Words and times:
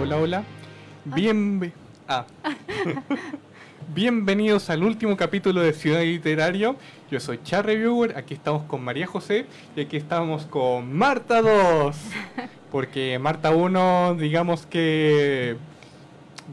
hola, 0.00 0.16
hola. 0.16 0.44
Bien... 1.04 1.72
Ah. 2.08 2.24
Bienvenidos 3.94 4.70
al 4.70 4.82
último 4.82 5.14
capítulo 5.16 5.60
de 5.60 5.74
Ciudad 5.74 6.00
Literario. 6.00 6.76
Yo 7.10 7.20
soy 7.20 7.40
Char 7.42 7.66
Reviewer, 7.66 8.16
aquí 8.16 8.32
estamos 8.32 8.62
con 8.62 8.82
María 8.82 9.06
José 9.06 9.44
y 9.76 9.82
aquí 9.82 9.98
estamos 9.98 10.46
con 10.46 10.96
Marta 10.96 11.42
2. 11.42 11.96
Porque 12.70 13.18
Marta 13.18 13.50
1, 13.50 14.14
digamos 14.14 14.64
que... 14.64 15.56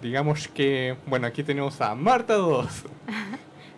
Digamos 0.01 0.49
que... 0.49 0.97
Bueno, 1.05 1.27
aquí 1.27 1.43
tenemos 1.43 1.79
a 1.79 1.95
Marta 1.95 2.33
2. 2.33 2.67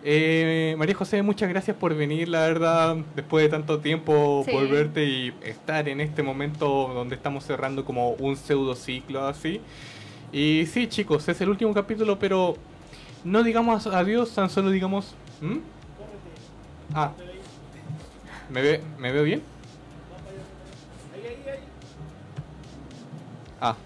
Eh, 0.02 0.74
María 0.78 0.94
José, 0.94 1.22
muchas 1.22 1.48
gracias 1.50 1.76
por 1.76 1.94
venir, 1.94 2.28
la 2.28 2.40
verdad, 2.40 2.96
después 3.14 3.44
de 3.44 3.50
tanto 3.50 3.80
tiempo, 3.80 4.42
Sí. 4.46 4.50
por 4.50 4.66
verte 4.68 5.04
y 5.04 5.34
estar 5.42 5.88
en 5.88 6.00
este 6.00 6.22
momento 6.22 6.90
donde 6.94 7.16
estamos 7.16 7.44
cerrando 7.44 7.84
como 7.84 8.10
un 8.12 8.36
pseudo 8.36 8.74
ciclo 8.74 9.26
así. 9.26 9.60
Y 10.32 10.64
sí, 10.66 10.86
chicos, 10.86 11.28
es 11.28 11.40
el 11.42 11.50
último 11.50 11.74
capítulo, 11.74 12.18
pero 12.18 12.56
no 13.24 13.42
digamos 13.42 13.86
adiós, 13.86 14.34
tan 14.34 14.48
solo 14.48 14.70
digamos... 14.70 15.14
¿Mm? 15.42 15.58
Ah, 16.94 17.12
¿me, 18.48 18.62
ve, 18.62 18.80
¿me 18.98 19.12
veo 19.12 19.22
bien? 19.24 19.42
Ah, 23.60 23.76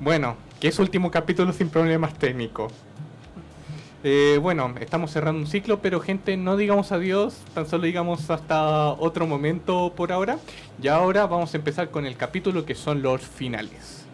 bueno, 0.00 0.36
que 0.60 0.68
es 0.68 0.78
último 0.78 1.10
capítulo 1.10 1.52
sin 1.52 1.68
problemas 1.68 2.14
técnicos. 2.14 2.72
Eh, 4.04 4.38
bueno, 4.42 4.74
estamos 4.80 5.12
cerrando 5.12 5.40
un 5.40 5.46
ciclo, 5.46 5.80
pero 5.80 6.00
gente, 6.00 6.36
no 6.36 6.56
digamos 6.56 6.90
adiós, 6.90 7.38
tan 7.54 7.66
solo 7.68 7.84
digamos 7.84 8.30
hasta 8.30 8.88
otro 8.88 9.26
momento 9.26 9.92
por 9.94 10.10
ahora. 10.10 10.38
Y 10.82 10.88
ahora 10.88 11.26
vamos 11.26 11.54
a 11.54 11.56
empezar 11.56 11.90
con 11.90 12.04
el 12.04 12.16
capítulo 12.16 12.64
que 12.64 12.74
son 12.74 13.02
los 13.02 13.22
finales. 13.22 14.04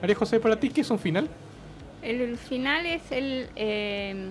María 0.00 0.14
José, 0.14 0.38
para 0.38 0.60
ti, 0.60 0.68
¿qué 0.70 0.82
es 0.82 0.90
un 0.90 0.98
final? 0.98 1.28
El, 2.02 2.36
final 2.36 2.86
es 2.86 3.10
el 3.10 3.48
eh, 3.56 4.28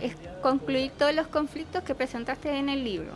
es 0.00 0.14
concluir 0.42 0.90
todos 0.98 1.14
los 1.14 1.26
conflictos 1.26 1.82
que 1.82 1.94
presentaste 1.94 2.56
en 2.56 2.68
el 2.68 2.84
libro. 2.84 3.12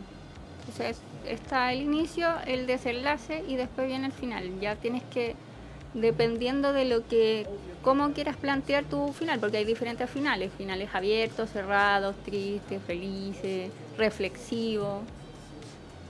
Entonces 0.60 1.00
está 1.26 1.72
el 1.72 1.82
inicio, 1.82 2.28
el 2.46 2.66
desenlace 2.66 3.44
y 3.46 3.56
después 3.56 3.86
viene 3.86 4.06
el 4.06 4.12
final. 4.12 4.60
Ya 4.60 4.76
tienes 4.76 5.02
que, 5.12 5.36
dependiendo 5.96 6.72
de 6.72 6.84
lo 6.84 7.06
que, 7.06 7.46
cómo 7.82 8.12
quieras 8.12 8.36
plantear 8.36 8.84
tu 8.84 9.12
final, 9.12 9.40
porque 9.40 9.56
hay 9.56 9.64
diferentes 9.64 10.08
finales, 10.08 10.52
finales 10.56 10.88
abiertos, 10.92 11.50
cerrados, 11.50 12.14
tristes, 12.24 12.80
felices, 12.86 13.70
reflexivos. 13.98 15.02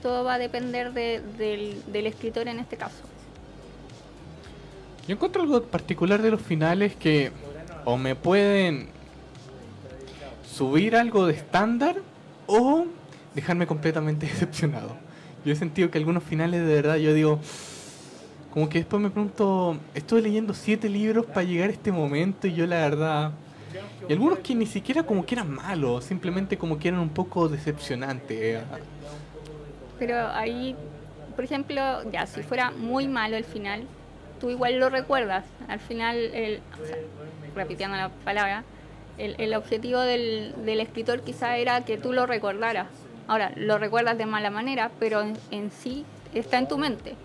Todo 0.01 0.23
va 0.23 0.35
a 0.35 0.39
depender 0.39 0.93
de- 0.93 1.21
del, 1.37 1.81
del 1.91 2.05
escritor 2.07 2.47
en 2.47 2.59
este 2.59 2.77
caso. 2.77 3.01
Yo 5.07 5.15
encuentro 5.15 5.41
algo 5.41 5.63
particular 5.63 6.21
de 6.21 6.31
los 6.31 6.41
finales 6.41 6.95
que 6.95 7.31
o 7.85 7.97
me 7.97 8.15
pueden 8.15 8.89
subir 10.53 10.95
algo 10.95 11.25
de 11.27 11.33
estándar 11.33 11.95
o 12.45 12.85
dejarme 13.33 13.67
completamente 13.67 14.25
decepcionado. 14.27 14.97
Yo 15.45 15.53
he 15.53 15.55
sentido 15.55 15.89
que 15.89 15.97
algunos 15.97 16.23
finales 16.23 16.65
de 16.65 16.73
verdad 16.73 16.95
yo 16.97 17.13
digo, 17.13 17.39
como 18.57 18.69
que 18.69 18.79
después 18.79 18.99
me 18.99 19.11
pregunto, 19.11 19.77
estuve 19.93 20.19
leyendo 20.19 20.51
siete 20.51 20.89
libros 20.89 21.27
para 21.27 21.43
llegar 21.43 21.69
a 21.69 21.73
este 21.73 21.91
momento 21.91 22.47
y 22.47 22.55
yo 22.55 22.65
la 22.65 22.77
verdad... 22.77 23.31
Y 24.09 24.13
algunos 24.13 24.39
que 24.39 24.55
ni 24.55 24.65
siquiera 24.65 25.03
como 25.03 25.23
que 25.27 25.35
eran 25.35 25.51
malos, 25.51 26.05
simplemente 26.05 26.57
como 26.57 26.79
que 26.79 26.87
eran 26.87 26.99
un 26.99 27.09
poco 27.09 27.49
decepcionantes. 27.49 28.63
Pero 29.99 30.27
ahí, 30.29 30.75
por 31.35 31.45
ejemplo, 31.45 32.09
ya 32.11 32.25
si 32.25 32.41
fuera 32.41 32.71
muy 32.71 33.07
malo 33.07 33.37
el 33.37 33.43
final, 33.43 33.83
tú 34.39 34.49
igual 34.49 34.79
lo 34.79 34.89
recuerdas. 34.89 35.45
Al 35.67 35.79
final, 35.79 36.17
el, 36.17 36.55
o 36.57 37.55
repitiendo 37.55 37.95
la 37.95 38.09
palabra, 38.09 38.63
el, 39.19 39.53
objetivo 39.53 39.99
del, 39.99 40.55
del 40.65 40.79
escritor 40.79 41.21
quizá 41.21 41.57
era 41.57 41.85
que 41.85 41.99
tú 41.99 42.11
lo 42.11 42.25
recordaras. 42.25 42.87
Ahora, 43.27 43.51
lo 43.55 43.77
recuerdas 43.77 44.17
de 44.17 44.25
mala 44.25 44.49
manera, 44.49 44.89
pero 44.99 45.21
en, 45.21 45.37
en 45.51 45.69
sí 45.69 46.05
está 46.33 46.57
en 46.57 46.67
tu 46.67 46.79
mente. 46.79 47.15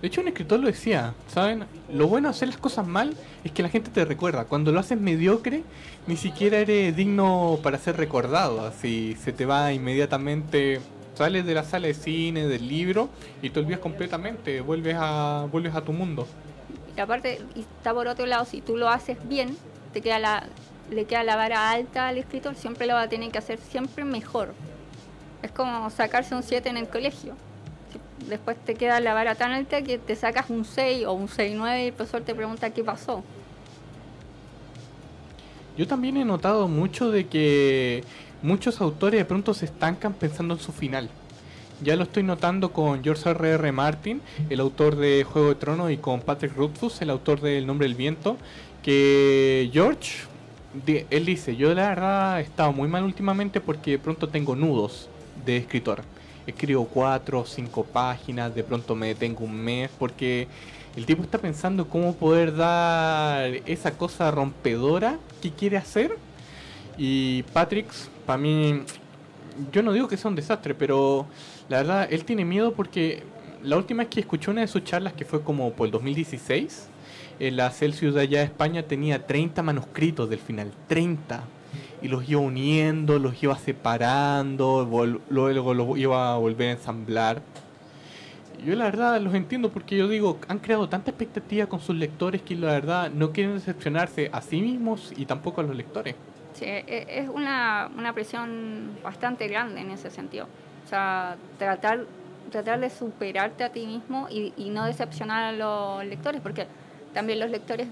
De 0.00 0.06
hecho, 0.06 0.20
un 0.20 0.28
escritor 0.28 0.60
lo 0.60 0.68
decía, 0.68 1.14
¿saben? 1.26 1.64
Lo 1.92 2.06
bueno 2.06 2.28
de 2.28 2.30
hacer 2.30 2.48
las 2.48 2.56
cosas 2.56 2.86
mal 2.86 3.14
es 3.42 3.50
que 3.50 3.64
la 3.64 3.68
gente 3.68 3.90
te 3.90 4.04
recuerda. 4.04 4.44
Cuando 4.44 4.70
lo 4.70 4.78
haces 4.78 5.00
mediocre, 5.00 5.64
ni 6.06 6.16
siquiera 6.16 6.58
eres 6.58 6.94
digno 6.94 7.58
para 7.64 7.78
ser 7.78 7.96
recordado. 7.96 8.64
Así 8.64 9.16
se 9.20 9.32
te 9.32 9.44
va 9.44 9.72
inmediatamente, 9.72 10.80
sales 11.14 11.44
de 11.44 11.54
la 11.54 11.64
sala 11.64 11.88
de 11.88 11.94
cine, 11.94 12.46
del 12.46 12.68
libro, 12.68 13.08
y 13.42 13.50
te 13.50 13.58
olvidas 13.58 13.80
completamente, 13.80 14.60
vuelves 14.60 14.96
a, 14.96 15.48
vuelves 15.50 15.74
a 15.74 15.80
tu 15.80 15.92
mundo. 15.92 16.28
Y 16.96 17.00
aparte, 17.00 17.40
está 17.56 17.92
por 17.92 18.06
otro 18.06 18.24
lado, 18.24 18.44
si 18.44 18.60
tú 18.60 18.76
lo 18.76 18.88
haces 18.88 19.18
bien, 19.28 19.56
te 19.92 20.00
queda 20.00 20.20
la, 20.20 20.46
le 20.90 21.06
queda 21.06 21.24
la 21.24 21.34
vara 21.34 21.70
alta 21.70 22.06
al 22.06 22.18
escritor, 22.18 22.54
siempre 22.54 22.86
lo 22.86 22.94
va 22.94 23.02
a 23.02 23.08
tener 23.08 23.32
que 23.32 23.38
hacer 23.38 23.58
siempre 23.58 24.04
mejor. 24.04 24.54
Es 25.42 25.50
como 25.50 25.90
sacarse 25.90 26.36
un 26.36 26.44
7 26.44 26.68
en 26.68 26.76
el 26.76 26.88
colegio. 26.88 27.34
Después 28.28 28.58
te 28.58 28.74
queda 28.74 29.00
la 29.00 29.14
vara 29.14 29.34
tan 29.34 29.52
alta 29.52 29.82
que 29.82 29.96
te 29.98 30.14
sacas 30.14 30.50
un 30.50 30.64
6 30.64 31.06
o 31.06 31.12
un 31.14 31.28
6-9 31.28 31.82
y 31.82 31.86
el 31.86 31.92
profesor 31.94 32.22
te 32.22 32.34
pregunta 32.34 32.70
qué 32.70 32.84
pasó. 32.84 33.24
Yo 35.78 35.86
también 35.86 36.16
he 36.16 36.24
notado 36.24 36.68
mucho 36.68 37.10
de 37.10 37.26
que 37.26 38.04
muchos 38.42 38.80
autores 38.80 39.18
de 39.18 39.24
pronto 39.24 39.54
se 39.54 39.64
estancan 39.64 40.12
pensando 40.12 40.54
en 40.54 40.60
su 40.60 40.72
final. 40.72 41.08
Ya 41.82 41.94
lo 41.96 42.02
estoy 42.02 42.24
notando 42.24 42.72
con 42.72 43.02
George 43.02 43.30
R. 43.30 43.50
R. 43.50 43.72
Martin, 43.72 44.20
el 44.50 44.60
autor 44.60 44.96
de 44.96 45.24
Juego 45.24 45.50
de 45.50 45.54
Tronos, 45.54 45.90
y 45.92 45.96
con 45.96 46.20
Patrick 46.20 46.56
Rothfuss, 46.56 47.00
el 47.00 47.10
autor 47.10 47.40
de 47.40 47.58
El 47.58 47.66
Nombre 47.66 47.86
del 47.86 47.96
Viento, 47.96 48.36
que 48.82 49.70
George, 49.72 50.24
él 50.86 51.24
dice, 51.24 51.56
yo 51.56 51.72
la 51.74 51.88
verdad 51.90 52.40
he 52.40 52.42
estado 52.42 52.72
muy 52.72 52.88
mal 52.88 53.04
últimamente 53.04 53.60
porque 53.60 53.92
de 53.92 53.98
pronto 53.98 54.28
tengo 54.28 54.56
nudos 54.56 55.08
de 55.46 55.58
escritor. 55.58 56.02
Escribo 56.48 56.86
cuatro 56.86 57.40
o 57.40 57.44
cinco 57.44 57.84
páginas, 57.84 58.54
de 58.54 58.64
pronto 58.64 58.94
me 58.94 59.08
detengo 59.08 59.44
un 59.44 59.54
mes 59.54 59.90
porque 59.98 60.48
el 60.96 61.04
tipo 61.04 61.22
está 61.22 61.36
pensando 61.36 61.88
cómo 61.88 62.14
poder 62.14 62.56
dar 62.56 63.50
esa 63.66 63.98
cosa 63.98 64.30
rompedora 64.30 65.18
que 65.42 65.50
quiere 65.50 65.76
hacer. 65.76 66.16
Y 66.96 67.42
Patrick, 67.52 67.86
para 68.24 68.38
mí, 68.38 68.82
yo 69.70 69.82
no 69.82 69.92
digo 69.92 70.08
que 70.08 70.16
sea 70.16 70.30
un 70.30 70.36
desastre, 70.36 70.74
pero 70.74 71.26
la 71.68 71.78
verdad, 71.78 72.08
él 72.10 72.24
tiene 72.24 72.46
miedo 72.46 72.72
porque 72.72 73.22
la 73.62 73.76
última 73.76 74.04
vez 74.04 74.10
que 74.10 74.20
escuché 74.20 74.50
una 74.50 74.62
de 74.62 74.68
sus 74.68 74.84
charlas, 74.84 75.12
que 75.12 75.26
fue 75.26 75.42
como 75.42 75.70
por 75.72 75.86
el 75.86 75.92
2016, 75.92 76.88
en 77.40 77.56
la 77.56 77.70
Celsius 77.70 78.14
de 78.14 78.22
allá 78.22 78.38
de 78.38 78.46
España 78.46 78.82
tenía 78.82 79.26
30 79.26 79.62
manuscritos 79.62 80.30
del 80.30 80.38
final, 80.38 80.72
30. 80.88 81.44
Y 82.00 82.08
los 82.08 82.28
iba 82.28 82.40
uniendo, 82.40 83.18
los 83.18 83.42
iba 83.42 83.56
separando, 83.58 84.88
luego 85.30 85.74
los 85.74 85.98
iba 85.98 86.34
a 86.34 86.36
volver 86.36 86.68
a 86.68 86.72
ensamblar. 86.72 87.42
Yo 88.64 88.74
la 88.74 88.84
verdad 88.86 89.20
los 89.20 89.34
entiendo 89.34 89.70
porque 89.70 89.96
yo 89.96 90.08
digo, 90.08 90.38
han 90.48 90.58
creado 90.58 90.88
tanta 90.88 91.10
expectativa 91.10 91.66
con 91.66 91.80
sus 91.80 91.94
lectores 91.96 92.42
que 92.42 92.56
la 92.56 92.72
verdad 92.72 93.10
no 93.10 93.30
quieren 93.32 93.54
decepcionarse 93.54 94.30
a 94.32 94.40
sí 94.40 94.60
mismos 94.60 95.12
y 95.16 95.26
tampoco 95.26 95.60
a 95.60 95.64
los 95.64 95.76
lectores. 95.76 96.16
Sí, 96.54 96.64
e- 96.64 97.06
es 97.08 97.28
una, 97.28 97.88
una 97.96 98.12
presión 98.12 98.96
bastante 99.02 99.46
grande 99.46 99.80
en 99.80 99.90
ese 99.90 100.10
sentido. 100.10 100.46
O 100.84 100.88
sea, 100.88 101.36
tratar, 101.58 102.06
tratar 102.50 102.80
de 102.80 102.90
superarte 102.90 103.62
a 103.62 103.70
ti 103.70 103.86
mismo 103.86 104.26
y, 104.28 104.52
y 104.56 104.70
no 104.70 104.84
decepcionar 104.86 105.44
a 105.44 105.52
los 105.52 106.04
lectores, 106.04 106.40
porque 106.40 106.66
también 107.14 107.38
los 107.38 107.50
lectores, 107.50 107.86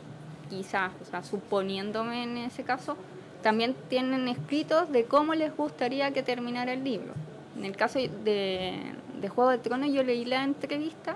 quizás, 0.50 0.90
o 1.00 1.04
sea, 1.04 1.22
suponiéndome 1.22 2.24
en 2.24 2.38
ese 2.38 2.64
caso, 2.64 2.96
también 3.46 3.76
tienen 3.88 4.26
escritos 4.26 4.90
de 4.90 5.04
cómo 5.04 5.32
les 5.36 5.56
gustaría 5.56 6.10
que 6.10 6.24
terminara 6.24 6.72
el 6.72 6.82
libro. 6.82 7.14
En 7.56 7.64
el 7.64 7.76
caso 7.76 8.00
de, 8.00 8.92
Juego 9.32 9.50
de 9.50 9.58
Tronos 9.58 9.92
yo 9.92 10.02
leí 10.02 10.24
la 10.24 10.42
entrevista 10.42 11.14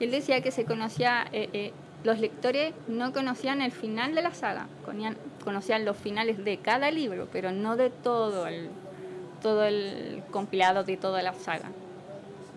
y 0.00 0.04
él 0.04 0.10
decía 0.10 0.40
que 0.40 0.50
se 0.50 0.64
conocía, 0.64 1.26
eh, 1.30 1.50
eh, 1.52 1.72
los 2.04 2.20
lectores 2.20 2.72
no 2.86 3.12
conocían 3.12 3.60
el 3.60 3.70
final 3.70 4.14
de 4.14 4.22
la 4.22 4.32
saga, 4.32 4.66
conocían, 5.44 5.84
los 5.84 5.98
finales 5.98 6.42
de 6.42 6.56
cada 6.56 6.90
libro, 6.90 7.28
pero 7.30 7.52
no 7.52 7.76
de 7.76 7.90
todo 7.90 8.46
el, 8.46 8.70
todo 9.42 9.64
el 9.64 10.22
compilado 10.30 10.84
de 10.84 10.96
toda 10.96 11.22
la 11.22 11.34
saga. 11.34 11.68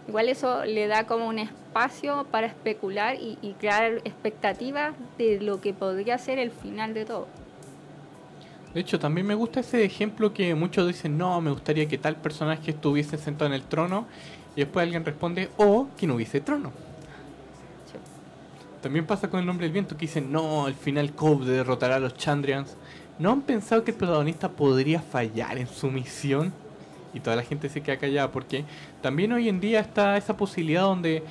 Igual 0.08 0.30
eso 0.30 0.64
le 0.64 0.88
da 0.88 1.06
como 1.06 1.28
un 1.28 1.40
espacio 1.40 2.28
para 2.32 2.48
especular 2.48 3.18
y 3.20 3.56
crear 3.60 3.96
expectativas 4.06 4.94
de 5.18 5.42
lo 5.42 5.60
que 5.60 5.74
podría 5.74 6.18
ser 6.18 6.40
el 6.40 6.52
final 6.52 6.94
de 6.94 7.04
todo. 7.04 7.41
De 8.74 8.80
hecho, 8.80 9.00
también 9.00 9.28
me 9.28 9.36
gusta 9.36 9.60
ese 9.60 9.84
ejemplo 9.84 10.34
que 10.34 10.56
muchos 10.56 10.88
dicen, 10.88 11.18
no, 11.18 11.42
me 11.42 11.52
gustaría 11.52 11.88
que 11.88 11.98
tal 11.98 12.16
personaje 12.16 12.72
estuviese 12.72 13.18
sentado 13.18 13.48
en 13.48 13.54
el 13.54 13.64
trono, 13.64 14.06
y 14.56 14.62
después 14.62 14.84
alguien 14.84 15.04
responde, 15.04 15.50
o 15.58 15.88
que 15.98 16.08
no 16.08 16.16
hubiese 16.16 16.40
trono. 16.40 16.70
Sí. 17.92 17.98
También 18.82 19.06
pasa 19.06 19.30
con 19.30 19.42
el 19.42 19.46
nombre 19.46 19.66
del 19.66 19.74
viento, 19.74 19.98
que 19.98 20.06
dicen, 20.06 20.32
no, 20.32 20.66
al 20.66 20.76
final 20.76 21.12
Cobb 21.14 21.44
derrotará 21.44 21.98
a 21.98 22.00
los 22.00 22.16
Chandrians. 22.16 22.78
¿No 23.20 23.32
han 23.32 23.42
pensado 23.42 23.84
que 23.84 23.92
el 23.92 23.98
protagonista 23.98 24.50
podría 24.50 25.02
fallar 25.02 25.58
en 25.58 25.68
su 25.68 25.92
misión? 25.92 26.54
Y 27.14 27.20
toda 27.20 27.36
la 27.36 27.44
gente 27.44 27.68
se 27.68 27.82
queda 27.82 27.98
callada, 27.98 28.32
porque 28.32 28.64
también 29.02 29.34
hoy 29.34 29.50
en 29.50 29.60
día 29.60 29.82
está 29.82 30.16
esa 30.16 30.38
posibilidad 30.38 30.84
donde 30.84 31.24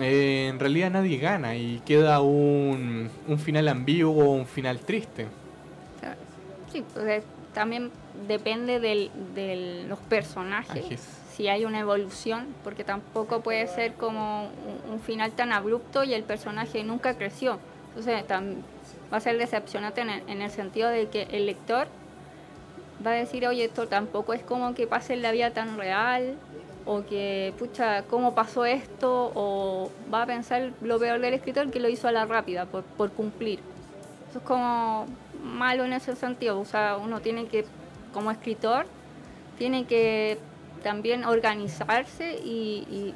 eh, 0.00 0.48
en 0.50 0.58
realidad 0.58 0.90
nadie 0.90 1.16
gana 1.16 1.56
y 1.56 1.80
queda 1.86 2.20
un, 2.20 3.08
un 3.26 3.38
final 3.38 3.68
ambiguo 3.68 4.22
o 4.22 4.32
un 4.32 4.46
final 4.46 4.80
triste. 4.80 5.26
Sí, 6.72 6.84
pues 6.94 7.24
también 7.54 7.90
depende 8.26 8.80
de 8.80 9.84
los 9.88 9.98
personajes, 10.00 10.84
si 11.32 11.48
hay 11.48 11.64
una 11.64 11.80
evolución, 11.80 12.46
porque 12.64 12.84
tampoco 12.84 13.40
puede 13.40 13.66
ser 13.68 13.94
como 13.94 14.48
un, 14.90 15.00
final 15.00 15.32
tan 15.32 15.52
abrupto 15.52 16.04
y 16.04 16.14
el 16.14 16.24
personaje 16.24 16.82
nunca 16.84 17.14
creció. 17.14 17.58
Entonces 17.88 18.24
va 19.12 19.16
a 19.16 19.20
ser 19.20 19.38
decepcionante 19.38 20.00
en 20.02 20.10
en 20.10 20.42
el 20.42 20.50
sentido 20.50 20.88
de 20.88 21.08
que 21.08 21.22
el 21.30 21.46
lector 21.46 21.86
va 23.04 23.12
a 23.12 23.14
decir, 23.14 23.46
oye, 23.46 23.64
esto 23.64 23.86
tampoco 23.86 24.34
es 24.34 24.42
como 24.42 24.74
que 24.74 24.86
pase 24.86 25.14
en 25.14 25.22
la 25.22 25.32
vida 25.32 25.50
tan 25.50 25.78
real, 25.78 26.36
o 26.90 27.04
que, 27.04 27.52
pucha, 27.58 28.02
¿cómo 28.04 28.34
pasó 28.34 28.64
esto? 28.64 29.30
O 29.34 29.90
va 30.12 30.22
a 30.22 30.26
pensar 30.26 30.72
lo 30.80 30.98
peor 30.98 31.20
del 31.20 31.34
escritor 31.34 31.70
que 31.70 31.80
lo 31.80 31.88
hizo 31.90 32.08
a 32.08 32.12
la 32.12 32.24
rápida, 32.24 32.64
por, 32.64 32.82
por 32.82 33.12
cumplir. 33.12 33.60
Eso 34.30 34.38
es 34.38 34.44
como 34.44 35.04
malo 35.48 35.84
en 35.84 35.92
ese 35.92 36.14
sentido, 36.16 36.60
o 36.60 36.64
sea, 36.64 36.96
uno 36.96 37.20
tiene 37.20 37.46
que, 37.46 37.64
como 38.12 38.30
escritor, 38.30 38.86
tiene 39.58 39.84
que 39.84 40.38
también 40.82 41.24
organizarse 41.24 42.38
y, 42.44 42.86
y 42.90 43.14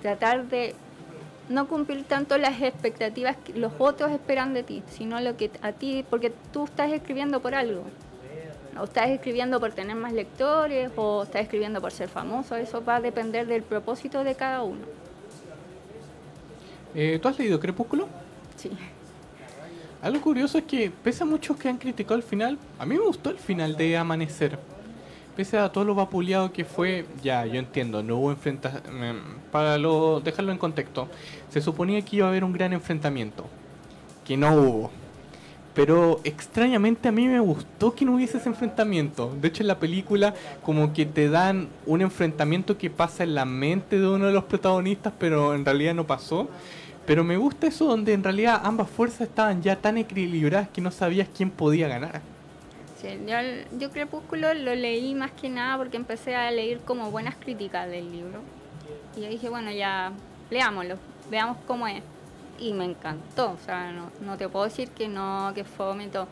tratar 0.00 0.46
de 0.46 0.74
no 1.48 1.66
cumplir 1.66 2.04
tanto 2.04 2.38
las 2.38 2.62
expectativas 2.62 3.36
que 3.36 3.54
los 3.54 3.72
otros 3.78 4.12
esperan 4.12 4.54
de 4.54 4.62
ti, 4.62 4.82
sino 4.88 5.20
lo 5.20 5.36
que 5.36 5.50
a 5.62 5.72
ti, 5.72 6.04
porque 6.08 6.32
tú 6.52 6.64
estás 6.64 6.92
escribiendo 6.92 7.40
por 7.40 7.54
algo 7.54 7.84
o 8.78 8.84
estás 8.84 9.10
escribiendo 9.10 9.60
por 9.60 9.72
tener 9.72 9.96
más 9.96 10.12
lectores 10.12 10.90
o 10.96 11.24
estás 11.24 11.42
escribiendo 11.42 11.80
por 11.80 11.92
ser 11.92 12.08
famoso, 12.08 12.56
eso 12.56 12.84
va 12.84 12.96
a 12.96 13.00
depender 13.00 13.46
del 13.46 13.62
propósito 13.62 14.24
de 14.24 14.34
cada 14.34 14.62
uno. 14.62 14.80
Eh, 16.94 17.18
¿Tú 17.20 17.28
has 17.28 17.38
leído 17.38 17.58
Crepúsculo? 17.60 18.08
Sí. 18.56 18.70
Algo 20.02 20.20
curioso 20.20 20.58
es 20.58 20.64
que, 20.64 20.90
pese 20.90 21.22
a 21.22 21.26
muchos 21.26 21.56
que 21.56 21.68
han 21.68 21.78
criticado 21.78 22.16
el 22.16 22.24
final, 22.24 22.58
a 22.78 22.84
mí 22.84 22.96
me 22.96 23.04
gustó 23.04 23.30
el 23.30 23.38
final 23.38 23.76
de 23.76 23.96
Amanecer. 23.96 24.58
Pese 25.36 25.56
a 25.56 25.70
todo 25.70 25.84
lo 25.84 25.94
vapuleado 25.94 26.52
que 26.52 26.64
fue, 26.64 27.06
ya, 27.22 27.46
yo 27.46 27.54
entiendo, 27.54 28.02
no 28.02 28.16
hubo 28.16 28.32
enfrentamiento. 28.32 28.90
Mm, 28.90 29.50
para 29.52 29.78
lo, 29.78 30.20
dejarlo 30.20 30.50
en 30.50 30.58
contexto, 30.58 31.08
se 31.48 31.60
suponía 31.60 32.02
que 32.02 32.16
iba 32.16 32.26
a 32.26 32.30
haber 32.30 32.42
un 32.42 32.52
gran 32.52 32.72
enfrentamiento, 32.72 33.46
que 34.24 34.36
no 34.36 34.54
hubo 34.54 34.90
pero 35.74 36.20
extrañamente 36.24 37.08
a 37.08 37.12
mí 37.12 37.26
me 37.28 37.40
gustó 37.40 37.94
que 37.94 38.04
no 38.04 38.16
hubiese 38.16 38.38
ese 38.38 38.48
enfrentamiento. 38.48 39.34
De 39.40 39.48
hecho, 39.48 39.62
en 39.62 39.68
la 39.68 39.78
película 39.78 40.34
como 40.62 40.92
que 40.92 41.06
te 41.06 41.30
dan 41.30 41.68
un 41.86 42.02
enfrentamiento 42.02 42.76
que 42.76 42.90
pasa 42.90 43.24
en 43.24 43.34
la 43.34 43.44
mente 43.44 43.98
de 43.98 44.06
uno 44.06 44.26
de 44.26 44.32
los 44.32 44.44
protagonistas, 44.44 45.14
pero 45.18 45.54
en 45.54 45.64
realidad 45.64 45.94
no 45.94 46.06
pasó. 46.06 46.48
Pero 47.06 47.24
me 47.24 47.36
gusta 47.36 47.66
eso 47.66 47.86
donde 47.86 48.12
en 48.12 48.22
realidad 48.22 48.60
ambas 48.64 48.88
fuerzas 48.88 49.22
estaban 49.22 49.62
ya 49.62 49.76
tan 49.76 49.98
equilibradas 49.98 50.68
que 50.68 50.80
no 50.80 50.90
sabías 50.90 51.28
quién 51.36 51.50
podía 51.50 51.88
ganar. 51.88 52.20
Sí, 53.00 53.08
yo, 53.78 53.90
Crepúsculo 53.90 54.54
lo 54.54 54.74
leí 54.76 55.14
más 55.14 55.32
que 55.32 55.48
nada 55.48 55.76
porque 55.76 55.96
empecé 55.96 56.36
a 56.36 56.50
leer 56.52 56.80
como 56.80 57.10
buenas 57.10 57.34
críticas 57.34 57.88
del 57.88 58.12
libro. 58.12 58.40
Y 59.16 59.22
yo 59.22 59.28
dije, 59.28 59.48
bueno, 59.48 59.72
ya 59.72 60.12
leámoslo, 60.50 60.96
veamos 61.28 61.56
cómo 61.66 61.88
es 61.88 62.02
y 62.60 62.72
me 62.72 62.84
encantó. 62.84 63.50
O 63.50 63.58
sea, 63.64 63.90
no, 63.90 64.10
no 64.20 64.36
te 64.36 64.48
puedo 64.48 64.66
decir 64.66 64.88
que 64.90 65.08
no, 65.08 65.52
que 65.54 65.64
fome 65.64 66.06
todo. 66.08 66.28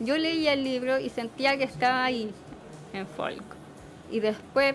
Yo 0.00 0.16
leía 0.16 0.52
el 0.52 0.64
libro 0.64 0.98
y 0.98 1.08
sentía 1.08 1.56
que 1.56 1.64
estaba 1.64 2.04
ahí, 2.04 2.32
en 2.92 3.06
folk. 3.06 3.42
Y 4.10 4.20
después 4.20 4.74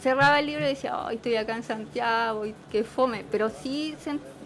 cerraba 0.00 0.40
el 0.40 0.46
libro 0.46 0.64
y 0.64 0.68
decía, 0.68 1.06
ay, 1.06 1.16
estoy 1.16 1.36
acá 1.36 1.56
en 1.56 1.62
Santiago, 1.62 2.46
y 2.46 2.54
qué 2.70 2.84
fome. 2.84 3.24
Pero 3.30 3.50
sí, 3.50 3.94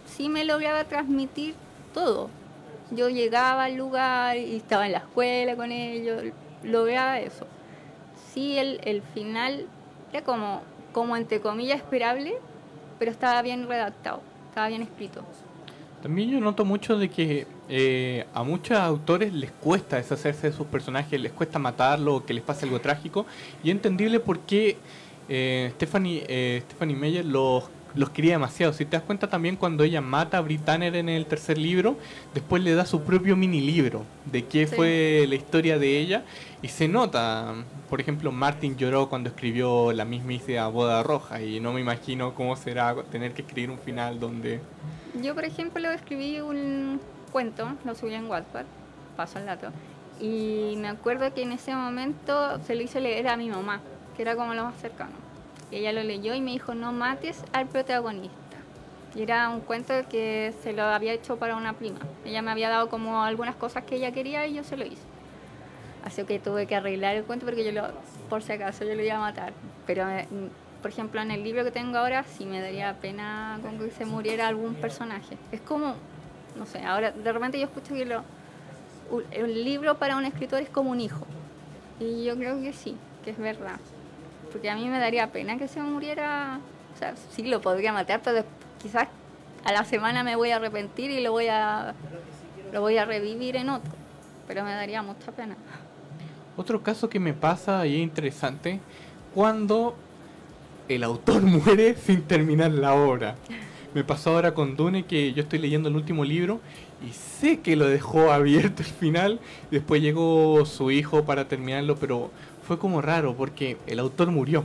sí 0.06 0.28
me 0.28 0.44
lograba 0.44 0.84
transmitir 0.84 1.54
todo. 1.92 2.30
Yo 2.90 3.08
llegaba 3.08 3.64
al 3.64 3.74
lugar 3.74 4.36
y 4.36 4.56
estaba 4.56 4.86
en 4.86 4.92
la 4.92 4.98
escuela 4.98 5.56
con 5.56 5.72
ellos, 5.72 6.22
lograba 6.62 7.20
eso. 7.20 7.46
Sí, 8.32 8.58
el, 8.58 8.80
el 8.84 9.02
final 9.02 9.66
era 10.12 10.22
como, 10.24 10.62
como 10.92 11.16
entre 11.16 11.40
comillas 11.40 11.78
esperable, 11.78 12.36
pero 12.98 13.10
estaba 13.10 13.42
bien 13.42 13.66
redactado, 13.66 14.20
estaba 14.48 14.68
bien 14.68 14.82
escrito. 14.82 15.24
También 16.02 16.30
yo 16.30 16.40
noto 16.40 16.64
mucho 16.64 16.98
de 16.98 17.08
que 17.08 17.46
eh, 17.68 18.26
a 18.32 18.44
muchos 18.44 18.76
autores 18.78 19.32
les 19.32 19.50
cuesta 19.50 19.96
deshacerse 19.96 20.50
de 20.50 20.56
sus 20.56 20.66
personajes, 20.66 21.20
les 21.20 21.32
cuesta 21.32 21.58
matarlo 21.58 22.16
o 22.16 22.24
que 22.24 22.32
les 22.32 22.44
pase 22.44 22.64
algo 22.64 22.80
trágico. 22.80 23.26
Y 23.64 23.70
es 23.70 23.76
entendible 23.76 24.20
por 24.20 24.38
qué 24.40 24.76
eh, 25.28 25.72
Stephanie, 25.74 26.24
eh, 26.28 26.62
Stephanie 26.66 26.94
Meyer 26.94 27.24
los, 27.24 27.64
los 27.96 28.10
quería 28.10 28.32
demasiado. 28.32 28.72
Si 28.72 28.84
te 28.84 28.96
das 28.96 29.02
cuenta 29.02 29.28
también 29.28 29.56
cuando 29.56 29.82
ella 29.82 30.00
mata 30.00 30.38
a 30.38 30.40
Britanner 30.42 30.94
en 30.94 31.08
el 31.08 31.26
tercer 31.26 31.58
libro, 31.58 31.98
después 32.34 32.62
le 32.62 32.74
da 32.74 32.86
su 32.86 33.02
propio 33.02 33.36
mini 33.36 33.60
libro 33.60 34.04
de 34.26 34.44
qué 34.44 34.66
fue 34.66 35.24
la 35.28 35.34
historia 35.34 35.78
de 35.78 35.98
ella. 35.98 36.22
Y 36.62 36.68
se 36.68 36.88
nota, 36.88 37.54
por 37.88 38.00
ejemplo, 38.00 38.30
Martin 38.32 38.76
lloró 38.76 39.08
cuando 39.08 39.30
escribió 39.30 39.92
la 39.92 40.04
mismísima 40.04 40.68
Boda 40.68 41.02
Roja 41.02 41.40
y 41.42 41.58
no 41.60 41.72
me 41.72 41.80
imagino 41.80 42.34
cómo 42.34 42.56
será 42.56 42.94
tener 43.10 43.32
que 43.32 43.42
escribir 43.42 43.70
un 43.70 43.78
final 43.78 44.20
donde... 44.20 44.60
Yo, 45.22 45.34
por 45.34 45.44
ejemplo, 45.44 45.90
escribí 45.90 46.40
un 46.40 47.00
cuento, 47.32 47.68
lo 47.84 47.94
subí 47.94 48.14
en 48.14 48.26
Wattpad, 48.26 48.64
paso 49.16 49.38
al 49.38 49.46
dato, 49.46 49.68
y 50.20 50.74
me 50.76 50.88
acuerdo 50.88 51.32
que 51.32 51.42
en 51.42 51.52
ese 51.52 51.74
momento 51.74 52.60
se 52.64 52.74
lo 52.74 52.82
hice 52.82 53.00
leer 53.00 53.28
a 53.28 53.36
mi 53.36 53.48
mamá, 53.48 53.80
que 54.16 54.22
era 54.22 54.36
como 54.36 54.54
lo 54.54 54.64
más 54.64 54.76
cercano. 54.80 55.25
Y 55.70 55.76
ella 55.76 55.92
lo 55.92 56.02
leyó 56.02 56.34
y 56.34 56.40
me 56.40 56.52
dijo, 56.52 56.74
no 56.74 56.92
mates 56.92 57.42
al 57.52 57.66
protagonista. 57.66 58.36
Y 59.14 59.22
era 59.22 59.48
un 59.48 59.60
cuento 59.60 59.94
que 60.08 60.54
se 60.62 60.72
lo 60.72 60.82
había 60.82 61.12
hecho 61.12 61.36
para 61.36 61.56
una 61.56 61.72
prima. 61.72 61.98
Ella 62.24 62.42
me 62.42 62.50
había 62.50 62.68
dado 62.68 62.88
como 62.88 63.22
algunas 63.22 63.56
cosas 63.56 63.84
que 63.84 63.96
ella 63.96 64.12
quería 64.12 64.46
y 64.46 64.54
yo 64.54 64.64
se 64.64 64.76
lo 64.76 64.84
hice. 64.84 65.02
Así 66.04 66.22
que 66.24 66.38
tuve 66.38 66.66
que 66.66 66.76
arreglar 66.76 67.16
el 67.16 67.24
cuento 67.24 67.46
porque 67.46 67.64
yo 67.64 67.72
lo, 67.72 67.88
por 68.28 68.42
si 68.42 68.52
acaso, 68.52 68.84
yo 68.84 68.94
lo 68.94 69.02
iba 69.02 69.16
a 69.16 69.20
matar. 69.20 69.52
Pero 69.86 70.08
eh, 70.08 70.28
por 70.82 70.92
ejemplo, 70.92 71.20
en 71.20 71.32
el 71.32 71.42
libro 71.42 71.64
que 71.64 71.72
tengo 71.72 71.98
ahora 71.98 72.22
sí 72.22 72.44
me 72.46 72.60
daría 72.60 72.94
pena 73.00 73.58
con 73.60 73.78
que 73.78 73.90
se 73.90 74.04
muriera 74.04 74.46
algún 74.46 74.74
personaje. 74.74 75.36
Es 75.50 75.60
como, 75.60 75.94
no 76.56 76.66
sé, 76.66 76.84
ahora 76.84 77.10
de 77.10 77.32
repente 77.32 77.58
yo 77.58 77.64
escucho 77.64 77.94
que 77.94 78.04
lo, 78.04 78.22
un, 79.10 79.64
libro 79.64 79.98
para 79.98 80.16
un 80.16 80.24
escritor 80.24 80.62
es 80.62 80.68
como 80.68 80.90
un 80.90 81.00
hijo. 81.00 81.26
Y 81.98 82.24
yo 82.24 82.36
creo 82.36 82.60
que 82.60 82.72
sí, 82.72 82.96
que 83.24 83.30
es 83.30 83.38
verdad. 83.38 83.80
Porque 84.56 84.70
a 84.70 84.74
mí 84.74 84.88
me 84.88 84.98
daría 84.98 85.30
pena 85.32 85.58
que 85.58 85.68
se 85.68 85.82
muriera, 85.82 86.60
o 86.94 86.98
sea, 86.98 87.14
sí 87.30 87.42
lo 87.42 87.60
podría 87.60 87.92
matar, 87.92 88.22
pero 88.24 88.42
quizás 88.82 89.06
a 89.66 89.70
la 89.70 89.84
semana 89.84 90.24
me 90.24 90.34
voy 90.34 90.50
a 90.50 90.56
arrepentir 90.56 91.10
y 91.10 91.20
lo 91.20 91.32
voy 91.32 91.48
a, 91.48 91.92
lo 92.72 92.80
voy 92.80 92.96
a 92.96 93.04
revivir 93.04 93.56
en 93.56 93.68
otro. 93.68 93.92
Pero 94.48 94.64
me 94.64 94.72
daría 94.72 95.02
mucha 95.02 95.30
pena. 95.30 95.56
Otro 96.56 96.82
caso 96.82 97.10
que 97.10 97.20
me 97.20 97.34
pasa 97.34 97.86
y 97.86 97.96
es 97.96 98.00
interesante, 98.00 98.80
cuando 99.34 99.94
el 100.88 101.04
autor 101.04 101.42
muere 101.66 101.94
sin 101.96 102.22
terminar 102.22 102.70
la 102.70 102.94
obra. 102.94 103.34
Me 103.92 104.04
pasó 104.04 104.30
ahora 104.30 104.54
con 104.54 104.74
Dune 104.74 105.04
que 105.04 105.34
yo 105.34 105.42
estoy 105.42 105.58
leyendo 105.58 105.90
el 105.90 105.96
último 105.96 106.24
libro 106.24 106.60
y 107.06 107.12
sé 107.12 107.60
que 107.60 107.76
lo 107.76 107.86
dejó 107.86 108.32
abierto 108.32 108.82
el 108.82 108.88
final. 108.88 109.38
Después 109.70 110.00
llegó 110.00 110.64
su 110.64 110.90
hijo 110.90 111.26
para 111.26 111.46
terminarlo, 111.46 111.96
pero 111.96 112.30
fue 112.66 112.78
como 112.78 113.00
raro 113.00 113.34
porque 113.34 113.76
el 113.86 113.98
autor 113.98 114.30
murió. 114.30 114.64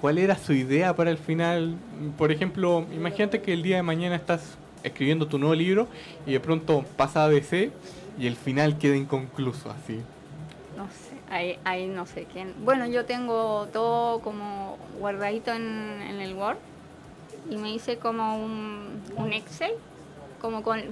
¿Cuál 0.00 0.18
era 0.18 0.36
su 0.36 0.52
idea 0.52 0.96
para 0.96 1.10
el 1.10 1.18
final? 1.18 1.76
Por 2.18 2.32
ejemplo, 2.32 2.84
imagínate 2.92 3.40
que 3.40 3.52
el 3.52 3.62
día 3.62 3.76
de 3.76 3.82
mañana 3.82 4.16
estás 4.16 4.56
escribiendo 4.82 5.28
tu 5.28 5.38
nuevo 5.38 5.54
libro 5.54 5.86
y 6.26 6.32
de 6.32 6.40
pronto 6.40 6.84
pasa 6.96 7.24
a 7.24 7.28
DC 7.28 7.70
y 8.18 8.26
el 8.26 8.36
final 8.36 8.78
queda 8.78 8.96
inconcluso 8.96 9.70
así. 9.70 10.00
Ahí, 11.64 11.86
no 11.86 12.04
sé 12.04 12.26
quién. 12.30 12.52
Bueno, 12.62 12.86
yo 12.86 13.06
tengo 13.06 13.66
todo 13.72 14.20
como 14.20 14.76
guardadito 15.00 15.50
en, 15.52 16.02
el 16.20 16.34
Word 16.34 16.58
y 17.48 17.56
me 17.56 17.72
hice 17.72 17.96
como 17.96 18.36
un, 18.36 19.32
Excel, 19.32 19.72
como 20.42 20.62
con, 20.62 20.82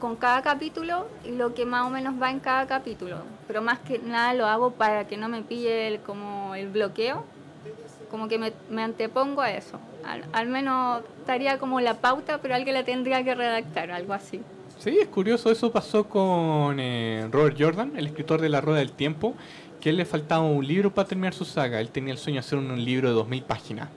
con 0.00 0.16
cada 0.16 0.42
capítulo 0.42 1.06
y 1.24 1.32
lo 1.32 1.54
que 1.54 1.64
más 1.64 1.86
o 1.86 1.90
menos 1.90 2.20
va 2.20 2.30
en 2.30 2.40
cada 2.40 2.66
capítulo. 2.66 3.18
Pero 3.46 3.62
más 3.62 3.78
que 3.78 4.00
nada 4.00 4.34
lo 4.34 4.46
hago 4.46 4.72
para 4.72 5.06
que 5.06 5.16
no 5.16 5.28
me 5.28 5.42
pille 5.42 5.86
el, 5.86 6.00
como 6.00 6.56
el 6.56 6.68
bloqueo, 6.68 7.24
como 8.10 8.26
que 8.26 8.38
me, 8.38 8.82
antepongo 8.82 9.42
a 9.42 9.52
eso. 9.52 9.78
Al, 10.04 10.24
al 10.32 10.48
menos 10.48 11.02
estaría 11.20 11.58
como 11.58 11.80
la 11.80 11.94
pauta, 11.94 12.38
pero 12.38 12.56
alguien 12.56 12.74
la 12.74 12.84
tendría 12.84 13.22
que 13.22 13.34
redactar, 13.36 13.92
algo 13.92 14.14
así. 14.14 14.40
Sí, 14.78 14.98
es 14.98 15.08
curioso, 15.08 15.50
eso 15.50 15.70
pasó 15.70 16.04
con 16.04 16.80
eh, 16.80 17.28
Robert 17.30 17.54
Jordan, 17.60 17.92
el 17.96 18.06
escritor 18.06 18.40
de 18.40 18.48
La 18.48 18.62
Rueda 18.62 18.78
del 18.78 18.92
Tiempo, 18.92 19.34
que 19.78 19.90
él 19.90 19.98
le 19.98 20.06
faltaba 20.06 20.42
un 20.42 20.66
libro 20.66 20.90
para 20.90 21.06
terminar 21.06 21.34
su 21.34 21.44
saga. 21.44 21.80
Él 21.80 21.90
tenía 21.90 22.14
el 22.14 22.18
sueño 22.18 22.36
de 22.36 22.46
hacer 22.46 22.58
un, 22.58 22.82
libro 22.82 23.08
de 23.08 23.14
2000 23.14 23.42
páginas. 23.42 23.88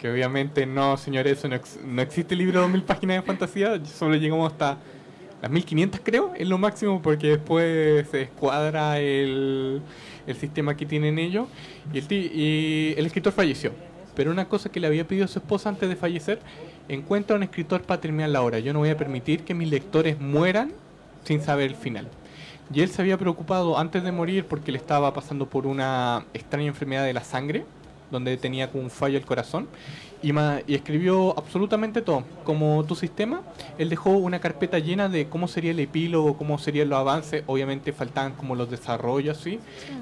Que 0.00 0.10
obviamente 0.10 0.66
no, 0.66 0.96
señores, 0.96 1.44
no, 1.44 1.56
no 1.86 2.02
existe 2.02 2.34
libro 2.34 2.58
de 2.58 2.62
2000 2.62 2.82
páginas 2.82 3.16
de 3.18 3.22
fantasía, 3.22 3.84
solo 3.86 4.16
llegamos 4.16 4.52
hasta 4.52 4.78
las 5.42 5.50
1500 5.50 6.00
creo, 6.02 6.32
es 6.36 6.48
lo 6.48 6.58
máximo 6.58 7.02
porque 7.02 7.28
después 7.28 8.08
se 8.08 8.22
escuadra 8.22 8.98
el, 8.98 9.82
el 10.26 10.36
sistema 10.36 10.76
que 10.76 10.86
tienen 10.86 11.18
ellos 11.18 11.48
y 11.92 11.98
el, 11.98 12.12
y 12.12 12.94
el 12.96 13.06
escritor 13.06 13.32
falleció. 13.32 13.72
Pero 14.14 14.30
una 14.30 14.48
cosa 14.48 14.70
que 14.70 14.80
le 14.80 14.86
había 14.86 15.06
pedido 15.06 15.28
su 15.28 15.38
esposa 15.38 15.68
antes 15.68 15.88
de 15.88 15.96
fallecer, 15.96 16.40
encuentra 16.88 17.36
un 17.36 17.42
escritor 17.42 17.82
para 17.82 18.00
terminar 18.00 18.30
la 18.30 18.42
obra. 18.42 18.58
Yo 18.60 18.72
no 18.72 18.78
voy 18.78 18.88
a 18.88 18.96
permitir 18.96 19.44
que 19.44 19.52
mis 19.52 19.68
lectores 19.68 20.18
mueran 20.18 20.72
sin 21.24 21.42
saber 21.42 21.70
el 21.70 21.76
final. 21.76 22.08
Y 22.72 22.80
él 22.80 22.88
se 22.88 23.02
había 23.02 23.18
preocupado 23.18 23.78
antes 23.78 24.02
de 24.02 24.12
morir 24.12 24.46
porque 24.46 24.72
le 24.72 24.78
estaba 24.78 25.12
pasando 25.12 25.48
por 25.48 25.66
una 25.66 26.24
extraña 26.34 26.68
enfermedad 26.68 27.04
de 27.04 27.12
la 27.12 27.22
sangre, 27.22 27.64
donde 28.10 28.36
tenía 28.36 28.70
como 28.70 28.84
un 28.84 28.90
fallo 28.90 29.18
el 29.18 29.24
corazón, 29.24 29.68
y, 30.22 30.32
y 30.66 30.74
escribió 30.74 31.36
absolutamente 31.38 32.02
todo. 32.02 32.24
Como 32.44 32.84
tu 32.84 32.94
sistema, 32.94 33.42
él 33.78 33.88
dejó 33.88 34.10
una 34.10 34.40
carpeta 34.40 34.78
llena 34.78 35.08
de 35.08 35.28
cómo 35.28 35.48
sería 35.48 35.70
el 35.70 35.80
epílogo, 35.80 36.36
cómo 36.36 36.58
serían 36.58 36.88
los 36.88 36.98
avances, 36.98 37.42
obviamente 37.46 37.92
faltaban 37.92 38.32
como 38.32 38.54
los 38.54 38.70
desarrollos, 38.70 39.38
¿sí? 39.38 39.58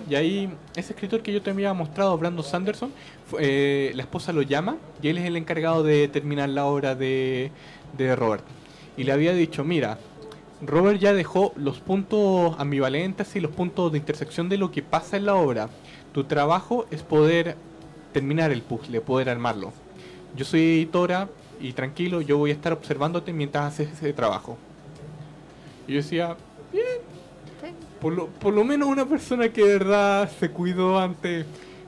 Y 0.09 0.15
ahí, 0.15 0.51
ese 0.77 0.93
escritor 0.93 1.23
que 1.23 1.33
yo 1.33 1.43
te 1.43 1.51
había 1.51 1.73
mostrado, 1.75 2.17
Brandon 2.19 2.45
Sanderson, 2.45 2.93
eh, 3.39 3.93
la 3.95 4.03
esposa 4.03 4.33
lo 4.33 4.43
llama 4.43 4.77
y 5.03 5.09
él 5.09 5.19
es 5.19 5.25
el 5.25 5.37
encargado 5.37 5.83
de 5.83 6.09
terminar 6.09 6.49
la 6.49 6.67
obra 6.67 6.95
de, 6.95 7.51
de 7.97 8.17
Robert. 8.17 8.45
Y 8.97 9.05
le 9.05 9.13
había 9.13 9.33
dicho, 9.35 9.65
mira, 9.65 9.99
Robert 10.63 10.99
ya 10.99 11.13
dejó 11.13 11.53
los 11.57 11.81
puntos 11.81 12.55
ambivalentes 12.59 13.35
y 13.37 13.41
los 13.41 13.51
puntos 13.51 13.93
de 13.93 13.99
intersección 13.99 14.49
de 14.49 14.57
lo 14.57 14.71
que 14.71 14.83
pasa 14.83 15.17
en 15.17 15.27
la 15.27 15.35
obra. 15.35 15.69
Tu 16.13 16.25
trabajo 16.25 16.87
es 16.91 17.03
poder 17.03 17.57
terminar 18.13 18.53
el 18.53 18.63
puzzle, 18.63 19.01
poder 19.01 19.29
armarlo. 19.29 19.73
Yo 20.35 20.45
soy 20.45 20.61
editora 20.61 21.29
y 21.61 21.73
tranquilo, 21.73 22.21
yo 22.21 22.39
voy 22.39 22.51
a 22.51 22.55
estar 22.55 22.73
observándote 22.73 23.33
mientras 23.33 23.67
haces 23.67 23.93
ese 23.93 24.13
trabajo. 24.13 24.59
Y 25.87 25.93
yo 25.93 25.97
decía, 25.99 26.37
bien. 26.73 26.85
Por 28.01 28.13
lo, 28.13 28.27
por 28.27 28.53
lo 28.53 28.65
menos 28.65 28.89
una 28.89 29.07
persona 29.07 29.49
que 29.49 29.65
de 29.65 29.79
verdad 29.79 30.31
se 30.39 30.51
cuidó 30.51 30.99
antes, 30.99 31.47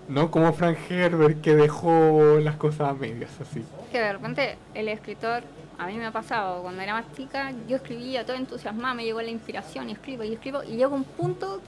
no 0.09 0.31
como 0.31 0.53
Frank 0.53 0.79
Herbert 0.89 1.43
que 1.43 1.55
dejó 1.55 2.39
las 2.41 2.57
cosas 2.57 2.91
a 2.91 2.95
medias 2.95 3.31
así. 3.41 3.63
Que 3.93 3.99
de 3.99 4.13
repente 4.13 4.57
el 4.75 4.89
escritor 4.89 5.43
a 5.79 5.87
mí 5.87 5.95
me 5.95 6.07
ha 6.07 6.11
pasado, 6.11 6.63
cuando 6.63 6.83
era 6.83 6.95
más 6.95 7.05
chica, 7.15 7.53
yo 7.69 7.77
escribía 7.77 8.25
todo 8.25 8.37
entusiasmada, 8.37 8.95
me 8.95 9.05
llegó 9.05 9.21
la 9.21 9.31
inspiración 9.31 9.91
y 9.91 9.93
escribo 9.93 10.25
y 10.25 10.33
escribo, 10.33 10.63
y 10.63 10.77
llega 10.77 10.89
un 10.89 11.05
punto 11.05 11.61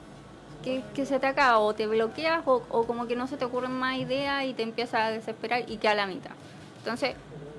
que, 0.63 1.07
se 1.07 1.19
te 1.19 1.27
acaba, 1.27 1.59
o 1.59 1.75
te 1.75 1.87
bloqueas, 1.87 2.43
o, 2.47 2.61
como 2.87 3.07
que 3.07 3.17
no 3.17 3.27
se 3.27 3.37
te 3.37 3.45
ocurren 3.45 3.73
más 3.73 3.97
ideas 3.97 4.45
y 4.45 4.55
te 4.55 4.63
empiezas 4.63 5.01
a 5.03 5.11
desesperar 5.11 5.65
y 5.69 5.79
queda 5.79 5.93
a 5.93 5.97
la 5.97 6.07
mitad. 6.07 6.31
Entonces, 6.79 7.15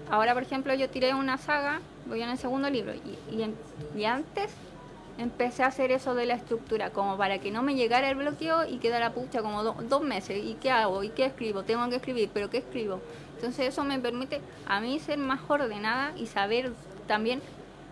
ahora 0.10 0.34
por 0.34 0.44
ejemplo, 0.44 0.74
yo 0.74 0.90
tiré 0.90 1.14
una 1.14 1.38
saga, 1.38 1.82
voy 2.08 2.22
en 2.22 2.30
el 2.30 2.38
segundo 2.38 2.70
libro, 2.70 2.94
y, 2.94 3.98
y, 3.98 4.06
antes 4.06 4.52
empecé 5.18 5.64
a 5.64 5.68
hacer 5.68 5.92
eso 5.92 6.16
de 6.16 6.26
la 6.26 6.36
estructura, 6.36 6.92
como 6.92 7.18
para 7.18 7.40
que 7.40 7.52
no 7.52 7.62
me 7.62 7.76
llegara 7.76 8.10
el 8.10 8.16
bloqueo 8.16 8.66
y 8.66 8.78
quedara 8.78 9.12
pucha 9.12 9.42
como 9.42 9.64
dos 9.64 10.02
meses. 10.02 10.42
¿Y 10.44 10.54
qué 10.56 10.72
hago? 10.72 11.04
¿Y 11.04 11.10
qué 11.10 11.26
escribo? 11.26 11.64
Tengo 11.64 11.88
que 11.90 11.98
escribir, 11.98 12.30
pero 12.34 12.50
¿qué 12.50 12.60
escribo? 12.60 13.02
Entonces 13.36 13.68
eso 13.68 13.84
me 13.86 14.00
permite 14.00 14.42
a 14.66 14.82
mí 14.82 15.00
ser 15.00 15.18
más 15.18 15.40
ordenada 15.48 16.14
y 16.18 16.28
saber 16.28 16.74
también, 17.08 17.42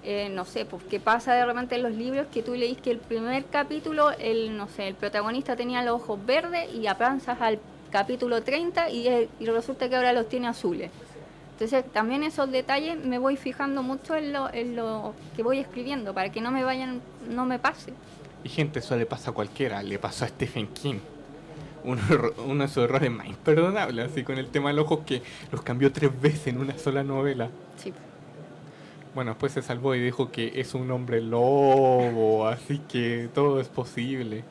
eh, 0.03 0.29
no 0.29 0.43
sé, 0.43 0.65
pues 0.65 0.83
qué 0.83 0.99
pasa 0.99 1.33
de 1.33 1.45
repente 1.45 1.75
en 1.75 1.83
los 1.83 1.93
libros 1.93 2.27
que 2.33 2.43
tú 2.43 2.53
leís 2.53 2.77
que 2.79 2.91
el 2.91 2.99
primer 2.99 3.45
capítulo, 3.45 4.11
el, 4.11 4.57
no 4.57 4.67
sé, 4.67 4.89
el 4.89 4.95
protagonista 4.95 5.55
tenía 5.55 5.83
los 5.83 6.01
ojos 6.01 6.19
verdes 6.25 6.73
y 6.73 6.87
avanzas 6.87 7.41
al 7.41 7.59
capítulo 7.91 8.43
30 8.43 8.89
y, 8.89 9.29
y 9.39 9.45
resulta 9.45 9.87
que 9.87 9.95
ahora 9.95 10.11
los 10.11 10.27
tiene 10.27 10.47
azules. 10.47 10.91
Entonces 11.57 11.91
también 11.91 12.21
esos 12.21 12.51
detalles 12.51 13.03
me 13.03 13.17
voy 13.17 13.35
fijando 13.35 13.81
mucho 13.81 14.15
en 14.15 14.31
lo, 14.31 14.53
en 14.53 14.75
lo 14.75 15.15
que 15.35 15.41
voy 15.41 15.57
escribiendo 15.57 16.13
para 16.13 16.31
que 16.31 16.39
no 16.39 16.51
me 16.51 16.63
vayan, 16.63 17.01
no 17.27 17.47
me 17.47 17.57
pase. 17.57 17.93
Y 18.43 18.49
gente, 18.49 18.77
eso 18.77 18.95
le 18.95 19.07
pasa 19.07 19.31
a 19.31 19.33
cualquiera, 19.33 19.81
le 19.81 19.97
pasó 19.97 20.25
a 20.25 20.27
Stephen 20.27 20.67
King 20.67 20.99
uno, 21.83 22.63
de 22.63 22.67
sus 22.67 22.83
errores 22.83 23.09
más 23.09 23.25
imperdonables, 23.25 24.11
así 24.11 24.23
con 24.23 24.37
el 24.37 24.49
tema 24.49 24.69
de 24.69 24.75
los 24.75 24.85
ojos 24.85 24.99
que 25.03 25.23
los 25.51 25.63
cambió 25.63 25.91
tres 25.91 26.11
veces 26.21 26.47
en 26.47 26.59
una 26.59 26.77
sola 26.77 27.03
novela. 27.03 27.49
Sí. 27.77 27.91
Bueno, 29.15 29.31
después 29.31 29.51
se 29.51 29.63
salvó 29.63 29.95
y 29.95 29.99
dijo 29.99 30.31
que 30.31 30.59
es 30.59 30.75
un 30.75 30.91
hombre 30.91 31.21
lobo, 31.21 32.47
así 32.47 32.81
que 32.87 33.29
todo 33.33 33.59
es 33.59 33.67
posible. 33.67 34.43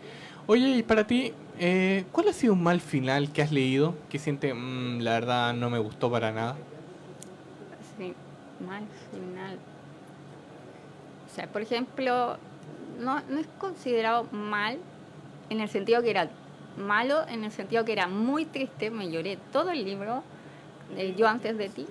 Oye, 0.48 0.70
y 0.70 0.82
para 0.82 1.06
ti, 1.06 1.34
eh, 1.60 2.04
¿cuál 2.10 2.28
ha 2.28 2.32
sido 2.32 2.54
un 2.54 2.64
mal 2.64 2.80
final 2.80 3.30
que 3.30 3.42
has 3.42 3.52
leído 3.52 3.94
que 4.08 4.18
siente, 4.18 4.52
mm, 4.52 5.02
la 5.02 5.12
verdad, 5.12 5.54
no 5.54 5.70
me 5.70 5.78
gustó 5.78 6.10
para 6.10 6.32
nada? 6.32 6.56
Mal 8.60 8.84
final. 9.10 9.58
O 11.30 11.34
sea, 11.34 11.46
por 11.48 11.62
ejemplo, 11.62 12.38
no, 12.98 13.20
no 13.28 13.38
es 13.38 13.46
considerado 13.58 14.24
mal 14.32 14.78
en 15.50 15.60
el 15.60 15.68
sentido 15.68 16.02
que 16.02 16.10
era 16.10 16.30
malo 16.76 17.26
en 17.28 17.44
el 17.44 17.52
sentido 17.52 17.84
que 17.84 17.92
era 17.92 18.06
muy 18.06 18.44
triste, 18.44 18.90
me 18.90 19.10
lloré 19.10 19.38
todo 19.52 19.70
el 19.70 19.84
libro, 19.84 20.22
Yo 21.16 21.26
antes 21.26 21.56
de 21.58 21.68
ti, 21.68 21.86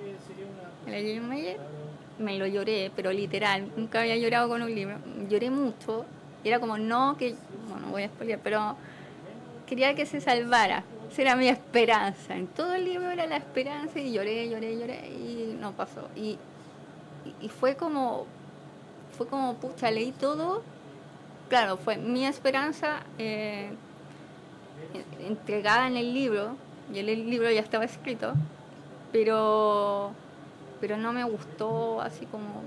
me 2.17 2.37
lo 2.37 2.47
lloré, 2.47 2.91
pero 2.95 3.11
literal, 3.11 3.69
nunca 3.75 4.01
había 4.01 4.15
llorado 4.15 4.47
con 4.47 4.61
un 4.61 4.73
libro, 4.73 4.97
lloré 5.27 5.49
mucho, 5.49 6.05
era 6.43 6.59
como 6.59 6.77
no 6.77 7.17
que, 7.17 7.35
bueno, 7.69 7.87
voy 7.89 8.03
a 8.03 8.07
spoiler, 8.07 8.39
pero 8.41 8.77
quería 9.65 9.95
que 9.95 10.05
se 10.05 10.21
salvara, 10.21 10.83
esa 11.11 11.21
era 11.23 11.35
mi 11.35 11.49
esperanza, 11.49 12.35
en 12.35 12.47
todo 12.47 12.73
el 12.73 12.85
libro 12.85 13.09
era 13.09 13.25
la 13.25 13.37
esperanza 13.37 13.99
y 13.99 14.13
lloré, 14.13 14.47
lloré, 14.49 14.77
lloré 14.77 15.09
y 15.09 15.57
no 15.59 15.71
pasó. 15.73 16.07
Y, 16.15 16.37
y 17.41 17.49
fue 17.49 17.75
como, 17.75 18.25
fue 19.17 19.27
como, 19.27 19.55
pucha, 19.55 19.91
leí 19.91 20.11
todo, 20.11 20.63
claro, 21.49 21.77
fue 21.77 21.97
mi 21.97 22.25
esperanza. 22.25 23.01
Eh, 23.17 23.71
entregada 25.19 25.87
en 25.87 25.97
el 25.97 26.13
libro, 26.13 26.55
y 26.93 26.99
el 26.99 27.29
libro 27.29 27.49
ya 27.49 27.61
estaba 27.61 27.85
escrito, 27.85 28.33
pero, 29.11 30.11
pero 30.79 30.97
no 30.97 31.13
me 31.13 31.23
gustó 31.23 32.01
así 32.01 32.25
como, 32.25 32.63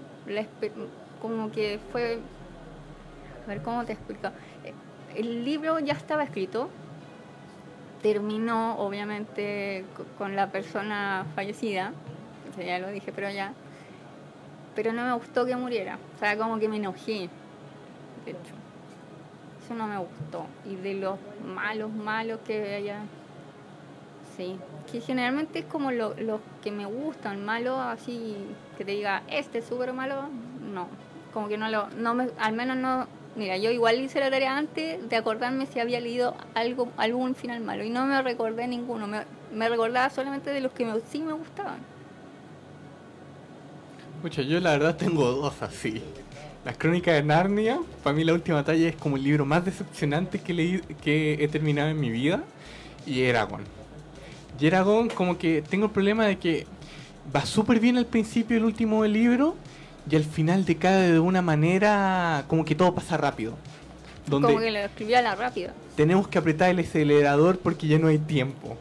como 1.20 1.50
que 1.50 1.78
fue, 1.92 2.18
a 3.44 3.48
ver 3.48 3.62
cómo 3.62 3.84
te 3.84 3.92
explico, 3.92 4.30
el 5.14 5.44
libro 5.44 5.78
ya 5.78 5.94
estaba 5.94 6.24
escrito, 6.24 6.68
terminó 8.02 8.78
obviamente 8.78 9.84
con 10.16 10.36
la 10.36 10.50
persona 10.50 11.26
fallecida, 11.34 11.92
ya 12.58 12.78
lo 12.78 12.88
dije, 12.88 13.12
pero 13.14 13.30
ya, 13.30 13.52
pero 14.78 14.92
no 14.92 15.04
me 15.04 15.12
gustó 15.12 15.44
que 15.44 15.56
muriera, 15.56 15.98
o 16.14 16.18
sea, 16.20 16.38
como 16.38 16.60
que 16.60 16.68
me 16.68 16.76
enojé, 16.76 17.28
de 18.24 18.30
hecho 18.30 18.54
no 19.74 19.86
me 19.86 19.98
gustó. 19.98 20.46
Y 20.64 20.76
de 20.76 20.94
los 20.94 21.18
malos, 21.44 21.90
malos 21.92 22.38
que 22.46 22.74
haya. 22.74 23.00
Sí, 24.36 24.56
que 24.90 25.00
generalmente 25.00 25.60
es 25.60 25.64
como 25.64 25.90
los 25.90 26.14
que 26.62 26.70
me 26.70 26.86
gustan, 26.86 27.44
malo 27.44 27.80
así, 27.80 28.36
que 28.76 28.84
te 28.84 28.92
diga, 28.92 29.22
este 29.28 29.58
es 29.58 29.66
súper 29.66 29.92
malo, 29.92 30.28
no. 30.72 30.86
Como 31.32 31.48
que 31.48 31.58
no 31.58 31.68
lo. 31.68 31.88
No 31.90 32.14
me, 32.14 32.28
al 32.38 32.52
menos 32.52 32.76
no. 32.76 33.06
Mira, 33.34 33.56
yo 33.56 33.70
igual 33.70 34.00
hice 34.00 34.20
la 34.20 34.30
tarea 34.30 34.56
antes 34.56 35.08
de 35.08 35.16
acordarme 35.16 35.66
si 35.66 35.80
había 35.80 36.00
leído 36.00 36.34
algo 36.54 36.88
algún 36.96 37.34
final 37.34 37.60
malo 37.60 37.84
y 37.84 37.90
no 37.90 38.06
me 38.06 38.22
recordé 38.22 38.66
ninguno. 38.68 39.06
Me, 39.06 39.22
me 39.52 39.68
recordaba 39.68 40.08
solamente 40.10 40.50
de 40.50 40.60
los 40.60 40.72
que 40.72 40.86
sí 41.08 41.20
me 41.20 41.32
gustaban. 41.32 41.78
Mucha, 44.22 44.42
yo 44.42 44.58
la 44.60 44.72
verdad 44.72 44.96
tengo 44.96 45.24
dos 45.30 45.62
así. 45.62 46.02
Las 46.64 46.76
crónicas 46.76 47.14
de 47.14 47.22
Narnia, 47.22 47.78
para 48.02 48.14
mí 48.14 48.24
la 48.24 48.32
última 48.34 48.64
talla 48.64 48.88
es 48.88 48.96
como 48.96 49.16
el 49.16 49.22
libro 49.22 49.46
más 49.46 49.64
decepcionante 49.64 50.40
que, 50.40 50.52
leí, 50.52 50.80
que 51.02 51.42
he 51.42 51.48
terminado 51.48 51.88
en 51.88 52.00
mi 52.00 52.10
vida. 52.10 52.42
Y 53.06 53.22
Eragon. 53.22 53.62
Y 54.60 54.66
Eragon 54.66 55.08
como 55.08 55.38
que 55.38 55.62
tengo 55.62 55.86
el 55.86 55.92
problema 55.92 56.26
de 56.26 56.38
que 56.38 56.66
va 57.34 57.46
súper 57.46 57.78
bien 57.78 57.96
al 57.96 58.06
principio 58.06 58.56
del 58.56 58.64
último 58.64 59.04
libro 59.04 59.54
y 60.10 60.16
al 60.16 60.24
final 60.24 60.64
decae 60.64 61.12
de 61.12 61.20
una 61.20 61.42
manera 61.42 62.44
como 62.48 62.64
que 62.64 62.74
todo 62.74 62.94
pasa 62.94 63.16
rápido. 63.16 63.54
Donde 64.26 64.48
como 64.48 64.60
que 64.60 64.70
lo 64.70 64.78
escribía 64.78 65.20
a 65.20 65.22
la 65.22 65.34
rápida. 65.36 65.72
Tenemos 65.96 66.28
que 66.28 66.38
apretar 66.38 66.70
el 66.70 66.80
acelerador 66.80 67.58
porque 67.58 67.86
ya 67.86 67.98
no 67.98 68.08
hay 68.08 68.18
tiempo. 68.18 68.76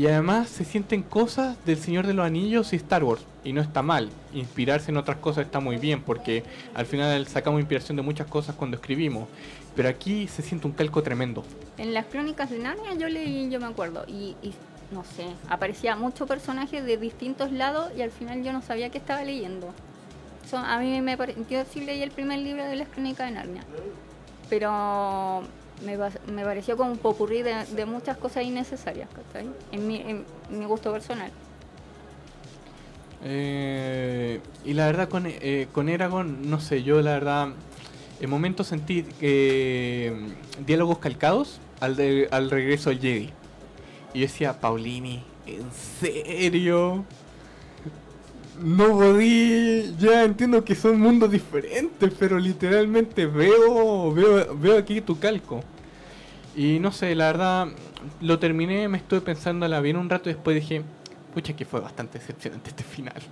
Y 0.00 0.06
además 0.06 0.48
se 0.48 0.64
sienten 0.64 1.02
cosas 1.02 1.62
del 1.66 1.76
Señor 1.76 2.06
de 2.06 2.14
los 2.14 2.24
Anillos 2.24 2.72
y 2.72 2.76
Star 2.76 3.04
Wars. 3.04 3.20
Y 3.44 3.52
no 3.52 3.60
está 3.60 3.82
mal. 3.82 4.08
Inspirarse 4.32 4.90
en 4.90 4.96
otras 4.96 5.18
cosas 5.18 5.44
está 5.44 5.60
muy 5.60 5.76
bien 5.76 6.00
porque 6.00 6.42
al 6.72 6.86
final 6.86 7.26
sacamos 7.26 7.60
inspiración 7.60 7.98
de 7.98 8.02
muchas 8.02 8.26
cosas 8.26 8.56
cuando 8.56 8.78
escribimos. 8.78 9.28
Pero 9.76 9.90
aquí 9.90 10.26
se 10.26 10.40
siente 10.40 10.66
un 10.66 10.72
calco 10.72 11.02
tremendo. 11.02 11.44
En 11.76 11.92
las 11.92 12.06
crónicas 12.06 12.48
de 12.48 12.60
Narnia 12.60 12.94
yo 12.94 13.10
leí, 13.10 13.50
yo 13.50 13.60
me 13.60 13.66
acuerdo. 13.66 14.06
Y, 14.08 14.34
no 14.90 15.04
sé, 15.04 15.26
aparecía 15.50 15.96
muchos 15.96 16.26
personajes 16.26 16.82
de 16.82 16.96
distintos 16.96 17.52
lados 17.52 17.92
y 17.94 18.00
al 18.00 18.10
final 18.10 18.42
yo 18.42 18.54
no 18.54 18.62
sabía 18.62 18.88
qué 18.88 18.96
estaba 18.96 19.22
leyendo. 19.22 19.68
a 20.54 20.78
mí 20.78 21.02
me 21.02 21.18
pareció, 21.18 21.44
yo 21.46 21.82
leí 21.82 22.02
el 22.02 22.10
primer 22.10 22.38
libro 22.38 22.64
de 22.64 22.76
las 22.76 22.88
crónicas 22.88 23.28
de 23.28 23.34
Narnia. 23.34 23.64
Pero 24.48 25.42
me, 25.84 25.96
me 26.32 26.44
pareció 26.44 26.76
como 26.76 26.90
un 26.92 26.98
popurrí 26.98 27.42
de, 27.42 27.64
de 27.64 27.86
muchas 27.86 28.16
cosas 28.16 28.44
innecesarias, 28.44 29.08
En 29.72 29.86
mi, 29.86 29.96
en 29.96 30.24
mi 30.50 30.64
gusto 30.64 30.92
personal. 30.92 31.30
Eh, 33.22 34.40
y 34.64 34.72
la 34.72 34.86
verdad 34.86 35.08
con, 35.08 35.24
eh, 35.26 35.68
con 35.72 35.88
Eragon, 35.88 36.48
no 36.48 36.58
sé, 36.60 36.82
yo 36.82 37.02
la 37.02 37.12
verdad, 37.12 37.48
en 38.20 38.30
momentos 38.30 38.68
sentí 38.68 39.04
eh, 39.20 40.12
diálogos 40.66 40.98
calcados 40.98 41.60
al, 41.80 42.28
al 42.30 42.50
regreso 42.50 42.90
al 42.90 42.98
Jedi. 42.98 43.30
Y 44.14 44.20
yo 44.20 44.26
decía, 44.26 44.60
Paulini, 44.60 45.22
¿en 45.46 45.70
serio? 45.72 47.04
No 48.62 48.88
podí, 48.88 49.94
ya 49.98 50.24
entiendo 50.24 50.64
que 50.64 50.74
son 50.74 51.00
mundos 51.00 51.30
diferentes, 51.30 52.12
pero 52.18 52.38
literalmente 52.38 53.26
veo, 53.26 54.12
veo, 54.12 54.56
veo 54.56 54.78
aquí 54.78 55.00
tu 55.00 55.18
calco. 55.18 55.62
Y 56.54 56.78
no 56.78 56.92
sé, 56.92 57.14
la 57.14 57.26
verdad, 57.26 57.68
lo 58.20 58.38
terminé, 58.38 58.86
me 58.88 58.98
estuve 58.98 59.22
pensando 59.22 59.66
la 59.66 59.80
bien 59.80 59.96
un 59.96 60.10
rato 60.10 60.28
y 60.28 60.34
después 60.34 60.54
dije, 60.54 60.82
pucha 61.32 61.54
que 61.54 61.64
fue 61.64 61.80
bastante 61.80 62.18
decepcionante 62.18 62.70
este 62.70 62.82
final. 62.84 63.22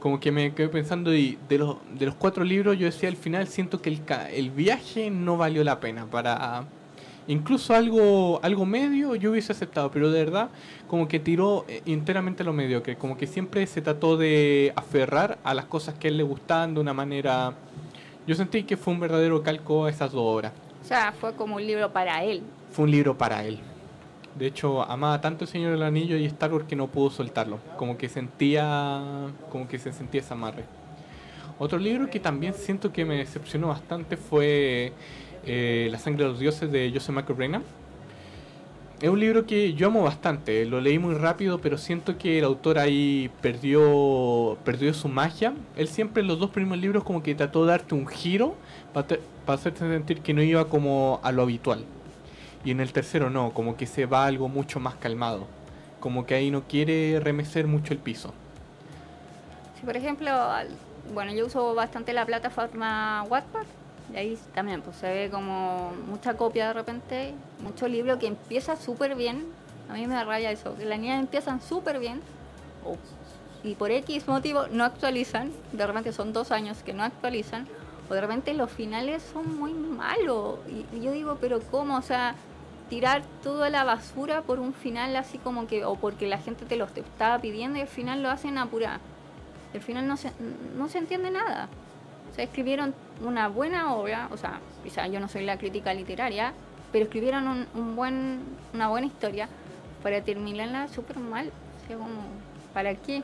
Como 0.00 0.18
que 0.20 0.32
me 0.32 0.54
quedé 0.54 0.68
pensando 0.68 1.14
y 1.14 1.38
de 1.48 1.58
los, 1.58 1.76
de 1.98 2.06
los 2.06 2.14
cuatro 2.14 2.44
libros 2.44 2.78
yo 2.78 2.86
decía 2.86 3.08
al 3.08 3.16
final 3.16 3.48
siento 3.48 3.82
que 3.82 3.90
el, 3.90 4.02
el 4.32 4.50
viaje 4.50 5.10
no 5.10 5.36
valió 5.36 5.64
la 5.64 5.80
pena 5.80 6.06
para 6.06 6.64
Incluso 7.26 7.74
algo, 7.74 8.38
algo 8.42 8.66
medio 8.66 9.14
yo 9.14 9.30
hubiese 9.30 9.52
aceptado, 9.52 9.90
pero 9.90 10.10
de 10.10 10.24
verdad 10.24 10.50
como 10.88 11.08
que 11.08 11.18
tiró 11.18 11.64
eh, 11.68 11.82
enteramente 11.86 12.44
lo 12.44 12.52
mediocre, 12.52 12.96
como 12.96 13.16
que 13.16 13.26
siempre 13.26 13.66
se 13.66 13.80
trató 13.80 14.16
de 14.16 14.72
aferrar 14.76 15.38
a 15.42 15.54
las 15.54 15.64
cosas 15.64 15.94
que 15.94 16.08
a 16.08 16.10
él 16.10 16.18
le 16.18 16.22
gustaban 16.22 16.74
de 16.74 16.80
una 16.80 16.92
manera... 16.92 17.54
Yo 18.26 18.34
sentí 18.34 18.64
que 18.64 18.76
fue 18.76 18.92
un 18.92 19.00
verdadero 19.00 19.42
calco 19.42 19.86
a 19.86 19.90
esas 19.90 20.12
dos 20.12 20.22
obras. 20.22 20.52
O 20.82 20.86
sea, 20.86 21.12
fue 21.12 21.34
como 21.34 21.56
un 21.56 21.66
libro 21.66 21.92
para 21.92 22.24
él. 22.24 22.42
Fue 22.70 22.84
un 22.84 22.90
libro 22.90 23.16
para 23.16 23.44
él. 23.44 23.58
De 24.34 24.46
hecho, 24.46 24.82
amaba 24.82 25.20
tanto 25.20 25.44
el 25.44 25.50
Señor 25.50 25.72
del 25.72 25.82
Anillo 25.82 26.16
y 26.16 26.24
Star 26.26 26.52
Wars 26.52 26.66
que 26.66 26.76
no 26.76 26.88
pudo 26.88 27.10
soltarlo. 27.10 27.58
Como 27.76 27.96
que 27.96 28.08
sentía, 28.08 29.00
como 29.50 29.68
que 29.68 29.78
se 29.78 29.92
sentía 29.92 30.20
esa 30.20 30.34
amarre. 30.34 30.64
Otro 31.58 31.78
libro 31.78 32.10
que 32.10 32.18
también 32.18 32.52
siento 32.54 32.92
que 32.92 33.04
me 33.04 33.16
decepcionó 33.18 33.68
bastante 33.68 34.16
fue 34.16 34.92
eh, 35.46 35.88
La 35.90 35.98
sangre 35.98 36.24
de 36.24 36.30
los 36.30 36.38
dioses 36.38 36.70
de 36.70 36.90
Joseph 36.92 37.14
Michael 37.14 37.62
Es 39.00 39.08
un 39.08 39.20
libro 39.20 39.46
que 39.46 39.74
yo 39.74 39.88
amo 39.88 40.02
bastante, 40.02 40.64
lo 40.64 40.80
leí 40.80 40.98
muy 40.98 41.14
rápido, 41.14 41.58
pero 41.58 41.78
siento 41.78 42.18
que 42.18 42.38
el 42.38 42.44
autor 42.44 42.78
ahí 42.78 43.30
perdió, 43.40 44.56
perdió 44.64 44.94
su 44.94 45.08
magia. 45.08 45.52
Él 45.76 45.88
siempre 45.88 46.22
en 46.22 46.28
los 46.28 46.38
dos 46.38 46.50
primeros 46.50 46.78
libros 46.78 47.04
como 47.04 47.22
que 47.22 47.34
trató 47.34 47.64
de 47.64 47.72
darte 47.72 47.94
un 47.94 48.06
giro 48.06 48.54
para, 48.92 49.18
hacerte 49.46 49.80
sentir 49.80 50.20
que 50.20 50.34
no 50.34 50.42
iba 50.42 50.68
como 50.68 51.20
a 51.22 51.32
lo 51.32 51.42
habitual. 51.42 51.84
Y 52.64 52.70
en 52.70 52.80
el 52.80 52.92
tercero 52.92 53.30
no, 53.30 53.52
como 53.52 53.76
que 53.76 53.86
se 53.86 54.06
va 54.06 54.26
algo 54.26 54.48
mucho 54.48 54.80
más 54.80 54.94
calmado. 54.94 55.46
Como 56.00 56.26
que 56.26 56.34
ahí 56.34 56.50
no 56.50 56.62
quiere 56.62 57.20
remecer 57.20 57.66
mucho 57.66 57.92
el 57.92 57.98
piso. 57.98 58.32
Si 59.78 59.84
por 59.84 59.96
ejemplo, 59.96 60.30
bueno, 61.12 61.32
yo 61.32 61.46
uso 61.46 61.74
bastante 61.74 62.12
la 62.12 62.24
plataforma 62.24 63.24
Wattpad 63.28 63.66
ahí 64.16 64.38
también 64.54 64.82
pues 64.82 64.96
se 64.96 65.12
ve 65.12 65.30
como 65.30 65.92
mucha 66.08 66.36
copia 66.36 66.68
de 66.68 66.72
repente, 66.72 67.34
mucho 67.60 67.88
libro 67.88 68.18
que 68.18 68.26
empieza 68.26 68.76
súper 68.76 69.14
bien. 69.14 69.44
A 69.88 69.94
mí 69.94 70.06
me 70.06 70.22
raya 70.24 70.50
eso, 70.50 70.76
que 70.76 70.84
las 70.84 70.98
niñas 70.98 71.20
empiezan 71.20 71.60
súper 71.60 71.98
bien 71.98 72.20
y 73.62 73.74
por 73.74 73.90
X 73.90 74.28
motivo 74.28 74.66
no 74.70 74.84
actualizan. 74.84 75.50
De 75.72 75.86
repente 75.86 76.12
son 76.12 76.32
dos 76.32 76.52
años 76.52 76.82
que 76.84 76.92
no 76.92 77.02
actualizan. 77.02 77.66
O 78.10 78.14
de 78.14 78.20
repente 78.20 78.52
los 78.52 78.70
finales 78.70 79.22
son 79.32 79.58
muy 79.58 79.72
malos. 79.72 80.58
Y, 80.68 81.00
yo 81.00 81.12
digo, 81.12 81.38
pero 81.40 81.60
¿cómo? 81.70 81.96
O 81.96 82.02
sea, 82.02 82.34
tirar 82.90 83.22
toda 83.42 83.70
la 83.70 83.82
basura 83.84 84.42
por 84.42 84.60
un 84.60 84.74
final 84.74 85.16
así 85.16 85.38
como 85.38 85.66
que, 85.66 85.86
o 85.86 85.96
porque 85.96 86.28
la 86.28 86.38
gente 86.38 86.66
te 86.66 86.76
lo 86.76 86.84
estaba 86.84 87.38
pidiendo 87.38 87.78
y 87.78 87.82
al 87.82 87.88
final 87.88 88.22
lo 88.22 88.28
hacen 88.28 88.58
apurar. 88.58 89.00
Al 89.72 89.80
final 89.80 90.06
no 90.06 90.18
se, 90.18 90.30
no 90.76 90.88
se 90.90 90.98
entiende 90.98 91.30
nada. 91.30 91.68
Sea, 92.34 92.44
escribieron 92.44 92.94
una 93.24 93.48
buena 93.48 93.94
obra, 93.94 94.28
o 94.32 94.36
sea, 94.36 94.60
quizá 94.82 95.06
yo 95.06 95.20
no 95.20 95.28
soy 95.28 95.44
la 95.44 95.56
crítica 95.56 95.94
literaria, 95.94 96.52
pero 96.90 97.04
escribieron 97.04 97.66
un, 97.74 97.96
buen, 97.96 98.40
una 98.72 98.88
buena 98.88 99.06
historia 99.06 99.48
para 100.02 100.20
terminarla 100.22 100.88
súper 100.88 101.18
mal. 101.18 101.48
O 101.48 101.86
sea, 101.86 101.96
como, 101.96 102.22
¿para 102.72 102.94
qué? 102.96 103.22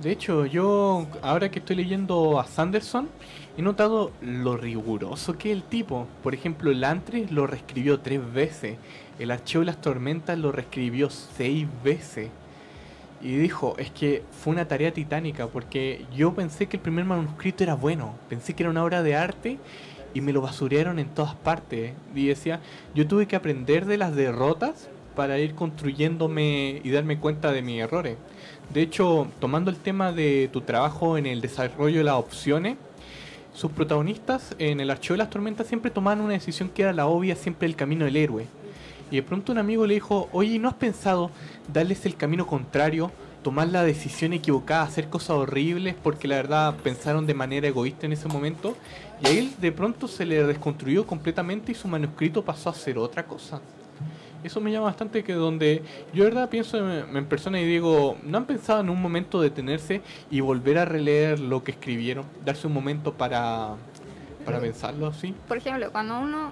De 0.00 0.12
hecho, 0.12 0.44
yo 0.44 1.06
ahora 1.22 1.50
que 1.50 1.58
estoy 1.58 1.76
leyendo 1.76 2.38
a 2.38 2.46
Sanderson, 2.46 3.08
he 3.56 3.62
notado 3.62 4.12
lo 4.20 4.56
riguroso 4.56 5.38
que 5.38 5.50
es 5.50 5.56
el 5.56 5.62
tipo. 5.62 6.06
Por 6.22 6.34
ejemplo, 6.34 6.70
el 6.70 6.84
Antris 6.84 7.30
lo 7.30 7.46
reescribió 7.46 8.00
tres 8.00 8.20
veces. 8.32 8.76
El 9.18 9.30
Archivo 9.30 9.60
de 9.60 9.66
las 9.66 9.80
Tormentas 9.80 10.38
lo 10.38 10.52
reescribió 10.52 11.08
seis 11.08 11.66
veces. 11.82 12.30
Y 13.22 13.36
dijo, 13.36 13.74
es 13.78 13.90
que 13.90 14.22
fue 14.30 14.52
una 14.52 14.68
tarea 14.68 14.92
titánica 14.92 15.46
porque 15.46 16.04
yo 16.14 16.34
pensé 16.34 16.66
que 16.66 16.76
el 16.76 16.82
primer 16.82 17.04
manuscrito 17.04 17.64
era 17.64 17.74
bueno, 17.74 18.14
pensé 18.28 18.54
que 18.54 18.62
era 18.62 18.70
una 18.70 18.84
obra 18.84 19.02
de 19.02 19.16
arte 19.16 19.58
y 20.14 20.20
me 20.20 20.32
lo 20.32 20.40
basurearon 20.40 20.98
en 20.98 21.08
todas 21.08 21.34
partes. 21.34 21.92
Y 22.14 22.26
decía, 22.26 22.60
yo 22.94 23.06
tuve 23.06 23.26
que 23.26 23.36
aprender 23.36 23.86
de 23.86 23.98
las 23.98 24.14
derrotas 24.14 24.88
para 25.14 25.38
ir 25.38 25.54
construyéndome 25.54 26.80
y 26.84 26.90
darme 26.90 27.18
cuenta 27.18 27.50
de 27.50 27.62
mis 27.62 27.80
errores. 27.80 28.16
De 28.72 28.82
hecho, 28.82 29.28
tomando 29.40 29.70
el 29.70 29.76
tema 29.76 30.12
de 30.12 30.48
tu 30.52 30.60
trabajo 30.60 31.18
en 31.18 31.26
el 31.26 31.40
desarrollo 31.40 31.98
de 31.98 32.04
las 32.04 32.16
opciones, 32.16 32.76
sus 33.54 33.72
protagonistas 33.72 34.54
en 34.58 34.80
el 34.80 34.90
Archivo 34.90 35.14
de 35.14 35.18
las 35.18 35.30
Tormentas 35.30 35.66
siempre 35.66 35.90
tomaban 35.90 36.20
una 36.20 36.34
decisión 36.34 36.68
que 36.68 36.82
era 36.82 36.92
la 36.92 37.06
obvia, 37.06 37.34
siempre 37.34 37.66
el 37.66 37.74
camino 37.74 38.04
del 38.04 38.16
héroe. 38.16 38.46
Y 39.10 39.16
de 39.16 39.22
pronto 39.22 39.52
un 39.52 39.58
amigo 39.58 39.86
le 39.86 39.94
dijo, 39.94 40.28
oye, 40.32 40.58
¿no 40.58 40.68
has 40.68 40.74
pensado 40.74 41.30
darles 41.72 42.06
el 42.06 42.16
camino 42.16 42.46
contrario? 42.46 43.10
tomar 43.46 43.68
la 43.68 43.84
decisión 43.84 44.32
equivocada, 44.32 44.82
hacer 44.82 45.08
cosas 45.08 45.30
horribles 45.30 45.94
porque 46.02 46.26
la 46.26 46.34
verdad 46.34 46.74
pensaron 46.82 47.28
de 47.28 47.34
manera 47.34 47.68
egoísta 47.68 48.04
en 48.04 48.12
ese 48.12 48.26
momento 48.26 48.76
y 49.22 49.26
a 49.28 49.30
él 49.30 49.52
de 49.60 49.70
pronto 49.70 50.08
se 50.08 50.26
le 50.26 50.42
desconstruyó 50.44 51.06
completamente 51.06 51.70
y 51.70 51.76
su 51.76 51.86
manuscrito 51.86 52.44
pasó 52.44 52.70
a 52.70 52.74
ser 52.74 52.98
otra 52.98 53.24
cosa. 53.24 53.60
Eso 54.42 54.60
me 54.60 54.72
llama 54.72 54.86
bastante 54.86 55.22
que 55.22 55.32
donde 55.32 55.84
yo 56.12 56.24
de 56.24 56.30
verdad 56.30 56.48
pienso 56.48 56.76
en, 56.76 57.16
en 57.16 57.26
persona 57.26 57.60
y 57.60 57.64
digo, 57.64 58.16
¿no 58.24 58.38
han 58.38 58.46
pensado 58.46 58.80
en 58.80 58.90
un 58.90 59.00
momento 59.00 59.40
detenerse 59.40 60.02
y 60.28 60.40
volver 60.40 60.78
a 60.78 60.84
releer 60.84 61.38
lo 61.38 61.62
que 61.62 61.70
escribieron? 61.70 62.24
Darse 62.44 62.66
un 62.66 62.72
momento 62.72 63.12
para, 63.12 63.76
para 64.44 64.58
pensarlo, 64.58 65.12
¿sí? 65.12 65.36
Por 65.46 65.58
ejemplo, 65.58 65.92
cuando 65.92 66.18
uno 66.18 66.50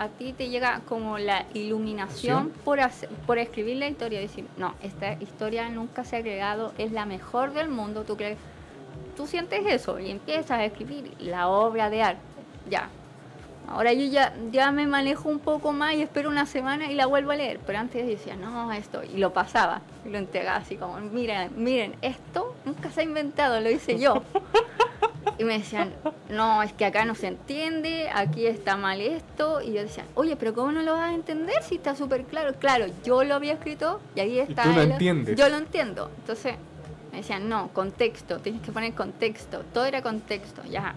a 0.00 0.08
ti 0.08 0.32
te 0.32 0.48
llega 0.48 0.80
como 0.88 1.18
la 1.18 1.44
iluminación 1.52 2.52
por, 2.64 2.78
por 3.26 3.36
escribir 3.36 3.76
la 3.76 3.86
historia 3.86 4.18
y 4.18 4.22
decir, 4.22 4.46
no, 4.56 4.74
esta 4.82 5.12
historia 5.20 5.68
nunca 5.68 6.04
se 6.04 6.16
ha 6.16 6.22
creado, 6.22 6.72
es 6.78 6.90
la 6.90 7.04
mejor 7.04 7.52
del 7.52 7.68
mundo, 7.68 8.04
tú 8.04 8.16
crees, 8.16 8.38
tú 9.14 9.26
sientes 9.26 9.60
eso 9.66 10.00
y 10.00 10.10
empiezas 10.10 10.52
a 10.52 10.64
escribir 10.64 11.12
la 11.18 11.48
obra 11.48 11.90
de 11.90 12.02
arte, 12.02 12.22
ya. 12.70 12.88
Ahora 13.68 13.92
yo 13.92 14.06
ya, 14.06 14.32
ya 14.50 14.72
me 14.72 14.86
manejo 14.86 15.28
un 15.28 15.38
poco 15.38 15.70
más 15.72 15.92
y 15.92 16.00
espero 16.00 16.30
una 16.30 16.46
semana 16.46 16.90
y 16.90 16.94
la 16.94 17.04
vuelvo 17.04 17.32
a 17.32 17.36
leer, 17.36 17.60
pero 17.66 17.78
antes 17.78 18.06
decía, 18.06 18.36
no, 18.36 18.72
esto, 18.72 19.02
y 19.04 19.18
lo 19.18 19.34
pasaba, 19.34 19.82
y 20.06 20.08
lo 20.08 20.16
entregaba 20.16 20.56
así 20.56 20.76
como, 20.76 20.96
miren, 20.98 21.50
miren, 21.62 21.94
esto 22.00 22.54
nunca 22.64 22.90
se 22.90 23.02
ha 23.02 23.04
inventado, 23.04 23.60
lo 23.60 23.68
hice 23.68 23.98
yo. 23.98 24.22
Y 25.40 25.44
me 25.44 25.56
decían, 25.58 25.94
no, 26.28 26.62
es 26.62 26.74
que 26.74 26.84
acá 26.84 27.06
no 27.06 27.14
se 27.14 27.28
entiende, 27.28 28.10
aquí 28.12 28.46
está 28.46 28.76
mal 28.76 29.00
esto. 29.00 29.62
Y 29.62 29.72
yo 29.72 29.80
decía, 29.80 30.04
oye, 30.14 30.36
pero 30.36 30.52
¿cómo 30.52 30.70
no 30.70 30.82
lo 30.82 30.92
vas 30.92 31.12
a 31.12 31.14
entender 31.14 31.62
si 31.62 31.76
está 31.76 31.96
súper 31.96 32.24
claro? 32.24 32.52
Claro, 32.58 32.84
yo 33.04 33.24
lo 33.24 33.36
había 33.36 33.54
escrito 33.54 34.02
y 34.14 34.20
ahí 34.20 34.38
está. 34.38 34.66
¿Y 34.66 34.68
tú 34.68 34.74
lo 34.74 34.82
entiendes? 34.82 35.36
Yo 35.38 35.48
lo 35.48 35.56
entiendo. 35.56 36.10
Entonces 36.18 36.56
me 37.10 37.18
decían, 37.18 37.48
no, 37.48 37.70
contexto, 37.72 38.38
tienes 38.40 38.60
que 38.60 38.70
poner 38.70 38.92
contexto. 38.92 39.62
Todo 39.72 39.86
era 39.86 40.02
contexto, 40.02 40.60
ya. 40.64 40.94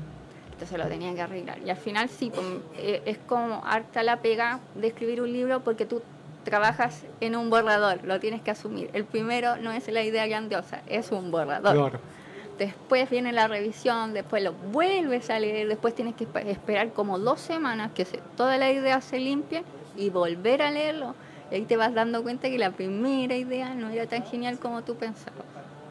Entonces 0.52 0.78
lo 0.78 0.88
tenía 0.90 1.16
que 1.16 1.22
arreglar. 1.22 1.60
Y 1.66 1.70
al 1.70 1.78
final 1.78 2.10
sí, 2.10 2.30
pues, 2.30 2.46
eh, 2.76 3.02
es 3.06 3.20
como 3.20 3.64
harta 3.64 4.04
la 4.04 4.18
pega 4.22 4.60
de 4.76 4.88
escribir 4.88 5.22
un 5.22 5.32
libro 5.32 5.62
porque 5.62 5.86
tú 5.86 6.02
trabajas 6.44 7.04
en 7.22 7.38
un 7.38 7.50
borrador, 7.50 8.04
lo 8.04 8.20
tienes 8.20 8.42
que 8.42 8.52
asumir. 8.52 8.90
El 8.92 9.06
primero 9.06 9.56
no 9.56 9.72
es 9.72 9.88
la 9.88 10.04
idea 10.04 10.28
grandiosa, 10.28 10.82
es 10.88 11.14
un 11.14 11.32
borrador. 11.32 11.74
Claro 11.74 12.23
después 12.58 13.10
viene 13.10 13.32
la 13.32 13.48
revisión, 13.48 14.14
después 14.14 14.44
lo 14.44 14.54
vuelves 14.54 15.30
a 15.30 15.40
leer, 15.40 15.68
después 15.68 15.96
tienes 15.96 16.16
que 16.16 16.28
esperar 16.46 16.94
como 16.94 17.20
dos 17.20 17.40
semanas 17.40 17.92
que 17.94 18.06
se, 18.06 18.20
toda 18.38 18.58
la 18.58 18.72
idea 18.72 19.02
se 19.02 19.20
limpie 19.20 19.64
y 19.96 20.10
volver 20.10 20.62
a 20.62 20.72
leerlo. 20.72 21.16
Y 21.52 21.56
ahí 21.56 21.66
te 21.66 21.78
vas 21.78 21.94
dando 21.94 22.24
cuenta 22.24 22.50
que 22.50 22.58
la 22.58 22.72
primera 22.72 23.36
idea 23.36 23.74
no 23.76 23.90
era 23.90 24.08
tan 24.08 24.24
genial 24.24 24.60
como 24.60 24.84
tú 24.84 24.96
pensabas, 24.96 25.46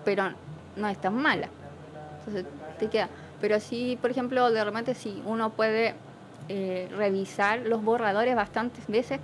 pero 0.04 0.32
no 0.76 0.88
es 0.88 1.00
tan 1.00 1.14
mala. 1.14 1.48
Entonces 2.18 2.46
te 2.78 2.88
queda. 2.88 3.08
Pero 3.40 3.60
sí, 3.60 3.98
por 4.00 4.10
ejemplo, 4.10 4.50
de 4.50 4.64
repente 4.64 4.94
si 4.94 5.22
uno 5.26 5.50
puede 5.50 5.94
eh, 6.48 6.88
revisar 6.96 7.60
los 7.60 7.82
borradores 7.82 8.34
bastantes 8.34 8.86
veces, 8.86 9.20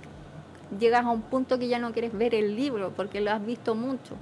llegas 0.77 1.05
a 1.05 1.09
un 1.09 1.21
punto 1.21 1.57
que 1.57 1.67
ya 1.67 1.79
no 1.79 1.91
quieres 1.91 2.15
ver 2.17 2.35
el 2.35 2.55
libro 2.55 2.91
porque 2.95 3.21
lo 3.21 3.31
has 3.31 3.45
visto 3.45 3.75
mucho. 3.75 4.15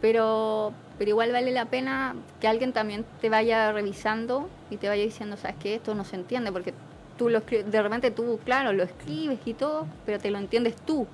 Pero 0.00 0.72
pero 1.00 1.08
igual 1.08 1.32
vale 1.32 1.50
la 1.50 1.64
pena 1.64 2.14
que 2.42 2.46
alguien 2.46 2.74
también 2.74 3.06
te 3.22 3.30
vaya 3.30 3.72
revisando 3.72 4.50
y 4.68 4.76
te 4.76 4.86
vaya 4.86 5.02
diciendo, 5.02 5.38
sabes 5.38 5.56
que 5.56 5.76
esto 5.76 5.94
no 5.94 6.04
se 6.04 6.16
entiende, 6.16 6.52
porque 6.52 6.74
tú 7.16 7.30
lo 7.30 7.40
de 7.40 7.82
repente 7.82 8.10
tú, 8.10 8.38
claro, 8.44 8.74
lo 8.74 8.82
escribes 8.82 9.38
y 9.46 9.54
todo, 9.54 9.86
pero 10.04 10.18
te 10.18 10.30
lo 10.30 10.36
entiendes 10.36 10.76
tú. 10.76 11.06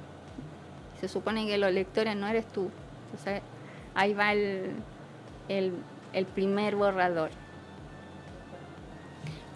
Se 1.01 1.07
supone 1.07 1.47
que 1.47 1.57
los 1.57 1.73
lectores 1.73 2.17
no 2.17 2.27
eres 2.27 2.47
tú. 2.49 2.69
Entonces 3.05 3.43
ahí 3.95 4.13
va 4.13 4.33
el, 4.33 4.73
el, 5.49 6.27
primer 6.35 6.75
borrador. 6.75 7.31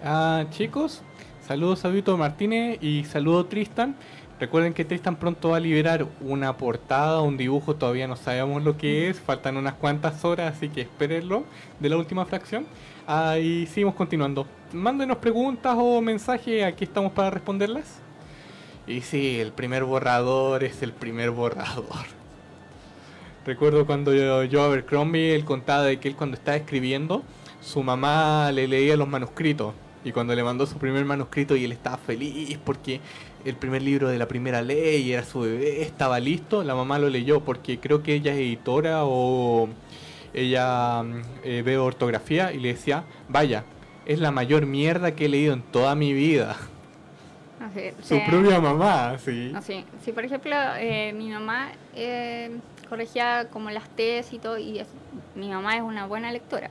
Ah, 0.04 0.44
chicos, 0.50 1.02
saludos 1.44 1.84
a 1.84 1.88
Vito 1.88 2.16
Martínez 2.16 2.78
y 2.80 3.02
saludos 3.02 3.48
Tristan. 3.48 3.96
Recuerden 4.40 4.72
que 4.72 4.86
Tristan 4.86 5.16
pronto 5.16 5.50
va 5.50 5.58
a 5.58 5.60
liberar 5.60 6.06
una 6.22 6.56
portada, 6.56 7.20
un 7.20 7.36
dibujo, 7.36 7.76
todavía 7.76 8.08
no 8.08 8.16
sabemos 8.16 8.64
lo 8.64 8.78
que 8.78 9.10
es, 9.10 9.20
faltan 9.20 9.58
unas 9.58 9.74
cuantas 9.74 10.24
horas, 10.24 10.56
así 10.56 10.70
que 10.70 10.80
espérenlo 10.80 11.44
de 11.78 11.90
la 11.90 11.98
última 11.98 12.24
fracción. 12.24 12.66
Ahí 13.06 13.66
seguimos 13.66 13.94
continuando. 13.94 14.46
Mándenos 14.72 15.18
preguntas 15.18 15.76
o 15.78 16.00
mensajes, 16.00 16.64
aquí 16.64 16.84
estamos 16.84 17.12
para 17.12 17.28
responderlas. 17.28 17.98
Y 18.86 19.02
sí, 19.02 19.38
el 19.38 19.52
primer 19.52 19.84
borrador 19.84 20.64
es 20.64 20.82
el 20.82 20.94
primer 20.94 21.32
borrador. 21.32 22.06
Recuerdo 23.44 23.84
cuando 23.84 24.14
yo, 24.14 24.44
yo 24.44 24.62
Abercrombie, 24.62 25.34
él 25.34 25.44
contaba 25.44 25.82
de 25.82 26.00
que 26.00 26.08
él 26.08 26.16
cuando 26.16 26.38
estaba 26.38 26.56
escribiendo, 26.56 27.24
su 27.60 27.82
mamá 27.82 28.50
le 28.52 28.66
leía 28.66 28.96
los 28.96 29.06
manuscritos. 29.06 29.74
Y 30.04 30.12
cuando 30.12 30.34
le 30.34 30.42
mandó 30.42 30.66
su 30.66 30.78
primer 30.78 31.04
manuscrito 31.04 31.56
y 31.56 31.64
él 31.64 31.72
estaba 31.72 31.98
feliz 31.98 32.58
porque 32.64 33.00
el 33.44 33.56
primer 33.56 33.82
libro 33.82 34.08
de 34.08 34.18
la 34.18 34.26
primera 34.28 34.62
ley 34.62 35.12
era 35.12 35.24
su 35.24 35.40
bebé, 35.40 35.82
estaba 35.82 36.20
listo, 36.20 36.62
la 36.62 36.74
mamá 36.74 36.98
lo 36.98 37.08
leyó 37.08 37.40
porque 37.40 37.78
creo 37.78 38.02
que 38.02 38.14
ella 38.14 38.32
es 38.32 38.38
editora 38.38 39.04
o 39.04 39.68
ella 40.32 41.02
mm, 41.02 41.22
eh, 41.44 41.62
ve 41.62 41.78
ortografía 41.78 42.52
y 42.52 42.60
le 42.60 42.68
decía, 42.68 43.04
vaya, 43.28 43.64
es 44.06 44.20
la 44.20 44.30
mayor 44.30 44.66
mierda 44.66 45.14
que 45.14 45.26
he 45.26 45.28
leído 45.28 45.52
en 45.52 45.62
toda 45.62 45.94
mi 45.94 46.12
vida. 46.12 46.56
Su 48.02 48.18
propia 48.24 48.58
mamá, 48.60 49.18
sí. 49.18 49.52
Así, 49.54 49.84
sí, 50.02 50.12
por 50.12 50.24
ejemplo, 50.24 50.52
eh, 50.78 51.12
mi 51.12 51.28
mamá 51.28 51.72
eh, 51.94 52.56
corregía 52.88 53.48
como 53.50 53.70
las 53.70 53.88
tesis 53.90 54.34
y 54.34 54.38
todo, 54.38 54.58
y 54.58 54.82
mi 55.34 55.50
mamá 55.50 55.76
es 55.76 55.82
una 55.82 56.06
buena 56.06 56.32
lectora. 56.32 56.70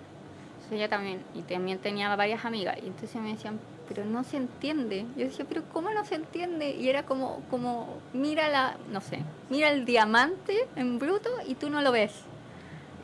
Ella 0.72 0.90
también, 0.90 1.22
y 1.34 1.42
también 1.42 1.80
tenía 1.80 2.16
varias 2.16 2.46
amigas, 2.46 2.78
y 2.82 2.88
entonces 2.88 3.22
me 3.22 3.34
decían, 3.34 3.60
pero 3.90 4.06
no 4.06 4.24
se 4.24 4.38
entiende. 4.38 5.06
Yo 5.18 5.26
decía, 5.26 5.46
pero 5.50 5.64
¿cómo 5.74 5.90
no 5.90 6.06
se 6.06 6.16
entiende? 6.16 6.72
Y 6.72 6.90
era 6.90 7.04
como, 7.04 7.42
como 7.50 7.98
mira 8.14 8.48
la, 8.50 8.78
no 8.92 9.02
sé, 9.02 9.24
mira 9.50 9.70
el 9.70 9.86
diamante 9.86 10.68
en 10.76 11.00
bruto 11.00 11.30
y 11.48 11.56
tú 11.56 11.70
no 11.70 11.82
lo 11.82 11.92
ves. 11.92 12.14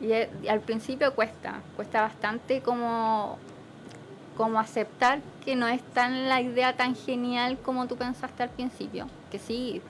Y, 0.00 0.12
eh, 0.12 0.30
al 0.48 0.60
principio 0.60 1.14
cuesta, 1.14 1.60
cuesta 1.74 2.02
bastante 2.02 2.60
como 2.60 3.38
como 4.36 4.60
aceptar 4.60 5.20
que 5.46 5.56
no 5.56 5.66
es 5.66 5.82
tan 5.82 6.28
la 6.28 6.42
idea 6.42 6.76
tan 6.76 6.94
genial 6.94 7.56
como 7.58 7.86
tú 7.86 7.96
pensaste 7.96 8.42
al 8.42 8.50
principio, 8.50 9.08
que 9.30 9.38
sí, 9.38 9.80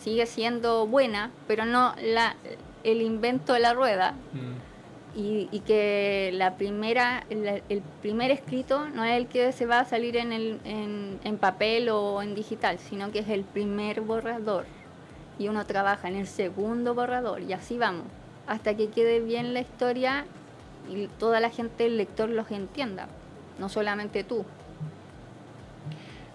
sigue 0.00 0.24
siendo 0.26 0.86
buena, 0.86 1.30
pero 1.48 1.64
no 1.64 1.94
la, 2.00 2.36
el 2.84 3.02
invento 3.02 3.52
de 3.54 3.58
la 3.58 3.74
rueda. 3.74 4.12
Mm. 4.32 4.67
Y, 5.20 5.62
que 5.66 6.30
la 6.32 6.54
primera, 6.56 7.24
el 7.28 7.82
primer 8.00 8.30
escrito 8.30 8.88
no 8.88 9.02
es 9.04 9.16
el 9.16 9.26
que 9.26 9.50
se 9.50 9.66
va 9.66 9.80
a 9.80 9.84
salir 9.84 10.16
en, 10.16 10.32
el, 10.32 10.60
en, 10.64 11.18
en 11.24 11.38
papel 11.38 11.88
o 11.88 12.22
en 12.22 12.36
digital, 12.36 12.78
sino 12.78 13.10
que 13.10 13.18
es 13.18 13.28
el 13.28 13.42
primer 13.42 14.00
borrador. 14.00 14.64
Y 15.36 15.48
uno 15.48 15.66
trabaja 15.66 16.06
en 16.06 16.14
el 16.14 16.28
segundo 16.28 16.94
borrador 16.94 17.42
y 17.42 17.52
así 17.52 17.78
vamos, 17.78 18.04
hasta 18.46 18.76
que 18.76 18.90
quede 18.90 19.18
bien 19.18 19.54
la 19.54 19.60
historia 19.60 20.24
y 20.88 21.08
toda 21.18 21.40
la 21.40 21.50
gente, 21.50 21.86
el 21.86 21.96
lector, 21.96 22.28
los 22.28 22.48
entienda 22.52 23.08
no 23.58 23.68
solamente 23.68 24.24
tú. 24.24 24.44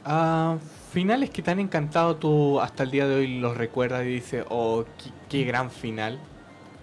Ah, 0.06 0.58
finales 0.92 1.30
que 1.30 1.42
te 1.42 1.52
han 1.52 1.60
encantado, 1.60 2.18
tú 2.18 2.60
hasta 2.60 2.84
el 2.84 2.92
día 2.92 3.08
de 3.08 3.16
hoy 3.16 3.40
los 3.40 3.58
recuerdas 3.58 4.04
y 4.04 4.08
dices, 4.08 4.46
oh, 4.50 4.84
qué, 5.30 5.44
gran 5.44 5.72
final. 5.72 6.20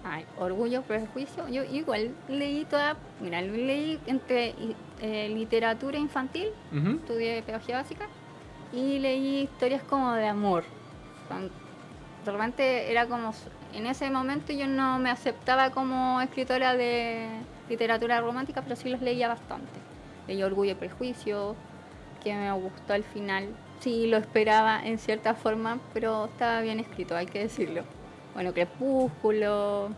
Ay, 0.05 0.25
orgullo, 0.39 0.83
prejuicio. 0.83 1.47
Yo 1.49 1.63
igual 1.65 2.15
leí 2.29 2.65
toda, 2.65 2.97
mira, 3.21 3.43
leí 3.43 4.01
entre 4.07 4.55
eh, 5.01 5.29
literatura 5.29 5.99
infantil, 5.99 6.49
estudié 6.73 7.43
pedagogía 7.43 7.77
básica, 7.77 8.07
y 8.73 8.99
leí 8.99 9.43
historias 9.43 9.83
como 9.83 10.13
de 10.15 10.27
amor. 10.27 10.65
Realmente 12.25 12.91
era 12.91 13.07
como, 13.07 13.33
en 13.75 13.87
ese 13.87 14.11
momento 14.11 14.53
yo 14.53 14.67
no 14.67 14.99
me 14.99 15.11
aceptaba 15.11 15.71
como 15.71 16.21
escritora 16.21 16.75
de 16.75 17.29
literatura 17.69 18.21
romántica, 18.21 18.63
pero 18.63 18.77
sí 18.77 18.89
los 18.89 19.01
leía 19.01 19.29
bastante 19.29 19.81
leí 20.31 20.43
Orgullo 20.43 20.73
y 20.73 20.75
Prejuicio, 20.75 21.57
que 22.23 22.35
me 22.35 22.53
gustó 22.53 22.93
al 22.93 23.05
final. 23.05 23.49
Sí, 23.81 24.07
lo 24.07 24.19
esperaba 24.19 24.81
en 24.85 24.99
cierta 24.99 25.35
forma, 25.35 25.81
pero 25.93 26.27
estaba 26.27 26.61
bien 26.61 26.81
escrito, 26.81 27.17
hay 27.17 27.27
que 27.27 27.41
decirlo. 27.41 27.85
Bueno, 28.35 28.53
Crepúsculo. 28.53 29.91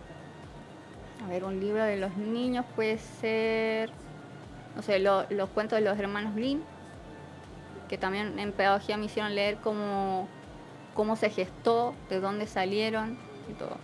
A 1.24 1.28
ver, 1.28 1.44
un 1.44 1.60
libro 1.60 1.84
de 1.84 1.96
los 1.98 2.16
niños 2.16 2.64
puede 2.74 2.98
ser. 2.98 3.90
No 4.74 4.82
sé, 4.82 4.98
los 4.98 5.48
cuentos 5.50 5.78
de 5.78 5.84
los 5.84 5.98
hermanos 5.98 6.34
Grimm, 6.34 6.60
que 7.88 7.98
también 7.98 8.38
en 8.38 8.52
pedagogía 8.52 8.96
me 8.96 9.04
hicieron 9.04 9.34
leer 9.34 9.58
cómo, 9.58 10.26
cómo 10.94 11.14
se 11.14 11.28
gestó, 11.28 11.94
de 12.08 12.20
dónde 12.20 12.46
salieron 12.46 13.18
y 13.50 13.52
todo. 13.52 13.76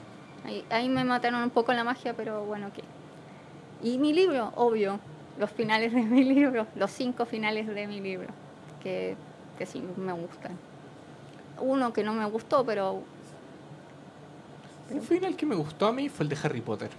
Ahí, 0.70 0.88
me 0.88 1.04
mataron 1.04 1.42
un 1.42 1.50
poco 1.50 1.74
la 1.74 1.84
magia, 1.84 2.14
pero 2.14 2.44
bueno, 2.46 2.70
¿qué? 2.74 2.82
Y 3.82 3.98
mi 3.98 4.14
libro, 4.14 4.52
obvio, 4.56 4.98
los 5.38 5.50
finales 5.50 5.92
de 5.92 6.00
mi 6.00 6.24
libro, 6.24 6.66
los 6.74 6.90
cinco 6.90 7.26
finales 7.26 7.66
de 7.66 7.86
mi 7.86 8.00
libro, 8.00 8.28
que, 8.82 9.14
que 9.58 9.66
sí 9.66 9.84
me 9.98 10.12
gustan. 10.12 10.56
Uno 11.60 11.92
que 11.92 12.02
no 12.02 12.14
me 12.14 12.24
gustó, 12.24 12.64
pero... 12.64 13.02
Un 14.90 15.02
final 15.02 15.36
que 15.36 15.46
me 15.46 15.54
gustó 15.54 15.86
a 15.86 15.92
mí 15.92 16.08
fue 16.08 16.24
el 16.24 16.30
de 16.30 16.38
Harry 16.42 16.60
Potter. 16.60 16.90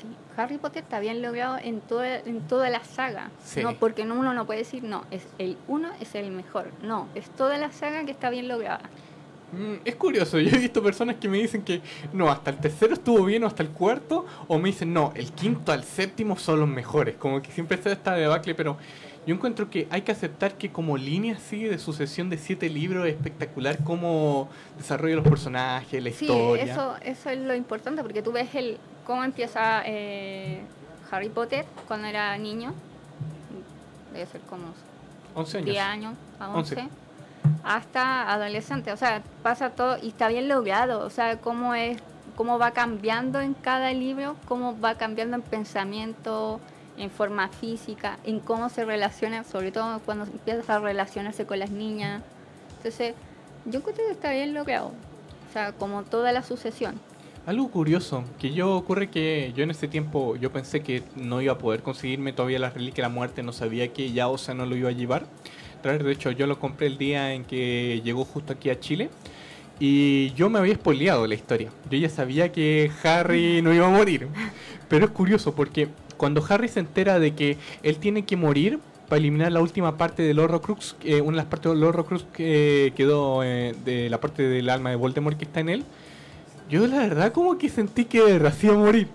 Sí, 0.00 0.06
Harry 0.36 0.58
Potter 0.58 0.82
está 0.82 1.00
bien 1.00 1.20
logrado 1.20 1.58
en 1.58 1.80
toda, 1.80 2.18
en 2.18 2.40
toda 2.46 2.70
la 2.70 2.84
saga. 2.84 3.30
No, 3.62 3.74
porque 3.74 4.02
uno 4.02 4.32
no 4.32 4.46
puede 4.46 4.60
decir, 4.60 4.84
no, 4.84 5.04
es 5.10 5.26
el 5.38 5.56
uno 5.68 5.90
es 6.00 6.14
el 6.14 6.30
mejor. 6.30 6.70
No, 6.82 7.08
es 7.14 7.28
toda 7.30 7.58
la 7.58 7.72
saga 7.72 8.04
que 8.04 8.12
está 8.12 8.30
bien 8.30 8.48
lograda. 8.48 8.88
Mm, 9.52 9.80
es 9.84 9.96
curioso, 9.96 10.38
yo 10.40 10.56
he 10.56 10.58
visto 10.58 10.82
personas 10.82 11.16
que 11.16 11.28
me 11.28 11.38
dicen 11.38 11.62
que 11.62 11.80
no, 12.12 12.30
hasta 12.30 12.50
el 12.50 12.58
tercero 12.58 12.94
estuvo 12.94 13.24
bien 13.24 13.42
o 13.44 13.46
hasta 13.46 13.62
el 13.62 13.70
cuarto, 13.70 14.24
o 14.46 14.58
me 14.58 14.68
dicen 14.68 14.92
no, 14.92 15.12
el 15.16 15.32
quinto 15.32 15.72
al 15.72 15.84
séptimo 15.84 16.36
son 16.36 16.60
los 16.60 16.68
mejores, 16.68 17.16
como 17.16 17.42
que 17.42 17.50
siempre 17.50 17.76
está 17.76 17.90
esta 17.90 18.14
debacle, 18.14 18.54
pero 18.54 18.76
yo 19.26 19.34
encuentro 19.34 19.68
que 19.70 19.86
hay 19.90 20.02
que 20.02 20.12
aceptar 20.12 20.54
que 20.54 20.70
como 20.72 20.96
línea 20.96 21.36
así 21.36 21.64
de 21.64 21.78
sucesión 21.78 22.30
de 22.30 22.38
siete 22.38 22.68
libros 22.68 23.06
es 23.06 23.14
espectacular 23.14 23.82
cómo 23.84 24.48
desarrolla 24.78 25.16
los 25.16 25.28
personajes, 25.28 26.02
la 26.02 26.10
sí, 26.10 26.24
historia. 26.24 26.64
Eso, 26.64 26.96
eso 27.02 27.30
es 27.30 27.38
lo 27.38 27.54
importante, 27.54 28.02
porque 28.02 28.22
tú 28.22 28.32
ves 28.32 28.54
el 28.54 28.78
cómo 29.04 29.24
empieza 29.24 29.82
eh, 29.84 30.60
Harry 31.10 31.28
Potter 31.28 31.66
cuando 31.86 32.06
era 32.06 32.36
niño, 32.38 32.72
debe 34.12 34.26
ser 34.26 34.40
como 34.42 34.72
11 35.34 35.58
años. 35.58 35.70
10 35.70 35.84
años 35.84 36.14
a 36.38 36.50
11 36.50 36.88
hasta 37.64 38.32
adolescente. 38.32 38.92
O 38.92 38.96
sea, 38.96 39.22
pasa 39.42 39.70
todo 39.70 39.96
y 40.02 40.08
está 40.08 40.28
bien 40.28 40.48
logrado. 40.48 41.04
O 41.04 41.10
sea, 41.10 41.40
cómo 41.40 41.74
es, 41.74 41.98
cómo 42.36 42.58
va 42.58 42.72
cambiando 42.72 43.40
en 43.40 43.54
cada 43.54 43.92
libro, 43.92 44.36
cómo 44.46 44.78
va 44.78 44.94
cambiando 44.96 45.36
en 45.36 45.42
pensamiento, 45.42 46.60
en 46.98 47.10
forma 47.10 47.48
física, 47.48 48.18
en 48.24 48.40
cómo 48.40 48.68
se 48.68 48.84
relaciona, 48.84 49.44
sobre 49.44 49.72
todo 49.72 50.00
cuando 50.00 50.24
empiezas 50.24 50.68
a 50.70 50.78
relacionarse 50.78 51.46
con 51.46 51.58
las 51.58 51.70
niñas. 51.70 52.22
Entonces, 52.76 53.14
yo 53.64 53.82
creo 53.82 53.94
que 53.94 54.10
está 54.10 54.32
bien 54.32 54.54
logrado. 54.54 54.88
O 55.48 55.52
sea, 55.52 55.72
como 55.72 56.02
toda 56.04 56.32
la 56.32 56.42
sucesión. 56.42 57.00
Algo 57.46 57.70
curioso, 57.70 58.24
que 58.38 58.52
yo 58.52 58.76
ocurre 58.76 59.08
que 59.08 59.52
yo 59.56 59.64
en 59.64 59.70
ese 59.70 59.88
tiempo 59.88 60.36
yo 60.36 60.52
pensé 60.52 60.82
que 60.82 61.02
no 61.16 61.40
iba 61.40 61.54
a 61.54 61.58
poder 61.58 61.82
conseguirme 61.82 62.32
todavía 62.32 62.58
la 62.58 62.70
reliquia 62.70 63.02
de 63.02 63.08
la 63.08 63.14
muerte, 63.14 63.42
no 63.42 63.52
sabía 63.52 63.92
que 63.92 64.12
ya 64.12 64.28
Osa 64.28 64.54
no 64.54 64.66
lo 64.66 64.76
iba 64.76 64.90
a 64.90 64.92
llevar. 64.92 65.26
De 65.82 66.12
hecho, 66.12 66.30
yo 66.30 66.46
lo 66.46 66.58
compré 66.58 66.86
el 66.88 66.98
día 66.98 67.32
en 67.32 67.44
que 67.44 68.02
llegó 68.04 68.24
justo 68.24 68.52
aquí 68.52 68.68
a 68.68 68.78
Chile. 68.78 69.08
Y 69.78 70.32
yo 70.34 70.50
me 70.50 70.58
había 70.58 70.74
spoileado 70.74 71.26
la 71.26 71.34
historia. 71.34 71.70
Yo 71.90 71.96
ya 71.96 72.10
sabía 72.10 72.52
que 72.52 72.90
Harry 73.02 73.62
no 73.62 73.72
iba 73.72 73.86
a 73.86 73.90
morir. 73.90 74.28
Pero 74.90 75.06
es 75.06 75.10
curioso 75.10 75.54
porque 75.54 75.88
cuando 76.20 76.44
Harry 76.46 76.68
se 76.68 76.80
entera 76.80 77.18
de 77.18 77.34
que 77.34 77.56
él 77.82 77.96
tiene 77.96 78.26
que 78.26 78.36
morir 78.36 78.78
para 79.08 79.18
eliminar 79.18 79.50
la 79.52 79.60
última 79.60 79.96
parte 79.96 80.22
del 80.22 80.38
Horrocrux, 80.38 80.94
eh, 81.02 81.22
una 81.22 81.30
de 81.30 81.36
las 81.36 81.46
partes 81.46 81.72
del 81.72 81.82
Horrocrux 81.82 82.26
que 82.34 82.92
quedó 82.94 83.42
eh, 83.42 83.74
de 83.86 84.10
la 84.10 84.20
parte 84.20 84.42
del 84.42 84.68
alma 84.68 84.90
de 84.90 84.96
Voldemort 84.96 85.38
que 85.38 85.46
está 85.46 85.60
en 85.60 85.70
él, 85.70 85.84
yo 86.68 86.86
la 86.86 86.98
verdad 86.98 87.32
como 87.32 87.56
que 87.56 87.70
sentí 87.70 88.04
que 88.04 88.18
iba 88.18 88.74
a 88.74 88.76
morir 88.76 89.08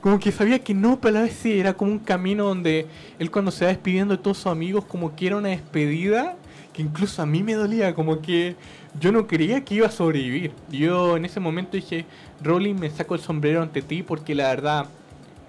como 0.00 0.20
que 0.20 0.30
sabía 0.30 0.60
que 0.60 0.72
no, 0.72 1.00
pero 1.00 1.16
a 1.16 1.20
la 1.20 1.26
vez 1.26 1.34
sí, 1.34 1.58
era 1.58 1.74
como 1.74 1.90
un 1.90 1.98
camino 1.98 2.44
donde 2.44 2.86
él 3.18 3.30
cuando 3.30 3.50
se 3.50 3.64
va 3.64 3.70
despidiendo 3.70 4.16
de 4.16 4.22
todos 4.22 4.36
sus 4.38 4.46
amigos, 4.46 4.84
como 4.84 5.16
que 5.16 5.28
era 5.28 5.36
una 5.36 5.50
despedida 5.50 6.36
que 6.72 6.82
incluso 6.82 7.22
a 7.22 7.26
mí 7.26 7.42
me 7.42 7.54
dolía, 7.54 7.94
como 7.94 8.20
que 8.20 8.56
yo 8.98 9.12
no 9.12 9.26
creía 9.26 9.64
que 9.64 9.76
iba 9.76 9.86
a 9.86 9.90
sobrevivir. 9.90 10.52
Yo 10.70 11.16
en 11.16 11.24
ese 11.24 11.38
momento 11.38 11.76
dije, 11.76 12.04
Rowling, 12.42 12.74
me 12.74 12.90
saco 12.90 13.14
el 13.14 13.20
sombrero 13.20 13.62
ante 13.62 13.80
ti 13.82 14.02
porque 14.02 14.34
la 14.34 14.48
verdad, 14.48 14.86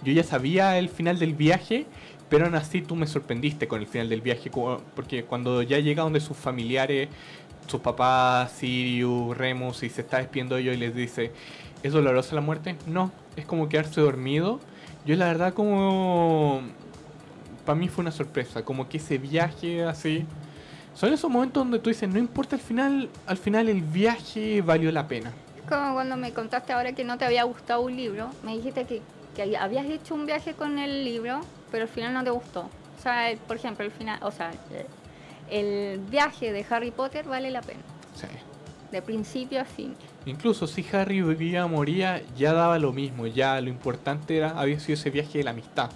yo 0.03 0.13
ya 0.13 0.23
sabía 0.23 0.77
el 0.77 0.89
final 0.89 1.19
del 1.19 1.33
viaje, 1.33 1.85
pero 2.29 2.45
aún 2.45 2.55
así 2.55 2.81
tú 2.81 2.95
me 2.95 3.07
sorprendiste 3.07 3.67
con 3.67 3.81
el 3.81 3.87
final 3.87 4.09
del 4.09 4.21
viaje, 4.21 4.49
porque 4.95 5.23
cuando 5.23 5.61
ya 5.61 5.79
llega 5.79 6.03
donde 6.03 6.19
sus 6.19 6.37
familiares, 6.37 7.09
sus 7.67 7.79
papás, 7.79 8.51
Sirius, 8.51 9.37
Remus, 9.37 9.83
y 9.83 9.89
se 9.89 10.01
está 10.01 10.17
despidiendo 10.17 10.55
de 10.55 10.61
ellos 10.61 10.75
y 10.75 10.79
les 10.79 10.95
dice, 10.95 11.31
¿Es 11.83 11.91
dolorosa 11.91 12.33
la 12.33 12.39
muerte? 12.39 12.77
No, 12.87 13.11
es 13.35 13.45
como 13.45 13.67
quedarse 13.67 13.99
dormido. 13.99 14.61
Yo 15.05 15.17
la 15.17 15.27
verdad 15.27 15.53
como... 15.53 16.61
Para 17.65 17.75
mí 17.77 17.89
fue 17.89 18.01
una 18.03 18.11
sorpresa, 18.11 18.63
como 18.63 18.89
que 18.89 18.97
ese 18.97 19.17
viaje 19.17 19.85
así 19.85 20.25
Son 20.95 21.13
esos 21.13 21.29
momentos 21.31 21.63
donde 21.63 21.79
tú 21.79 21.89
dices, 21.89 22.09
no 22.09 22.19
importa 22.19 22.57
el 22.57 22.61
final, 22.61 23.09
al 23.25 23.37
final 23.37 23.69
el 23.69 23.81
viaje 23.81 24.61
valió 24.61 24.91
la 24.91 25.07
pena. 25.07 25.31
Como 25.67 25.93
cuando 25.93 26.17
me 26.17 26.33
contaste 26.33 26.73
ahora 26.73 26.93
que 26.93 27.03
no 27.03 27.17
te 27.17 27.25
había 27.25 27.43
gustado 27.43 27.81
un 27.81 27.95
libro, 27.95 28.29
me 28.43 28.55
dijiste 28.55 28.85
que, 28.85 29.01
que 29.35 29.57
habías 29.57 29.85
hecho 29.85 30.15
un 30.15 30.25
viaje 30.25 30.53
con 30.53 30.79
el 30.79 31.03
libro, 31.03 31.41
pero 31.71 31.83
al 31.83 31.89
final 31.89 32.13
no 32.13 32.23
te 32.23 32.29
gustó. 32.29 32.61
O 32.97 33.01
sea, 33.01 33.35
por 33.47 33.57
ejemplo, 33.57 33.85
el 33.85 33.91
final, 33.91 34.19
o 34.21 34.31
sea, 34.31 34.51
el 35.49 35.99
viaje 36.09 36.51
de 36.51 36.65
Harry 36.69 36.91
Potter 36.91 37.25
vale 37.25 37.51
la 37.51 37.61
pena. 37.61 37.81
Sí. 38.15 38.27
De 38.91 39.01
principio 39.01 39.61
a 39.61 39.65
fin. 39.65 39.95
Incluso 40.25 40.67
si 40.67 40.85
Harry 40.93 41.21
vivía 41.21 41.65
o 41.65 41.69
moría, 41.69 42.21
ya 42.37 42.53
daba 42.53 42.79
lo 42.79 42.93
mismo. 42.93 43.27
Ya 43.27 43.59
lo 43.59 43.69
importante 43.69 44.37
era 44.37 44.51
había 44.51 44.79
sido 44.79 44.93
ese 44.93 45.09
viaje 45.09 45.39
de 45.39 45.43
la 45.43 45.51
amistad. 45.51 45.89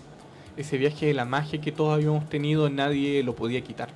Ese 0.58 0.78
viaje 0.78 1.06
de 1.06 1.14
la 1.14 1.24
magia 1.24 1.62
que 1.62 1.72
todos 1.72 1.94
habíamos 1.94 2.28
tenido, 2.28 2.70
nadie 2.70 3.22
lo 3.24 3.36
podía 3.36 3.62
quitar. 3.62 3.90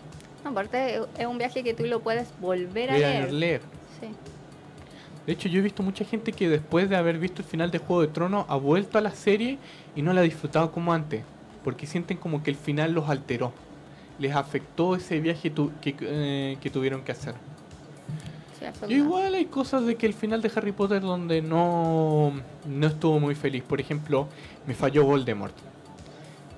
aparte, 0.46 1.02
es 1.18 1.26
un 1.26 1.38
viaje 1.38 1.64
que 1.64 1.74
tú 1.74 1.86
lo 1.86 2.02
puedes 2.02 2.30
volver 2.40 2.92
a 2.92 2.98
leer. 2.98 3.34
leer. 3.34 3.62
Sí. 4.00 4.08
De 5.26 5.34
hecho, 5.34 5.50
yo 5.50 5.60
he 5.60 5.62
visto 5.62 5.84
mucha 5.84 6.04
gente 6.04 6.32
que 6.32 6.50
después 6.50 6.90
de 6.90 6.96
haber 6.96 7.20
visto 7.20 7.42
el 7.42 7.48
final 7.48 7.72
de 7.72 7.78
Juego 7.78 8.02
de 8.02 8.08
Tronos 8.08 8.46
ha 8.50 8.56
vuelto 8.56 8.98
a 8.98 9.02
la 9.02 9.12
serie 9.12 9.60
y 9.96 10.02
no 10.02 10.14
la 10.14 10.22
ha 10.22 10.24
disfrutado 10.24 10.72
como 10.72 10.94
antes. 10.94 11.24
Porque 11.64 11.86
sienten 11.86 12.18
como 12.18 12.42
que 12.42 12.50
el 12.50 12.58
final 12.58 12.94
los 12.94 13.10
alteró. 13.10 13.54
Les 14.18 14.36
afectó 14.36 14.96
ese 14.96 15.20
viaje 15.20 15.52
que, 15.82 15.96
eh, 16.02 16.58
que 16.60 16.70
tuvieron 16.70 17.04
que 17.04 17.12
hacer 17.12 17.36
igual 18.90 19.36
hay 19.36 19.46
cosas 19.46 19.86
de 19.86 19.96
que 19.96 20.06
el 20.06 20.14
final 20.14 20.42
de 20.42 20.52
Harry 20.56 20.72
Potter 20.72 21.02
donde 21.02 21.42
no, 21.42 22.34
no 22.68 22.88
estuvo 22.88 23.20
muy 23.20 23.36
feliz. 23.36 23.64
Por 23.64 23.82
ejemplo, 23.82 24.28
me 24.68 24.74
falló 24.74 25.04
Voldemort. 25.04 25.56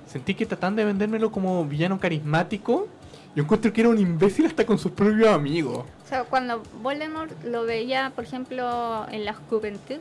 Sentí 0.08 0.36
que 0.36 0.46
tratan 0.46 0.76
de 0.76 0.86
vendérmelo 0.86 1.32
como 1.32 1.66
villano 1.66 2.00
carismático. 2.00 2.88
Yo 3.36 3.44
encuentro 3.44 3.74
que 3.74 3.82
era 3.82 3.90
un 3.90 3.98
imbécil 3.98 4.46
hasta 4.46 4.66
con 4.66 4.78
sus 4.78 4.92
propios 4.92 5.30
amigos. 5.30 5.86
O 6.06 6.08
sea, 6.08 6.24
cuando 6.24 6.62
Voldemort 6.82 7.32
lo 7.44 7.64
veía, 7.64 8.12
por 8.14 8.26
ejemplo, 8.26 9.08
en 9.10 9.26
la 9.26 9.34
juventud, 9.34 9.98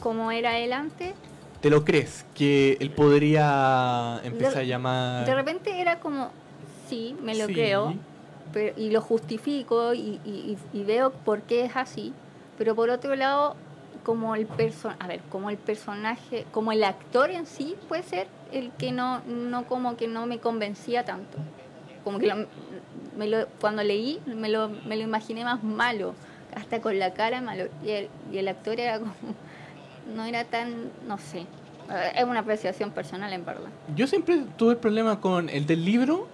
como 0.00 0.30
era 0.30 0.58
él 0.58 0.72
antes. 0.72 1.14
¿Te 1.60 1.70
lo 1.70 1.84
crees? 1.84 2.24
Que 2.34 2.76
él 2.80 2.90
podría 2.90 4.20
empezar 4.22 4.58
a 4.58 4.62
llamar... 4.62 5.26
De 5.26 5.34
repente 5.34 5.80
era 5.80 5.98
como, 5.98 6.30
sí, 6.88 7.16
me 7.22 7.34
lo 7.34 7.46
creo 7.46 7.94
y 8.76 8.90
lo 8.90 9.00
justifico 9.00 9.94
y, 9.94 10.56
veo 10.72 11.10
por 11.10 11.42
qué 11.42 11.64
es 11.64 11.76
así, 11.76 12.12
pero 12.56 12.76
por 12.76 12.90
otro 12.90 13.16
lado, 13.16 13.56
como 14.04 14.36
el 14.36 14.46
a 14.98 15.06
ver, 15.06 15.20
como 15.30 15.50
el 15.50 15.56
personaje, 15.56 16.46
como 16.52 16.70
el 16.70 16.84
actor 16.84 17.30
en 17.30 17.46
sí 17.46 17.74
puede 17.88 18.02
ser 18.02 18.28
el 18.52 18.70
que 18.72 18.92
no, 18.92 19.22
no 19.26 19.64
como 19.64 19.96
que 19.96 20.06
no 20.06 20.26
me 20.26 20.38
convencía 20.38 21.04
tanto. 21.04 21.38
Como 22.04 22.18
que 22.18 22.46
me 23.16 23.26
lo, 23.26 23.48
cuando 23.60 23.82
leí 23.82 24.20
me 24.26 24.48
lo, 24.48 24.68
me 24.68 24.96
lo 24.96 25.02
imaginé 25.02 25.44
más 25.44 25.64
malo, 25.64 26.14
hasta 26.54 26.80
con 26.80 26.98
la 26.98 27.14
cara 27.14 27.40
malo. 27.40 27.64
Y 27.84 27.90
el, 27.90 28.08
y 28.32 28.38
el 28.38 28.48
actor 28.48 28.78
era 28.78 28.98
como, 28.98 29.12
no 30.14 30.24
era 30.24 30.44
tan, 30.44 30.90
no 31.08 31.18
sé, 31.18 31.46
es 32.14 32.24
una 32.24 32.40
apreciación 32.40 32.90
personal 32.90 33.32
en 33.32 33.44
verdad. 33.44 33.70
Yo 33.96 34.06
siempre 34.06 34.44
tuve 34.56 34.72
el 34.72 34.78
problema 34.78 35.20
con 35.20 35.48
el 35.48 35.66
del 35.66 35.84
libro 35.84 36.28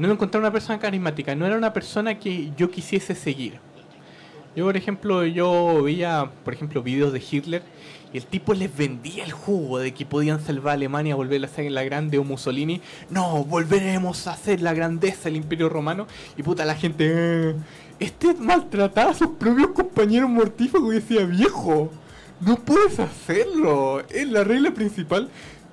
no 0.00 0.06
lo 0.06 0.14
encontré 0.14 0.40
una 0.40 0.50
persona 0.50 0.78
carismática, 0.78 1.34
no 1.34 1.44
era 1.46 1.58
una 1.58 1.74
persona 1.74 2.18
que 2.18 2.52
yo 2.56 2.70
quisiese 2.70 3.14
seguir. 3.14 3.58
Yo, 4.56 4.64
por 4.64 4.74
ejemplo, 4.74 5.26
yo 5.26 5.82
veía, 5.82 6.30
por 6.42 6.54
ejemplo, 6.54 6.82
videos 6.82 7.12
de 7.12 7.22
Hitler 7.30 7.62
y 8.12 8.18
el 8.18 8.26
tipo 8.26 8.54
les 8.54 8.76
vendía 8.76 9.24
el 9.24 9.32
jugo 9.32 9.78
de 9.78 9.92
que 9.92 10.04
podían 10.04 10.40
salvar 10.40 10.72
a 10.72 10.74
Alemania, 10.74 11.14
volver 11.14 11.44
a 11.44 11.48
ser 11.48 11.70
la 11.70 11.84
grande 11.84 12.18
o 12.18 12.24
Mussolini. 12.24 12.80
No, 13.08 13.44
volveremos 13.44 14.26
a 14.26 14.32
hacer 14.32 14.60
la 14.62 14.74
grandeza 14.74 15.24
del 15.24 15.36
Imperio 15.36 15.68
Romano. 15.68 16.06
Y 16.36 16.42
puta, 16.42 16.64
la 16.64 16.74
gente, 16.74 17.06
eh, 17.08 17.54
este 18.00 18.34
maltrataba 18.34 19.12
a 19.12 19.14
sus 19.14 19.28
propios 19.28 19.68
compañeros 19.68 20.28
mortífagos 20.28 20.92
y 20.92 20.96
decía, 20.96 21.24
viejo, 21.24 21.90
no 22.40 22.56
puedes 22.56 22.98
hacerlo. 22.98 24.02
Es 24.08 24.28
la 24.28 24.44
regla 24.44 24.72
principal 24.72 25.28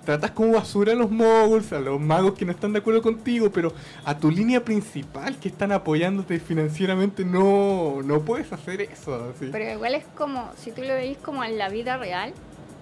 tratas 0.07 0.31
como 0.31 0.53
basura 0.53 0.93
a 0.93 0.95
los 0.95 1.11
moguls, 1.11 1.73
a 1.73 1.81
los 1.81 1.99
magos 1.99 2.35
que 2.35 2.45
no 2.45 2.53
están 2.53 2.71
de 2.71 2.79
acuerdo 2.79 3.01
contigo, 3.01 3.51
pero 3.51 3.73
a 4.05 4.17
tu 4.17 4.31
línea 4.31 4.63
principal 4.63 5.35
que 5.35 5.49
están 5.49 5.73
apoyándote 5.73 6.39
financieramente 6.39 7.25
no, 7.25 8.01
no 8.01 8.21
puedes 8.21 8.53
hacer 8.53 8.79
eso. 8.79 9.33
Pero 9.37 9.69
igual 9.69 9.95
es 9.95 10.05
como, 10.15 10.49
si 10.55 10.71
tú 10.71 10.81
lo 10.83 10.93
veis 10.93 11.17
como 11.17 11.43
en 11.43 11.57
la 11.57 11.67
vida 11.67 11.97
real, 11.97 12.31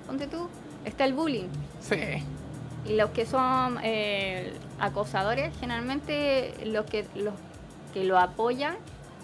ponte 0.06 0.28
tú, 0.28 0.48
está 0.86 1.04
el 1.06 1.16
bullying. 1.16 1.48
Sí. 1.82 1.98
Y 2.88 2.96
los 2.96 3.10
que 3.10 3.26
son 3.26 3.80
eh, 3.82 4.54
acosadores, 4.80 5.52
generalmente 5.60 6.54
los 6.64 6.86
que, 6.86 7.08
los 7.16 7.34
que 7.96 8.04
lo 8.04 8.20
apoyan 8.20 8.76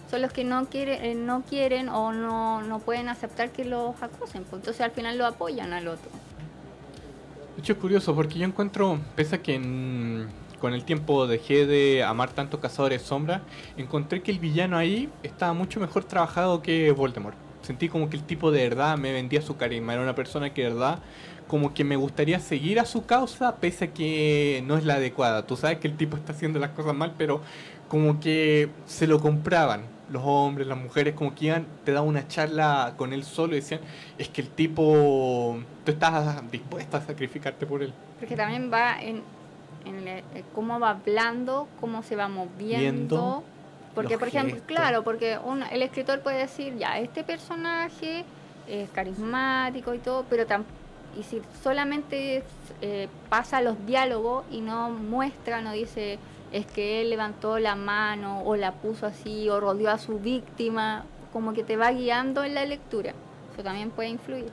son 0.09 0.23
los 0.23 0.33
que 0.33 0.43
no 0.43 0.65
quieren, 0.65 1.05
eh, 1.05 1.13
no 1.13 1.43
quieren 1.43 1.87
o 1.87 2.13
no, 2.13 2.63
no 2.63 2.79
pueden 2.79 3.09
aceptar 3.09 3.51
que 3.51 3.63
los 3.63 4.01
acosen. 4.01 4.43
Pues 4.45 4.61
entonces 4.61 4.81
al 4.81 4.89
final 4.89 5.19
lo 5.19 5.27
apoyan 5.27 5.71
al 5.71 5.87
otro. 5.87 6.09
De 7.55 7.61
hecho, 7.61 7.73
es 7.73 7.79
curioso 7.79 8.15
porque 8.15 8.39
yo 8.39 8.45
encuentro, 8.45 8.99
pese 9.15 9.35
a 9.35 9.41
que 9.41 9.59
con 10.59 10.73
el 10.73 10.85
tiempo 10.85 11.27
dejé 11.27 11.65
de 11.65 12.03
amar 12.03 12.31
tanto 12.31 12.59
Cazadores 12.59 13.01
Sombra, 13.01 13.41
encontré 13.77 14.21
que 14.21 14.31
el 14.31 14.39
villano 14.39 14.77
ahí 14.77 15.09
estaba 15.23 15.53
mucho 15.53 15.79
mejor 15.79 16.03
trabajado 16.05 16.61
que 16.61 16.91
Voldemort. 16.91 17.35
Sentí 17.61 17.89
como 17.89 18.09
que 18.09 18.17
el 18.17 18.23
tipo 18.23 18.51
de 18.51 18.63
verdad 18.69 18.97
me 18.97 19.11
vendía 19.11 19.41
su 19.41 19.57
carisma, 19.57 19.93
era 19.93 20.01
una 20.01 20.15
persona 20.15 20.53
que 20.53 20.63
de 20.63 20.69
verdad 20.69 20.99
como 21.47 21.73
que 21.73 21.83
me 21.83 21.97
gustaría 21.97 22.39
seguir 22.39 22.79
a 22.79 22.85
su 22.85 23.05
causa 23.05 23.57
pese 23.57 23.85
a 23.85 23.93
que 23.93 24.63
no 24.65 24.77
es 24.77 24.85
la 24.85 24.95
adecuada. 24.95 25.45
Tú 25.45 25.57
sabes 25.57 25.79
que 25.79 25.87
el 25.87 25.97
tipo 25.97 26.15
está 26.15 26.31
haciendo 26.31 26.59
las 26.59 26.71
cosas 26.71 26.95
mal, 26.95 27.13
pero 27.17 27.41
como 27.89 28.19
que 28.21 28.69
se 28.85 29.05
lo 29.05 29.19
compraban 29.19 29.81
los 30.11 30.21
hombres, 30.25 30.67
las 30.67 30.77
mujeres, 30.77 31.15
como 31.15 31.33
que 31.33 31.45
iban, 31.45 31.65
te 31.83 31.91
daban 31.91 32.09
una 32.09 32.27
charla 32.27 32.93
con 32.97 33.13
él 33.13 33.23
solo 33.23 33.53
y 33.53 33.61
decían, 33.61 33.81
es 34.17 34.29
que 34.29 34.41
el 34.41 34.49
tipo, 34.49 35.57
tú 35.85 35.91
estás 35.91 36.49
dispuesta 36.51 36.97
a 36.97 37.01
sacrificarte 37.01 37.65
por 37.65 37.81
él. 37.81 37.93
Porque 38.19 38.35
también 38.35 38.71
va 38.71 39.01
en, 39.01 39.23
en 39.85 40.23
cómo 40.53 40.79
va 40.79 40.91
hablando, 40.91 41.67
cómo 41.79 42.03
se 42.03 42.15
va 42.15 42.27
moviendo. 42.27 43.43
porque, 43.95 44.17
por 44.17 44.27
ejemplo, 44.27 44.59
claro, 44.65 45.03
porque 45.03 45.39
el 45.71 45.81
escritor 45.81 46.21
puede 46.21 46.39
decir, 46.39 46.77
ya, 46.77 46.99
este 46.99 47.23
personaje 47.23 48.25
es 48.67 48.89
carismático 48.91 49.93
y 49.93 49.99
todo, 49.99 50.25
pero 50.29 50.45
y 51.17 51.23
si 51.23 51.41
solamente 51.61 52.43
eh, 52.81 53.07
pasa 53.29 53.61
los 53.61 53.85
diálogos 53.85 54.45
y 54.49 54.61
no 54.61 54.89
muestra, 54.89 55.61
no 55.61 55.73
dice 55.73 56.19
es 56.51 56.65
que 56.65 57.01
él 57.01 57.09
levantó 57.09 57.59
la 57.59 57.75
mano 57.75 58.43
o 58.43 58.55
la 58.55 58.73
puso 58.73 59.05
así 59.05 59.49
o 59.49 59.59
rodeó 59.59 59.89
a 59.89 59.97
su 59.97 60.19
víctima, 60.19 61.05
como 61.31 61.53
que 61.53 61.63
te 61.63 61.77
va 61.77 61.91
guiando 61.91 62.43
en 62.43 62.55
la 62.55 62.65
lectura. 62.65 63.13
Eso 63.53 63.63
también 63.63 63.89
puede 63.89 64.09
influir. 64.09 64.51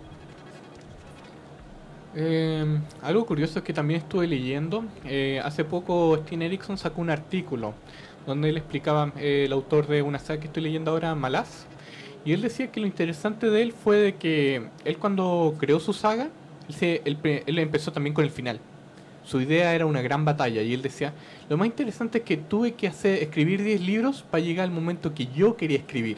Em, 2.14 2.80
algo 3.02 3.26
curioso 3.26 3.58
es 3.58 3.64
que 3.64 3.72
también 3.72 4.00
estuve 4.00 4.26
leyendo, 4.26 4.84
eh, 5.04 5.40
hace 5.44 5.64
poco 5.64 6.16
Steve 6.16 6.46
Erickson 6.46 6.78
sacó 6.78 7.00
un 7.00 7.10
artículo 7.10 7.74
donde 8.26 8.48
él 8.48 8.56
explicaba, 8.56 9.12
eh, 9.16 9.44
el 9.46 9.52
autor 9.52 9.86
de 9.86 10.02
una 10.02 10.18
saga 10.18 10.40
que 10.40 10.46
estoy 10.46 10.62
leyendo 10.62 10.90
ahora, 10.90 11.14
Malaz, 11.14 11.66
y 12.24 12.32
él 12.32 12.42
decía 12.42 12.72
que 12.72 12.80
lo 12.80 12.86
interesante 12.86 13.50
de 13.50 13.62
él 13.62 13.72
fue 13.72 13.98
de 13.98 14.14
que 14.16 14.68
él 14.84 14.98
cuando 14.98 15.54
creó 15.58 15.80
su 15.80 15.92
saga, 15.92 16.28
él 16.80 17.58
empezó 17.58 17.92
también 17.92 18.14
con 18.14 18.24
el 18.24 18.30
final. 18.30 18.60
Su 19.28 19.42
idea 19.42 19.74
era 19.74 19.84
una 19.84 20.00
gran 20.00 20.24
batalla 20.24 20.62
y 20.62 20.72
él 20.72 20.80
decía, 20.80 21.12
lo 21.50 21.58
más 21.58 21.66
interesante 21.66 22.18
es 22.18 22.24
que 22.24 22.38
tuve 22.38 22.72
que 22.72 22.88
hacer, 22.88 23.22
escribir 23.22 23.62
10 23.62 23.82
libros 23.82 24.22
para 24.22 24.42
llegar 24.42 24.64
al 24.64 24.70
momento 24.70 25.12
que 25.12 25.26
yo 25.26 25.54
quería 25.54 25.76
escribir. 25.76 26.16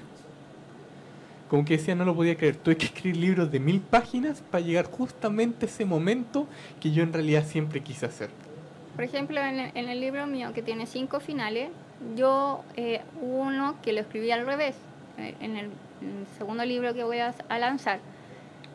Como 1.48 1.64
que 1.64 1.76
decía, 1.76 1.96
no 1.96 2.04
lo 2.04 2.14
podía 2.14 2.36
creer, 2.36 2.54
tuve 2.54 2.76
que 2.76 2.86
escribir 2.86 3.16
libros 3.16 3.50
de 3.50 3.58
mil 3.58 3.80
páginas 3.80 4.44
para 4.48 4.64
llegar 4.64 4.84
justamente 4.84 5.66
a 5.66 5.68
ese 5.68 5.84
momento 5.84 6.46
que 6.80 6.92
yo 6.92 7.02
en 7.02 7.12
realidad 7.12 7.44
siempre 7.44 7.80
quise 7.80 8.06
hacer. 8.06 8.30
Por 8.94 9.02
ejemplo, 9.02 9.40
en 9.40 9.58
el, 9.74 10.00
libro 10.00 10.28
mío 10.28 10.52
que 10.54 10.62
tiene 10.62 10.86
cinco 10.86 11.18
finales, 11.18 11.70
yo 12.14 12.62
eh, 12.76 13.00
uno 13.20 13.74
que 13.82 13.92
lo 13.92 14.02
escribí 14.02 14.30
al 14.30 14.46
revés. 14.46 14.76
Eh, 15.18 15.34
en 15.40 15.56
el, 15.56 15.70
segundo 16.38 16.64
libro 16.64 16.94
que 16.94 17.02
voy 17.02 17.18
a, 17.18 17.34
lanzar, 17.58 17.98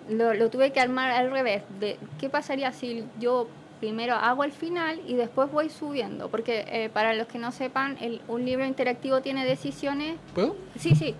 lo, 0.09 0.33
lo, 0.33 0.49
tuve 0.49 0.73
que 0.73 0.81
armar 0.81 1.11
al 1.11 1.31
revés. 1.31 1.63
De, 1.79 1.97
¿Qué 2.19 2.29
pasaría 2.29 2.73
si 2.73 3.05
yo 3.17 3.47
primero 3.79 4.15
hago 4.15 4.43
el 4.43 4.51
final 4.51 5.01
y 5.07 5.15
después 5.15 5.51
voy 5.51 5.69
subiendo, 5.69 6.29
porque 6.29 6.65
eh, 6.67 6.89
para 6.89 7.13
los 7.13 7.27
que 7.27 7.37
no 7.37 7.51
sepan, 7.51 7.97
el, 8.01 8.21
un 8.27 8.45
libro 8.45 8.65
interactivo 8.65 9.21
tiene 9.21 9.45
decisiones. 9.45 10.17
¿Puedo? 10.33 10.55
Sí, 10.77 10.95
sí. 10.95 11.15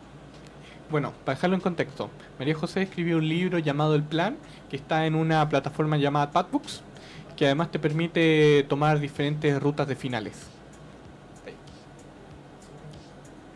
Bueno, 0.89 1.13
para 1.23 1.35
dejarlo 1.35 1.55
en 1.55 1.61
contexto, 1.61 2.09
María 2.37 2.55
José 2.55 2.83
escribió 2.83 3.17
un 3.17 3.27
libro 3.27 3.59
llamado 3.59 3.95
El 3.95 4.03
Plan, 4.03 4.37
que 4.69 4.75
está 4.75 5.05
en 5.05 5.15
una 5.15 5.47
plataforma 5.49 5.97
llamada 5.97 6.31
Padbooks, 6.31 6.83
que 7.35 7.45
además 7.45 7.71
te 7.71 7.79
permite 7.79 8.63
tomar 8.69 8.99
diferentes 8.99 9.61
rutas 9.61 9.87
de 9.87 9.95
finales. 9.95 10.47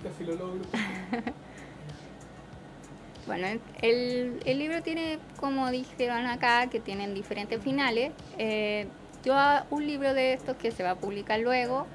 Casi 0.03 0.23
lo 0.23 0.35
logro. 0.35 0.61
Bueno, 3.29 3.45
el, 3.83 4.39
libro 4.43 4.81
tiene, 4.81 5.19
como 5.39 5.69
dijeron 5.69 6.25
acá, 6.25 6.65
que 6.67 6.79
tienen 6.79 7.13
diferentes 7.13 7.61
finales. 7.61 8.11
Eh, 8.39 8.87
yo 9.23 9.35
un 9.69 9.85
libro 9.85 10.15
de 10.15 10.33
estos 10.33 10.57
que 10.57 10.71
se 10.71 10.81
va 10.81 10.91
a 10.91 10.95
publicar 10.95 11.39
luego, 11.39 11.85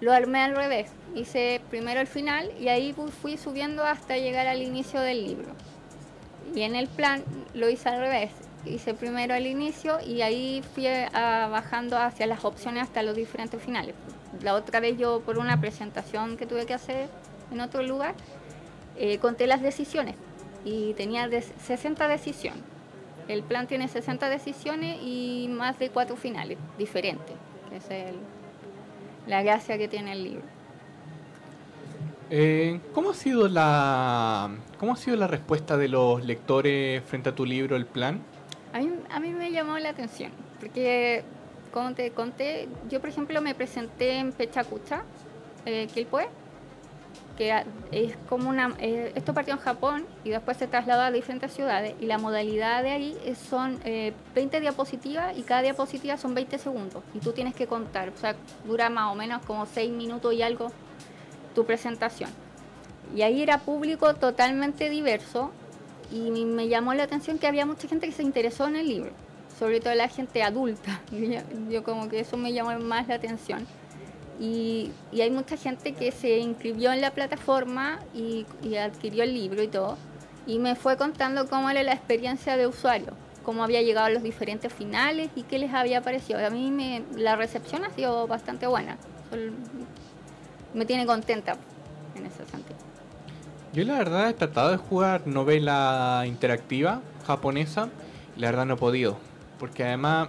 lo 0.00 0.12
armé 0.12 0.40
al 0.40 0.54
revés. 0.54 0.88
Hice 1.16 1.60
primero 1.68 2.00
el 2.00 2.06
final 2.06 2.48
y 2.60 2.68
ahí 2.68 2.94
fui 3.20 3.38
subiendo 3.38 3.82
hasta 3.82 4.16
llegar 4.18 4.46
al 4.46 4.62
inicio 4.62 5.00
del 5.00 5.26
libro. 5.26 5.48
Y 6.54 6.62
en 6.62 6.76
el 6.76 6.86
plan 6.86 7.24
lo 7.54 7.68
hice 7.68 7.88
al 7.88 7.98
revés. 7.98 8.30
Hice 8.64 8.94
primero 8.94 9.34
el 9.34 9.48
inicio 9.48 9.98
y 10.00 10.22
ahí 10.22 10.62
fui 10.76 10.86
ah, 10.86 11.48
bajando 11.50 11.98
hacia 11.98 12.28
las 12.28 12.44
opciones 12.44 12.84
hasta 12.84 13.02
los 13.02 13.16
diferentes 13.16 13.60
finales. 13.60 13.96
La 14.42 14.54
otra 14.54 14.78
vez 14.78 14.96
yo 14.96 15.22
por 15.22 15.38
una 15.38 15.60
presentación 15.60 16.36
que 16.36 16.46
tuve 16.46 16.66
que 16.66 16.74
hacer 16.74 17.08
en 17.50 17.60
otro 17.60 17.82
lugar, 17.82 18.14
eh, 18.96 19.18
conté 19.18 19.48
las 19.48 19.60
decisiones 19.60 20.14
y 20.64 20.94
tenía 20.94 21.28
60 21.30 22.08
decisiones. 22.08 22.62
El 23.28 23.42
plan 23.42 23.66
tiene 23.66 23.88
60 23.88 24.28
decisiones 24.28 24.98
y 25.02 25.48
más 25.50 25.78
de 25.78 25.90
cuatro 25.90 26.16
finales 26.16 26.58
diferentes, 26.76 27.36
que 27.70 27.76
es 27.76 27.90
el, 27.90 28.16
la 29.26 29.42
gracia 29.42 29.78
que 29.78 29.88
tiene 29.88 30.12
el 30.12 30.24
libro. 30.24 30.42
Eh, 32.30 32.80
¿Cómo 32.94 33.10
ha 33.10 33.14
sido 33.14 33.46
la 33.46 34.50
cómo 34.78 34.94
ha 34.94 34.96
sido 34.96 35.16
la 35.18 35.26
respuesta 35.26 35.76
de 35.76 35.88
los 35.88 36.24
lectores 36.24 37.02
frente 37.04 37.28
a 37.28 37.34
tu 37.34 37.44
libro 37.44 37.76
El 37.76 37.86
Plan? 37.86 38.20
A 38.72 38.78
mí, 38.78 38.90
a 39.10 39.20
mí 39.20 39.30
me 39.30 39.52
llamó 39.52 39.78
la 39.78 39.90
atención, 39.90 40.32
porque 40.58 41.22
como 41.72 41.92
te 41.94 42.10
conté, 42.10 42.68
yo 42.88 43.00
por 43.00 43.10
ejemplo 43.10 43.40
me 43.42 43.54
presenté 43.54 44.18
en 44.18 44.32
Pechacucha, 44.32 45.02
eh, 45.66 45.88
Quilpue, 45.92 46.28
que 47.36 47.64
es 47.90 48.16
como 48.28 48.48
una... 48.48 48.74
Eh, 48.78 49.12
esto 49.14 49.34
partió 49.34 49.54
en 49.54 49.60
Japón 49.60 50.04
y 50.24 50.30
después 50.30 50.56
se 50.56 50.66
trasladó 50.66 51.02
a 51.02 51.10
diferentes 51.10 51.52
ciudades 51.52 51.94
y 52.00 52.06
la 52.06 52.18
modalidad 52.18 52.82
de 52.82 52.90
ahí 52.90 53.16
son 53.48 53.80
20 54.34 54.60
diapositivas 54.60 55.36
y 55.36 55.42
cada 55.42 55.62
diapositiva 55.62 56.16
son 56.16 56.34
20 56.34 56.58
segundos 56.58 57.02
y 57.14 57.18
tú 57.18 57.32
tienes 57.32 57.54
que 57.54 57.66
contar, 57.66 58.10
o 58.10 58.16
sea, 58.16 58.36
dura 58.66 58.90
más 58.90 59.12
o 59.12 59.14
menos 59.14 59.44
como 59.44 59.66
6 59.66 59.90
minutos 59.92 60.34
y 60.34 60.42
algo 60.42 60.72
tu 61.54 61.64
presentación. 61.64 62.30
Y 63.14 63.22
ahí 63.22 63.42
era 63.42 63.58
público 63.58 64.14
totalmente 64.14 64.88
diverso 64.88 65.50
y 66.10 66.30
me 66.30 66.68
llamó 66.68 66.94
la 66.94 67.04
atención 67.04 67.38
que 67.38 67.46
había 67.46 67.66
mucha 67.66 67.88
gente 67.88 68.06
que 68.06 68.12
se 68.12 68.22
interesó 68.22 68.66
en 68.68 68.76
el 68.76 68.88
libro, 68.88 69.10
sobre 69.58 69.80
todo 69.80 69.94
la 69.94 70.08
gente 70.08 70.42
adulta. 70.42 71.00
Yo 71.70 71.82
como 71.82 72.08
que 72.08 72.20
eso 72.20 72.36
me 72.36 72.52
llamó 72.52 72.78
más 72.78 73.08
la 73.08 73.14
atención. 73.14 73.66
Y, 74.40 74.90
hay 75.12 75.30
mucha 75.30 75.56
gente 75.56 75.92
que 75.92 76.10
se 76.12 76.38
inscribió 76.38 76.92
en 76.92 77.00
la 77.00 77.10
plataforma 77.12 78.00
y, 78.14 78.46
adquirió 78.76 79.24
el 79.24 79.34
libro 79.34 79.62
y 79.62 79.68
todo. 79.68 79.96
Y 80.46 80.58
me 80.58 80.74
fue 80.74 80.96
contando 80.96 81.46
cómo 81.48 81.70
era 81.70 81.82
la 81.82 81.92
experiencia 81.92 82.56
de 82.56 82.66
usuario, 82.66 83.12
cómo 83.44 83.62
había 83.62 83.82
llegado 83.82 84.06
a 84.06 84.10
los 84.10 84.22
diferentes 84.22 84.72
finales 84.72 85.30
y 85.36 85.42
qué 85.44 85.58
les 85.58 85.72
había 85.72 86.02
parecido. 86.02 86.44
A 86.44 86.50
mí 86.50 86.70
me, 86.70 87.02
la 87.16 87.36
recepción 87.36 87.84
ha 87.84 87.90
sido 87.90 88.26
bastante 88.26 88.66
buena 88.66 88.98
me 90.74 90.86
tiene 90.86 91.06
contenta 91.06 91.56
en 92.14 92.26
ese 92.26 92.44
sentido. 92.46 92.78
Yo 93.72 93.84
la 93.84 93.98
verdad 93.98 94.28
he 94.28 94.34
tratado 94.34 94.70
de 94.70 94.76
jugar 94.76 95.26
novela 95.26 96.24
interactiva 96.26 97.00
japonesa 97.26 97.88
y 98.36 98.40
la 98.40 98.48
verdad 98.48 98.66
no 98.66 98.74
he 98.74 98.76
podido. 98.76 99.16
Porque 99.58 99.84
además, 99.84 100.28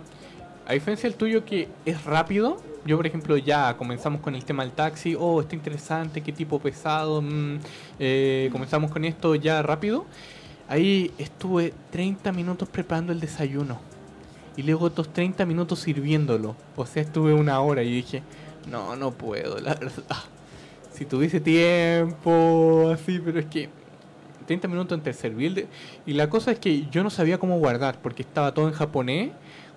a 0.66 0.74
diferencia 0.74 1.10
del 1.10 1.18
tuyo 1.18 1.44
que 1.44 1.68
es 1.86 2.04
rápido, 2.06 2.58
yo 2.86 2.98
por 2.98 3.08
ejemplo 3.08 3.38
ya 3.38 3.76
comenzamos 3.78 4.22
con 4.22 4.36
el 4.36 4.44
tema 4.44 4.64
del 4.64 4.74
taxi, 4.74 5.16
oh, 5.18 5.42
está 5.42 5.56
interesante, 5.56 6.22
qué 6.22 6.32
tipo 6.32 6.60
pesado, 6.60 7.22
mm, 7.22 7.60
eh, 8.00 8.50
comenzamos 8.52 8.92
con 8.92 9.06
esto 9.06 9.36
ya 9.36 9.62
rápido. 9.62 10.06
Ahí 10.68 11.12
estuve 11.18 11.74
30 11.92 12.32
minutos 12.32 12.70
preparando 12.70 13.12
el 13.12 13.20
desayuno 13.20 13.80
y 14.56 14.64
luego 14.64 14.86
otros 14.86 15.12
30 15.12 15.46
minutos 15.46 15.80
sirviéndolo. 15.80 16.56
O 16.76 16.86
sea, 16.86 17.04
estuve 17.04 17.34
una 17.34 17.60
hora 17.60 17.84
y 17.84 17.92
dije, 17.92 18.24
no, 18.70 18.96
no 18.96 19.12
puedo, 19.12 19.60
la 19.60 19.76
verdad 19.76 20.04
si 20.94 21.06
tuviese 21.06 21.40
tiempo, 21.40 22.92
así, 22.94 23.20
pero 23.20 23.40
es 23.40 23.46
que 23.48 23.70
30 24.46 24.68
minutos 24.68 24.98
entre 24.98 25.14
servir. 25.14 25.68
Y 26.06 26.14
la 26.14 26.30
cosa 26.30 26.52
es 26.52 26.60
que 26.60 26.86
yo 26.92 27.04
no 27.04 27.10
sabía 27.10 27.38
cómo 27.38 27.58
guardar, 27.58 28.00
porque 28.02 28.22
estaba 28.22 28.54
todo 28.54 28.68
en 28.68 28.74
japonés, 28.74 29.32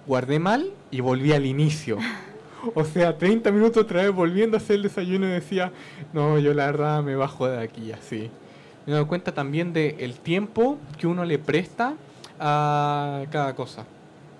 guardé 0.06 0.38
mal 0.38 0.70
y 0.90 1.00
volví 1.00 1.32
al 1.32 1.46
inicio. 1.46 1.98
O 2.74 2.84
sea, 2.84 3.16
30 3.16 3.50
minutos 3.52 3.82
otra 3.82 4.02
vez 4.02 4.12
volviendo 4.12 4.56
a 4.56 4.60
hacer 4.60 4.76
el 4.76 4.82
desayuno 4.82 5.26
y 5.26 5.30
decía, 5.30 5.72
no, 6.12 6.38
yo 6.38 6.54
la 6.54 6.66
verdad 6.66 7.02
me 7.02 7.14
bajo 7.16 7.48
de 7.48 7.62
aquí, 7.62 7.92
así. 7.92 8.30
Me 8.84 8.92
he 8.92 8.94
dado 8.94 9.06
cuenta 9.06 9.32
también 9.32 9.72
del 9.72 9.96
el 9.98 10.14
tiempo 10.14 10.78
que 10.98 11.06
uno 11.06 11.24
le 11.24 11.38
presta 11.38 11.94
a 12.38 13.24
cada 13.30 13.54
cosa. 13.54 13.82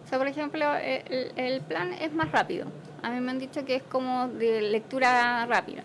O 0.05 0.09
sea, 0.09 0.19
por 0.19 0.29
ejemplo, 0.29 0.65
el, 0.77 1.33
el 1.37 1.61
plan 1.63 1.93
es 1.93 2.13
más 2.13 2.31
rápido. 2.31 2.67
A 3.03 3.11
mí 3.11 3.21
me 3.21 3.31
han 3.31 3.39
dicho 3.39 3.65
que 3.65 3.77
es 3.77 3.83
como 3.83 4.29
de 4.29 4.63
lectura 4.63 5.47
rápida. 5.47 5.83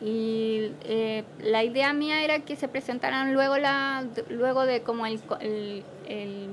Y 0.00 0.72
eh, 0.84 1.24
la 1.40 1.64
idea 1.64 1.92
mía 1.92 2.24
era 2.24 2.40
que 2.40 2.56
se 2.56 2.68
presentaran 2.68 3.32
luego, 3.32 3.58
la, 3.58 4.04
luego 4.28 4.66
de 4.66 4.82
como 4.82 5.06
el, 5.06 5.20
el, 5.40 5.84
el, 6.06 6.48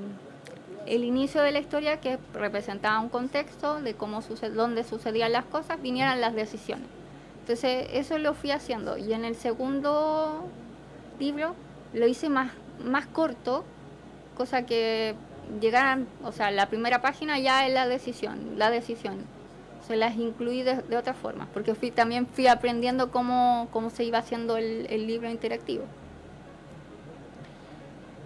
inicio 0.86 1.42
de 1.42 1.52
la 1.52 1.58
historia, 1.60 2.00
que 2.00 2.18
representaba 2.34 3.00
un 3.00 3.08
contexto 3.08 3.80
de 3.80 3.94
cómo 3.94 4.20
dónde 4.54 4.84
sucedían 4.84 5.32
las 5.32 5.44
cosas, 5.44 5.80
vinieran 5.80 6.20
las 6.20 6.34
decisiones. 6.34 6.86
Entonces 7.40 7.88
eso 7.92 8.18
lo 8.18 8.34
fui 8.34 8.50
haciendo. 8.50 8.96
Y 8.96 9.12
en 9.12 9.24
el 9.24 9.34
segundo 9.34 10.44
libro 11.18 11.54
lo 11.92 12.06
hice 12.06 12.28
más, 12.28 12.52
más 12.84 13.06
corto, 13.06 13.64
cosa 14.36 14.64
que 14.64 15.14
llegaran, 15.60 16.06
o 16.24 16.32
sea, 16.32 16.50
la 16.50 16.66
primera 16.66 17.02
página 17.02 17.38
ya 17.38 17.66
es 17.66 17.74
la 17.74 17.86
decisión, 17.86 18.58
la 18.58 18.70
decisión 18.70 19.24
se 19.86 19.96
las 19.96 20.16
incluí 20.16 20.62
de, 20.62 20.96
otra 20.96 21.14
forma, 21.14 21.48
porque 21.52 21.74
fui, 21.74 21.90
también 21.90 22.26
fui 22.26 22.46
aprendiendo 22.46 23.10
cómo, 23.10 23.68
cómo 23.72 23.90
se 23.90 24.04
iba 24.04 24.18
haciendo 24.18 24.56
el, 24.56 25.06
libro 25.06 25.28
interactivo. 25.28 25.84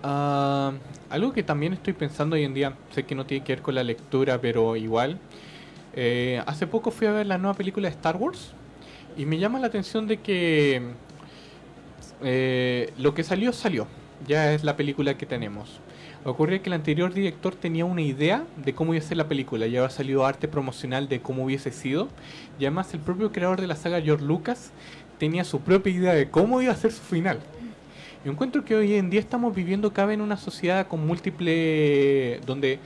Ah, 0.09 0.73
algo 1.11 1.33
que 1.33 1.43
también 1.43 1.73
estoy 1.73 1.93
pensando 1.93 2.37
hoy 2.37 2.45
en 2.45 2.55
día, 2.55 2.75
sé 2.93 3.03
que 3.03 3.17
no 3.17 3.27
tiene 3.27 3.43
que 3.45 3.55
ver 3.55 3.63
con 3.63 3.75
la 3.75 3.83
lectura, 3.83 4.41
pero 4.41 4.77
igual, 4.77 5.19
eh, 5.95 6.41
hace 6.47 6.69
poco 6.69 6.93
fui 6.93 7.09
a 7.09 7.11
ver 7.11 7.27
la 7.27 7.39
nueva 7.39 7.57
película 7.57 7.89
de 7.89 7.95
Star 7.97 8.17
Wars 8.17 8.53
y 9.17 9.27
me 9.27 9.39
llama 9.39 9.59
la 9.59 9.67
atención 9.67 10.07
de 10.07 10.19
que 10.19 10.81
eh, 12.23 12.93
lo 12.99 13.15
que 13.15 13.25
salió 13.25 13.53
salió, 13.53 13.89
ya 14.29 14.53
es 14.53 14.63
la 14.63 14.77
película 14.77 15.19
que 15.19 15.27
tenemos. 15.27 15.81
Ocurre 16.25 16.61
que 16.61 16.69
el 16.69 16.75
anterior 16.75 17.13
director 17.13 17.57
tenía 17.57 17.85
una 17.85 18.03
idea 18.03 18.45
de 18.65 18.77
cómo 18.77 18.95
iba 18.95 19.05
a 19.05 19.09
ser 19.09 19.17
la 19.17 19.27
película, 19.27 19.67
ya 19.67 19.81
había 19.81 19.91
salido 19.91 20.25
arte 20.25 20.47
promocional 20.47 21.09
de 21.09 21.21
cómo 21.21 21.45
hubiese 21.45 21.73
sido, 21.73 22.07
y 22.61 22.67
además 22.67 22.95
el 22.95 23.01
propio 23.01 23.33
creador 23.33 23.61
de 23.61 23.67
la 23.67 23.75
saga, 23.75 24.01
George 24.01 24.25
Lucas, 24.25 24.71
tenía 25.19 25.43
su 25.43 25.63
propia 25.63 25.93
idea 25.93 26.15
de 26.15 26.31
cómo 26.31 26.63
iba 26.63 26.73
a 26.73 26.77
ser 26.77 26.93
su 26.93 27.03
final. 27.03 27.41
Yo 28.27 28.33
encuentro 28.33 28.65
que 28.65 28.75
hoy 28.75 28.95
en 28.95 29.09
día 29.09 29.21
estamos 29.21 29.55
viviendo 29.55 29.93
cabe 29.93 30.15
en 30.15 30.21
una 30.21 30.37
sociedad 30.37 30.89
con 30.89 31.07
múltiples, 31.07 32.45
donde 32.45 32.81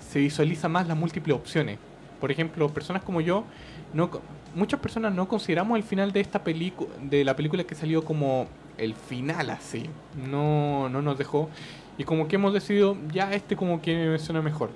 se 0.00 0.20
visualiza 0.20 0.70
más 0.70 0.88
las 0.88 0.96
múltiples 0.96 1.36
opciones. 1.36 1.78
Por 2.18 2.30
ejemplo, 2.30 2.66
personas 2.70 3.02
como 3.02 3.20
yo, 3.20 3.44
no, 3.92 4.08
muchas 4.54 4.80
personas 4.80 5.12
no 5.12 5.28
consideramos 5.28 5.76
el 5.76 5.82
final 5.82 6.12
de 6.12 6.20
esta 6.20 6.42
película, 6.42 6.88
de 7.02 7.24
la 7.26 7.36
película 7.36 7.62
que 7.64 7.74
salió 7.74 8.06
como 8.06 8.46
el 8.78 8.94
final 8.94 9.50
así. 9.50 9.84
No, 10.30 10.88
no 10.88 11.02
nos 11.02 11.18
dejó 11.18 11.50
y 11.98 12.04
como 12.04 12.26
que 12.26 12.36
hemos 12.36 12.54
decidido, 12.54 12.96
ya 13.12 13.34
este 13.34 13.54
como 13.54 13.82
que 13.82 13.94
me 13.94 14.18
suena 14.18 14.40
mejor. 14.40 14.70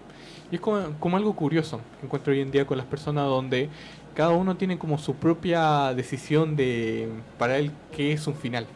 Y 0.52 0.56
es 0.56 0.61
como, 0.61 1.16
algo 1.16 1.35
curioso 1.35 1.80
que 1.98 2.04
encuentro 2.04 2.35
hoy 2.35 2.42
en 2.42 2.50
día 2.50 2.66
con 2.66 2.76
las 2.76 2.87
personas 2.87 3.24
donde 3.24 3.70
cada 4.14 4.33
uno 4.33 4.54
tiene 4.59 4.76
como 4.76 4.98
su 4.98 5.14
propia 5.14 5.94
decisión 5.94 6.56
de 6.56 7.09
para 7.38 7.56
él 7.56 7.70
qué 7.90 8.12
es 8.12 8.26
un 8.26 8.35
final. 8.35 8.66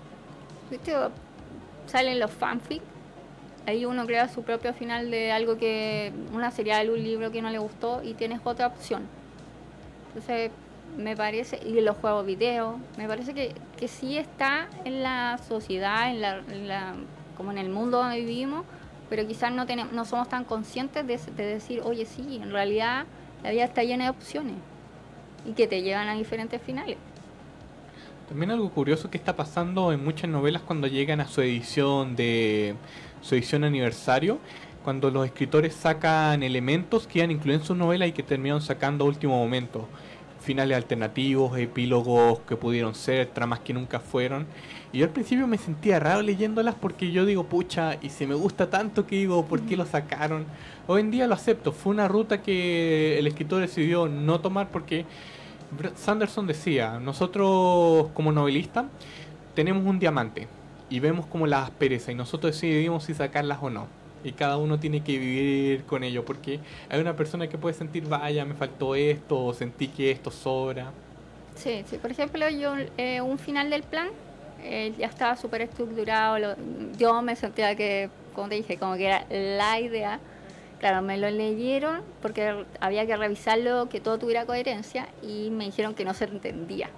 Salen 1.94 2.18
los 2.18 2.33
fanfic. 2.33 2.83
Ahí 3.66 3.85
uno 3.85 4.04
crea 4.04 4.26
su 4.26 4.42
propio 4.42 4.74
final 4.74 5.12
de 5.12 5.30
algo 5.30 5.57
que, 5.59 6.12
una 6.33 6.50
serial, 6.50 6.90
un 6.90 7.00
libro 7.00 7.30
que 7.30 7.40
no 7.40 7.50
le 7.50 7.59
gustó 7.59 8.02
y 8.02 8.14
tienes 8.14 8.40
otra 8.42 8.66
opción. 8.66 9.07
Entonces, 10.09 10.50
me 10.98 11.16
parece, 11.16 11.61
y 11.64 11.80
los 11.83 11.96
juegos 11.98 12.26
video, 12.26 12.80
me 12.98 13.07
parece 13.07 13.33
que, 13.33 13.54
que 13.76 13.87
sí 13.87 14.18
está 14.18 14.66
en 14.85 15.04
la 15.04 15.38
sociedad, 15.38 16.10
en 16.10 16.66
la 16.66 16.94
como 17.37 17.52
en 17.52 17.58
el 17.58 17.68
mundo 17.68 17.98
donde 17.98 18.18
vivimos, 18.18 18.64
pero 19.08 19.25
quizás 19.25 19.52
no, 19.52 19.64
tenemos, 19.64 19.92
no 19.92 20.04
somos 20.04 20.29
tan 20.29 20.42
conscientes 20.42 21.06
de, 21.06 21.44
decir, 21.44 21.81
oye, 21.85 22.06
sí, 22.06 22.40
en 22.42 22.50
realidad 22.50 23.04
la 23.44 23.52
vida 23.52 23.62
está 23.62 23.85
llena 23.85 24.02
de 24.02 24.10
opciones 24.10 24.56
y 25.46 25.52
que 25.52 25.68
te 25.68 25.81
llevan 25.83 26.08
a 26.08 26.14
diferentes 26.14 26.60
finales. 26.60 26.96
También 28.29 28.50
algo 28.50 28.70
curioso 28.70 29.10
que 29.10 29.18
está 29.18 29.37
pasando 29.37 29.92
en 29.92 30.02
muchas 30.02 30.31
novelas 30.31 30.62
cuando 30.62 30.87
llegan 30.87 31.20
a 31.20 31.29
su 31.29 31.42
edición 31.42 32.16
de 32.16 32.75
su 33.20 33.35
edición 33.35 33.64
aniversario, 33.64 34.38
cuando 34.83 35.10
los 35.10 35.27
escritores 35.27 35.75
sacan 35.75 36.42
elementos 36.42 37.06
que 37.06 37.18
iban 37.18 37.31
incluido 37.31 37.60
en 37.60 37.66
su 37.66 37.75
novela 37.75 38.06
y 38.06 38.12
que 38.12 38.22
terminan 38.22 38.62
sacando 38.62 39.04
a 39.04 39.08
último 39.08 39.37
momento. 39.37 39.88
Finales 40.40 40.77
alternativos, 40.77 41.58
epílogos 41.58 42.40
que 42.40 42.56
pudieron 42.56 42.94
ser, 42.94 43.27
tramas 43.27 43.60
que 43.60 43.75
nunca 43.75 44.00
fueron. 44.00 44.46
Y 44.90 44.98
yo 44.98 45.04
al 45.04 45.12
principio 45.12 45.46
me 45.46 45.58
sentía 45.58 46.00
raro 46.00 46.22
leyéndolas 46.22 46.75
porque 46.75 47.10
yo 47.12 47.27
digo, 47.27 47.44
pucha, 47.44 47.98
y 48.00 48.08
si 48.08 48.27
me 48.27 48.35
gusta 48.35 48.70
tanto 48.70 49.06
que 49.06 49.16
digo, 49.16 49.44
¿por 49.44 49.60
qué 49.62 49.77
lo 49.77 49.85
sacaron? 49.85 50.46
Hoy 50.87 51.02
en 51.02 51.10
día 51.10 51.27
lo 51.27 51.35
acepto, 51.35 51.72
fue 51.72 51.92
una 51.92 52.08
ruta 52.08 52.40
que 52.42 53.18
el 53.18 53.27
escritor 53.27 53.60
decidió 53.60 54.08
no 54.08 54.40
tomar 54.40 54.70
porque 54.70 55.04
Sanderson 55.94 56.46
decía, 56.46 56.98
nosotros 57.00 58.08
como 58.14 58.33
novelistas 58.33 58.87
tenemos 59.54 59.85
un 59.85 59.98
diamante 59.98 60.48
y 60.90 61.00
vemos 61.00 61.27
como 61.27 61.46
las 61.46 61.64
asperezas 61.64 62.10
y 62.10 62.14
nosotros 62.14 62.54
decidimos 62.54 63.04
si 63.04 63.14
sacarlas 63.14 63.58
o 63.62 63.70
no. 63.70 63.87
Y 64.22 64.33
cada 64.33 64.56
uno 64.56 64.79
tiene 64.79 65.02
que 65.02 65.18
vivir 65.18 65.85
con 65.85 66.02
ello 66.02 66.25
porque 66.25 66.58
hay 66.88 67.00
una 67.00 67.14
persona 67.14 67.46
que 67.46 67.58
puede 67.58 67.75
sentir, 67.75 68.06
vaya, 68.08 68.44
me 68.44 68.54
faltó 68.54 68.94
esto, 68.94 69.44
o 69.44 69.52
sentí 69.52 69.88
que 69.88 70.10
esto 70.10 70.31
sobra. 70.31 70.90
Sí, 71.56 71.85
sí. 71.88 71.98
Por 71.98 72.10
ejemplo, 72.10 72.48
yo 72.48 72.75
eh, 72.96 73.20
un 73.20 73.38
final 73.38 73.70
del 73.70 73.83
plan 73.83 74.08
eh, 74.62 74.94
ya 74.98 75.06
estaba 75.06 75.37
súper 75.37 75.62
estructurado. 75.62 76.56
Yo 76.98 77.20
me 77.22 77.37
sentía 77.37 77.77
que, 77.77 78.08
como 78.35 78.48
te 78.48 78.54
dije, 78.56 78.79
como 78.79 78.96
que 78.96 79.06
era 79.06 79.27
la 79.31 79.79
idea. 79.79 80.20
Claro, 80.85 81.00
me 81.00 81.16
lo 81.16 81.30
leyeron 81.30 82.02
porque 82.20 82.66
había 82.78 83.06
que 83.06 83.16
revisarlo, 83.16 83.88
que 83.88 84.02
todo 84.02 84.18
tuviera 84.18 84.44
coherencia 84.44 85.08
y 85.22 85.48
me 85.48 85.64
dijeron 85.64 85.94
que 85.94 86.04
no 86.04 86.12
se 86.12 86.26
entendía. 86.26 86.90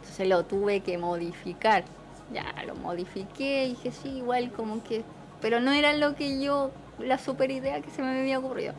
Entonces 0.00 0.28
lo 0.28 0.44
tuve 0.44 0.80
que 0.80 0.98
modificar. 0.98 1.82
Ya 2.30 2.52
lo 2.66 2.74
modifiqué 2.74 3.68
dije, 3.68 3.90
sí, 3.90 4.18
igual 4.18 4.52
como 4.52 4.84
que... 4.84 5.02
Pero 5.40 5.60
no 5.62 5.72
era 5.72 5.94
lo 5.94 6.14
que 6.14 6.42
yo, 6.42 6.72
la 6.98 7.16
super 7.16 7.50
idea 7.50 7.80
que 7.80 7.88
se 7.88 8.02
me 8.02 8.20
había 8.20 8.38
ocurrido 8.38 8.74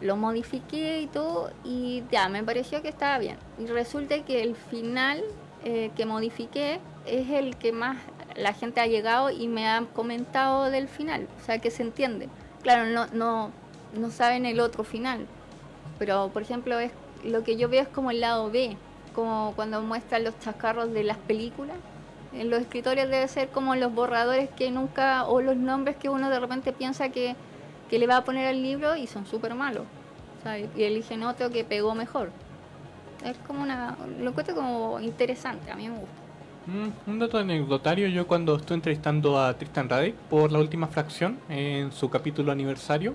lo 0.00 0.16
modifiqué 0.16 1.02
y 1.02 1.06
todo 1.06 1.52
y 1.62 2.02
ya 2.10 2.28
me 2.28 2.42
pareció 2.42 2.82
que 2.82 2.88
estaba 2.88 3.18
bien. 3.18 3.36
Y 3.56 3.66
resulta 3.66 4.24
que 4.24 4.42
el 4.42 4.56
final 4.56 5.22
eh, 5.62 5.92
que 5.96 6.06
modifiqué 6.06 6.80
es 7.06 7.30
el 7.30 7.54
que 7.54 7.70
más 7.70 7.98
la 8.34 8.52
gente 8.52 8.80
ha 8.80 8.88
llegado 8.88 9.30
y 9.30 9.46
me 9.46 9.68
ha 9.68 9.84
comentado 9.94 10.72
del 10.72 10.88
final, 10.88 11.28
o 11.40 11.44
sea 11.44 11.60
que 11.60 11.70
se 11.70 11.84
entiende. 11.84 12.28
Claro, 12.62 12.86
no, 12.86 13.06
no, 13.12 13.52
no 13.98 14.10
saben 14.10 14.46
el 14.46 14.60
otro 14.60 14.84
final, 14.84 15.26
pero 15.98 16.30
por 16.32 16.42
ejemplo 16.42 16.78
es 16.78 16.92
lo 17.24 17.42
que 17.42 17.56
yo 17.56 17.68
veo 17.68 17.82
es 17.82 17.88
como 17.88 18.10
el 18.10 18.20
lado 18.20 18.50
B, 18.50 18.76
como 19.14 19.52
cuando 19.56 19.80
muestran 19.82 20.24
los 20.24 20.38
chascarros 20.40 20.92
de 20.92 21.04
las 21.04 21.16
películas. 21.16 21.76
En 22.32 22.50
los 22.50 22.60
escritores 22.60 23.08
debe 23.08 23.26
ser 23.28 23.48
como 23.48 23.74
los 23.76 23.94
borradores 23.94 24.50
que 24.50 24.70
nunca, 24.70 25.24
o 25.24 25.40
los 25.40 25.56
nombres 25.56 25.96
que 25.96 26.08
uno 26.08 26.28
de 26.28 26.38
repente 26.38 26.72
piensa 26.72 27.08
que 27.08 27.34
que 27.88 27.98
le 27.98 28.06
va 28.06 28.18
a 28.18 28.24
poner 28.24 28.46
al 28.46 28.62
libro 28.62 28.96
y 28.96 29.06
son 29.06 29.26
súper 29.26 29.54
malos. 29.54 29.84
Y 30.76 30.84
eligen 30.84 31.24
otro 31.24 31.50
que 31.50 31.64
pegó 31.64 31.94
mejor. 31.94 32.30
Es 33.24 33.36
como 33.46 33.62
una. 33.62 33.96
Lo 34.20 34.30
encuentro 34.30 34.54
como 34.54 35.00
interesante, 35.00 35.70
a 35.70 35.76
mí 35.76 35.88
me 35.88 35.98
gusta. 35.98 36.14
Mm, 36.66 37.10
un 37.10 37.18
dato 37.18 37.38
anecdotario: 37.38 38.06
yo 38.06 38.28
cuando 38.28 38.54
estuve 38.54 38.76
entrevistando 38.76 39.40
a 39.40 39.54
Tristan 39.54 39.88
Radek 39.88 40.14
por 40.14 40.52
la 40.52 40.60
última 40.60 40.86
fracción 40.86 41.38
en 41.48 41.90
su 41.90 42.10
capítulo 42.10 42.52
aniversario, 42.52 43.14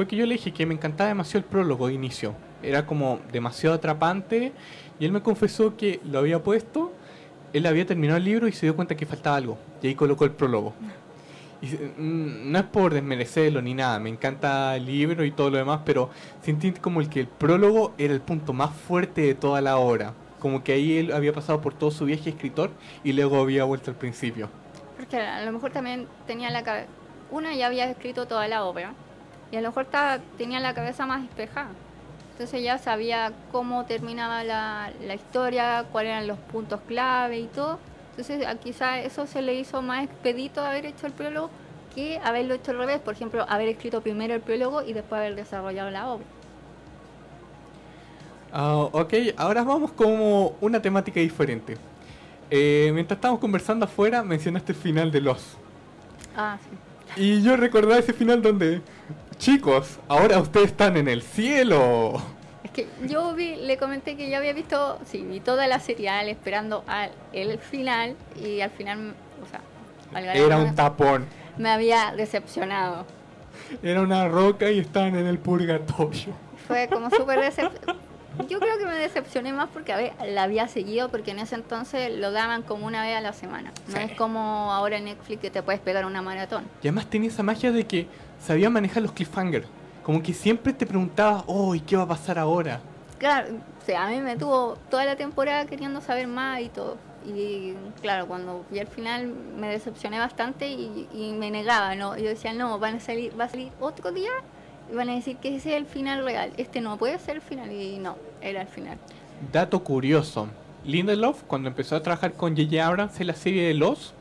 fue 0.00 0.06
que 0.06 0.16
yo 0.16 0.24
le 0.24 0.36
dije 0.36 0.50
que 0.50 0.64
me 0.64 0.72
encantaba 0.72 1.08
demasiado 1.08 1.40
el 1.40 1.44
prólogo 1.44 1.88
de 1.88 1.92
inicio. 1.92 2.34
Era 2.62 2.86
como 2.86 3.20
demasiado 3.32 3.76
atrapante 3.76 4.54
y 4.98 5.04
él 5.04 5.12
me 5.12 5.20
confesó 5.20 5.76
que 5.76 6.00
lo 6.10 6.20
había 6.20 6.42
puesto, 6.42 6.94
él 7.52 7.66
había 7.66 7.84
terminado 7.84 8.16
el 8.16 8.24
libro 8.24 8.48
y 8.48 8.52
se 8.52 8.64
dio 8.64 8.74
cuenta 8.74 8.96
que 8.96 9.04
faltaba 9.04 9.36
algo. 9.36 9.58
Y 9.82 9.88
ahí 9.88 9.94
colocó 9.94 10.24
el 10.24 10.30
prólogo. 10.30 10.72
Y, 11.60 11.66
mm, 11.66 12.50
no 12.50 12.58
es 12.60 12.64
por 12.64 12.94
desmerecerlo 12.94 13.60
ni 13.60 13.74
nada, 13.74 14.00
me 14.00 14.08
encanta 14.08 14.74
el 14.74 14.86
libro 14.86 15.22
y 15.22 15.32
todo 15.32 15.50
lo 15.50 15.58
demás, 15.58 15.80
pero 15.84 16.08
sentí 16.40 16.72
como 16.72 17.02
el 17.02 17.10
que 17.10 17.20
el 17.20 17.28
prólogo 17.28 17.92
era 17.98 18.14
el 18.14 18.22
punto 18.22 18.54
más 18.54 18.74
fuerte 18.74 19.20
de 19.20 19.34
toda 19.34 19.60
la 19.60 19.76
obra. 19.76 20.14
Como 20.38 20.64
que 20.64 20.72
ahí 20.72 20.96
él 20.96 21.12
había 21.12 21.34
pasado 21.34 21.60
por 21.60 21.74
todo 21.74 21.90
su 21.90 22.06
viaje 22.06 22.30
escritor 22.30 22.70
y 23.04 23.12
luego 23.12 23.38
había 23.38 23.64
vuelto 23.64 23.90
al 23.90 23.98
principio. 23.98 24.48
Porque 24.96 25.18
a 25.18 25.44
lo 25.44 25.52
mejor 25.52 25.72
también 25.72 26.06
tenía 26.26 26.48
la 26.48 26.62
cabeza. 26.62 26.88
Una 27.30 27.54
ya 27.54 27.66
había 27.66 27.84
escrito 27.84 28.26
toda 28.26 28.48
la 28.48 28.64
obra 28.64 28.94
y 29.50 29.56
a 29.56 29.60
lo 29.60 29.68
mejor 29.68 29.84
estaba, 29.84 30.18
tenía 30.38 30.60
la 30.60 30.74
cabeza 30.74 31.06
más 31.06 31.22
despejada. 31.22 31.70
Entonces 32.32 32.62
ya 32.62 32.78
sabía 32.78 33.32
cómo 33.52 33.84
terminaba 33.84 34.44
la, 34.44 34.92
la 35.06 35.14
historia, 35.14 35.84
cuáles 35.92 36.12
eran 36.12 36.26
los 36.26 36.38
puntos 36.38 36.80
clave 36.86 37.38
y 37.38 37.46
todo 37.46 37.78
entonces 38.20 38.46
quizá 38.62 39.00
eso 39.00 39.26
se 39.26 39.40
le 39.40 39.54
hizo 39.54 39.80
más 39.82 40.04
expedito 40.04 40.62
haber 40.62 40.84
hecho 40.84 41.06
el 41.06 41.12
prólogo 41.12 41.48
que 41.94 42.20
haberlo 42.22 42.54
hecho 42.54 42.70
al 42.70 42.78
revés, 42.78 43.00
por 43.00 43.14
ejemplo, 43.14 43.44
haber 43.48 43.68
escrito 43.68 44.00
primero 44.00 44.34
el 44.34 44.40
prólogo 44.40 44.82
y 44.82 44.92
después 44.92 45.18
haber 45.18 45.34
desarrollado 45.34 45.90
la 45.90 46.08
obra. 46.10 46.24
Ah, 48.52 48.76
ok, 48.92 49.14
ahora 49.36 49.64
vamos 49.64 49.92
como 49.92 50.54
una 50.60 50.82
temática 50.82 51.18
diferente. 51.18 51.76
Eh, 52.50 52.90
mientras 52.92 53.16
estábamos 53.16 53.40
conversando 53.40 53.86
afuera, 53.86 54.22
mencionaste 54.22 54.72
el 54.72 54.78
final 54.78 55.10
de 55.10 55.20
Los. 55.20 55.56
Ah, 56.36 56.58
sí. 56.62 57.22
Y 57.22 57.42
yo 57.42 57.56
recordaba 57.56 57.98
ese 57.98 58.12
final 58.12 58.42
donde, 58.42 58.82
chicos, 59.40 59.98
ahora 60.06 60.38
ustedes 60.38 60.66
están 60.66 60.96
en 60.98 61.08
el 61.08 61.22
cielo. 61.22 62.22
Es 62.62 62.70
que 62.70 62.86
yo 63.06 63.34
vi, 63.34 63.56
le 63.56 63.78
comenté 63.78 64.16
que 64.16 64.28
ya 64.28 64.36
había 64.36 64.52
visto, 64.52 65.00
sí, 65.06 65.22
vi 65.22 65.40
toda 65.40 65.66
la 65.66 65.80
serial 65.80 66.28
esperando 66.28 66.84
al 66.86 67.10
el 67.32 67.58
final 67.58 68.16
y 68.36 68.60
al 68.60 68.70
final, 68.70 69.14
o 69.42 69.46
sea, 69.50 70.34
era 70.34 70.58
un 70.58 70.74
tapón. 70.74 71.26
Me 71.56 71.70
había 71.70 72.12
decepcionado. 72.14 73.06
Era 73.82 74.02
una 74.02 74.28
roca 74.28 74.70
y 74.70 74.78
estaban 74.78 75.16
en 75.16 75.26
el 75.26 75.38
purgatorio. 75.38 76.34
Fue 76.68 76.88
como 76.88 77.10
súper 77.10 77.40
decepcionante. 77.40 78.09
Yo 78.48 78.60
creo 78.60 78.78
que 78.78 78.86
me 78.86 78.96
decepcioné 78.96 79.52
más 79.52 79.68
porque 79.72 79.92
a 79.92 79.96
ver, 79.96 80.12
la 80.26 80.44
había 80.44 80.68
seguido 80.68 81.08
porque 81.10 81.30
en 81.30 81.38
ese 81.38 81.54
entonces 81.54 82.16
lo 82.16 82.32
daban 82.32 82.62
como 82.62 82.86
una 82.86 83.02
vez 83.02 83.16
a 83.16 83.20
la 83.20 83.32
semana. 83.32 83.72
No 83.88 83.98
es 83.98 84.12
como 84.16 84.72
ahora 84.72 84.98
en 84.98 85.04
Netflix 85.04 85.40
que 85.40 85.50
te 85.50 85.62
puedes 85.62 85.80
pegar 85.80 86.04
una 86.04 86.22
maratón. 86.22 86.64
Y 86.82 86.88
además 86.88 87.06
tenía 87.06 87.28
esa 87.28 87.42
magia 87.42 87.72
de 87.72 87.86
que 87.86 88.06
sabía 88.40 88.70
manejar 88.70 89.02
los 89.02 89.12
cliffhangers. 89.12 89.66
Como 90.02 90.22
que 90.22 90.32
siempre 90.32 90.72
te 90.72 90.86
preguntabas, 90.86 91.44
oh, 91.46 91.74
¿y 91.74 91.80
qué 91.80 91.96
va 91.96 92.04
a 92.04 92.08
pasar 92.08 92.38
ahora? 92.38 92.80
Claro, 93.18 93.48
o 93.80 93.84
sea, 93.84 94.06
a 94.06 94.08
mí 94.08 94.20
me 94.20 94.36
tuvo 94.36 94.78
toda 94.88 95.04
la 95.04 95.14
temporada 95.14 95.66
queriendo 95.66 96.00
saber 96.00 96.26
más 96.26 96.60
y 96.60 96.68
todo. 96.70 96.96
Y 97.26 97.74
claro, 98.00 98.26
cuando 98.26 98.64
vi 98.70 98.78
al 98.78 98.86
final 98.86 99.26
me 99.26 99.68
decepcioné 99.68 100.18
bastante 100.18 100.68
y, 100.68 101.34
me 101.38 101.50
negaba, 101.50 101.94
¿no? 101.94 102.16
Yo 102.16 102.28
decía, 102.28 102.54
no, 102.54 102.78
van 102.78 102.96
a 102.96 103.00
salir, 103.00 103.38
va 103.38 103.44
a 103.44 103.48
salir 103.48 103.72
otro 103.78 104.10
día 104.10 104.30
y 104.90 104.94
van 104.94 105.10
a 105.10 105.14
decir 105.14 105.36
que 105.36 105.54
ese 105.54 105.70
es 105.70 105.76
el 105.76 105.86
final 105.86 106.24
real. 106.24 106.52
Este 106.56 106.80
no 106.80 106.96
puede 106.96 107.18
ser 107.18 107.36
el 107.36 107.42
final 107.42 107.70
y 107.70 107.98
no, 107.98 108.16
era 108.40 108.62
el 108.62 108.68
final. 108.68 108.98
Dato 109.52 109.82
curioso. 109.82 110.48
Lindelof, 110.84 111.42
cuando 111.44 111.68
empezó 111.68 111.96
a 111.96 112.02
trabajar 112.02 112.32
con 112.32 112.56
J.J. 112.56 112.86
Abrams 112.86 113.20
en 113.20 113.26
la 113.26 113.34
serie 113.34 113.66
de 113.66 113.74
Los, 113.74 114.14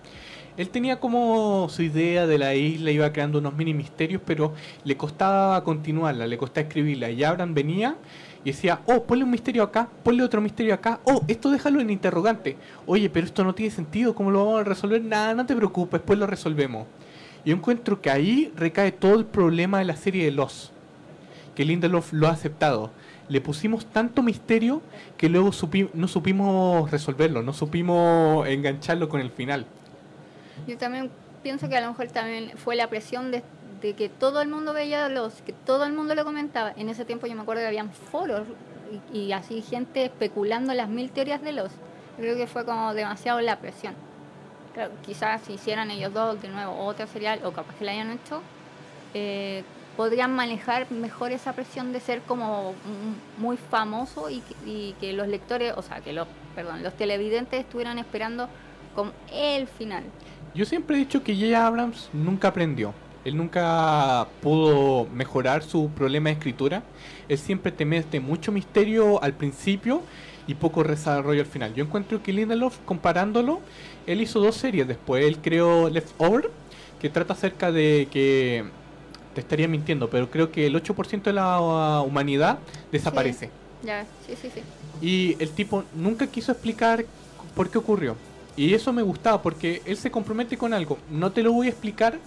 él 0.57 0.69
tenía 0.69 0.99
como 0.99 1.69
su 1.69 1.83
idea 1.83 2.27
de 2.27 2.37
la 2.37 2.53
isla, 2.53 2.91
iba 2.91 3.13
creando 3.13 3.39
unos 3.39 3.53
mini 3.53 3.73
misterios, 3.73 4.21
pero 4.25 4.53
le 4.83 4.97
costaba 4.97 5.63
continuarla, 5.63 6.27
le 6.27 6.37
costaba 6.37 6.67
escribirla. 6.67 7.09
Y 7.09 7.23
Abraham 7.23 7.53
venía 7.53 7.95
y 8.43 8.51
decía, 8.51 8.81
oh, 8.85 9.03
ponle 9.03 9.23
un 9.23 9.31
misterio 9.31 9.63
acá, 9.63 9.87
ponle 10.03 10.21
otro 10.21 10.41
misterio 10.41 10.73
acá, 10.73 10.99
oh, 11.05 11.23
esto 11.29 11.49
déjalo 11.49 11.79
en 11.79 11.89
interrogante. 11.89 12.57
Oye, 12.85 13.09
pero 13.09 13.25
esto 13.25 13.45
no 13.45 13.55
tiene 13.55 13.71
sentido, 13.71 14.13
¿cómo 14.13 14.31
lo 14.31 14.45
vamos 14.45 14.61
a 14.61 14.63
resolver? 14.65 15.01
Nada, 15.01 15.33
no 15.33 15.45
te 15.45 15.55
preocupes, 15.55 16.01
después 16.01 16.19
lo 16.19 16.27
resolvemos. 16.27 16.87
Y 17.45 17.51
yo 17.51 17.55
encuentro 17.55 18.01
que 18.01 18.09
ahí 18.09 18.51
recae 18.55 18.91
todo 18.91 19.15
el 19.15 19.23
problema 19.23 19.79
de 19.79 19.85
la 19.85 19.95
serie 19.95 20.25
de 20.25 20.31
Los, 20.31 20.73
que 21.55 21.63
Lindelof 21.63 22.11
lo 22.11 22.27
ha 22.27 22.31
aceptado. 22.31 22.91
Le 23.29 23.41
pusimos 23.41 23.85
tanto 23.85 24.23
misterio 24.23 24.81
que 25.17 25.29
luego 25.29 25.51
no 25.93 26.07
supimos 26.07 26.91
resolverlo, 26.91 27.43
no 27.43 27.53
supimos 27.53 28.47
engancharlo 28.47 29.07
con 29.07 29.21
el 29.21 29.31
final. 29.31 29.65
Yo 30.67 30.77
también 30.77 31.09
pienso 31.43 31.69
que 31.69 31.77
a 31.77 31.81
lo 31.81 31.89
mejor 31.89 32.07
también 32.07 32.51
fue 32.57 32.75
la 32.75 32.87
presión 32.87 33.31
de, 33.31 33.43
que 33.93 34.09
todo 34.09 34.41
el 34.41 34.49
mundo 34.49 34.73
veía 34.73 35.07
los, 35.09 35.33
que 35.41 35.53
todo 35.53 35.85
el 35.85 35.93
mundo 35.93 36.15
lo 36.15 36.25
comentaba. 36.25 36.73
En 36.75 36.89
ese 36.89 37.05
tiempo 37.05 37.27
yo 37.27 37.35
me 37.35 37.41
acuerdo 37.41 37.61
que 37.61 37.67
habían 37.67 37.91
foros 37.91 38.47
y, 39.13 39.31
así 39.31 39.61
gente 39.61 40.05
especulando 40.05 40.73
las 40.73 40.89
mil 40.89 41.11
teorías 41.11 41.41
de 41.41 41.53
los. 41.53 41.71
Creo 42.17 42.35
que 42.35 42.47
fue 42.47 42.65
como 42.65 42.93
demasiado 42.93 43.39
la 43.41 43.59
presión. 43.59 43.93
quizás 45.05 45.41
si 45.41 45.53
hicieran 45.53 45.91
ellos 45.91 46.13
dos 46.13 46.41
de 46.41 46.49
nuevo 46.49 46.73
otro 46.85 47.07
serial 47.07 47.39
o 47.45 47.51
capaz 47.51 47.75
que 47.75 47.85
la 47.85 47.91
hayan 47.91 48.11
hecho, 48.11 48.41
eh, 49.13 49.63
podrían 49.99 50.33
manejar 50.33 50.89
mejor 50.93 51.33
esa 51.33 51.51
presión 51.51 51.91
de 51.91 51.99
ser 51.99 52.21
como 52.21 52.73
muy 53.37 53.57
famoso 53.57 54.29
y, 54.29 54.95
que 54.97 55.11
los 55.11 55.27
lectores, 55.27 55.73
o 55.75 55.81
sea, 55.81 55.99
que 55.99 56.13
los, 56.13 56.25
perdón, 56.55 56.83
los 56.83 56.93
televidentes 56.93 57.59
estuvieran 57.59 57.99
esperando 57.99 58.47
con 58.95 59.11
el 59.33 59.67
final. 59.67 60.05
Yo 60.55 60.63
siempre 60.63 60.95
he 60.95 60.99
dicho 60.99 61.21
que 61.21 61.35
J. 61.35 61.67
Abrams 61.67 62.09
nunca 62.13 62.47
aprendió. 62.47 62.93
Él 63.25 63.35
nunca 63.35 64.25
pudo 64.41 65.05
mejorar 65.07 65.63
su 65.63 65.89
problema 65.89 66.29
de 66.29 66.35
escritura. 66.35 66.81
Él 67.27 67.37
siempre 67.37 67.69
te 67.69 67.83
mete 67.83 68.21
mucho 68.21 68.53
misterio 68.53 69.21
al 69.21 69.33
principio 69.33 70.01
y 70.47 70.55
poco 70.55 70.81
desarrollo 70.81 71.41
al 71.41 71.47
final. 71.47 71.73
Yo 71.73 71.83
encuentro 71.83 72.23
que 72.23 72.31
Lindelof, 72.31 72.77
comparándolo, 72.85 73.59
él 74.07 74.21
hizo 74.21 74.39
dos 74.39 74.55
series 74.55 74.87
después. 74.87 75.25
Él 75.25 75.39
creó 75.39 75.89
Leftover, 75.89 76.49
que 77.01 77.09
trata 77.09 77.33
acerca 77.33 77.73
de 77.73 78.07
que 78.09 78.78
te 79.39 79.43
estaría 79.43 79.69
mintiendo, 79.69 80.09
pero 80.09 80.29
creo 80.29 80.51
que 80.51 80.67
el 80.67 80.75
8% 80.75 81.23
de 81.23 81.33
la 81.33 82.01
humanidad 82.01 82.59
desaparece. 82.91 83.49
Ya, 83.83 84.05
sí, 84.27 84.33
sí, 84.39 84.49
sí. 84.53 84.61
Y 85.01 85.41
el 85.41 85.49
tipo 85.51 85.85
nunca 85.95 86.27
quiso 86.27 86.51
explicar 86.51 87.05
por 87.55 87.69
qué 87.69 87.77
ocurrió. 87.77 88.17
Y 88.57 88.73
eso 88.73 88.91
me 88.91 89.01
gustaba 89.01 89.41
porque 89.41 89.81
él 89.85 89.95
se 89.95 90.11
compromete 90.11 90.57
con 90.57 90.73
algo. 90.73 90.97
No 91.09 91.31
te 91.31 91.41
lo 91.41 91.53
voy 91.53 91.67
a 91.67 91.69
explicar, 91.69 92.19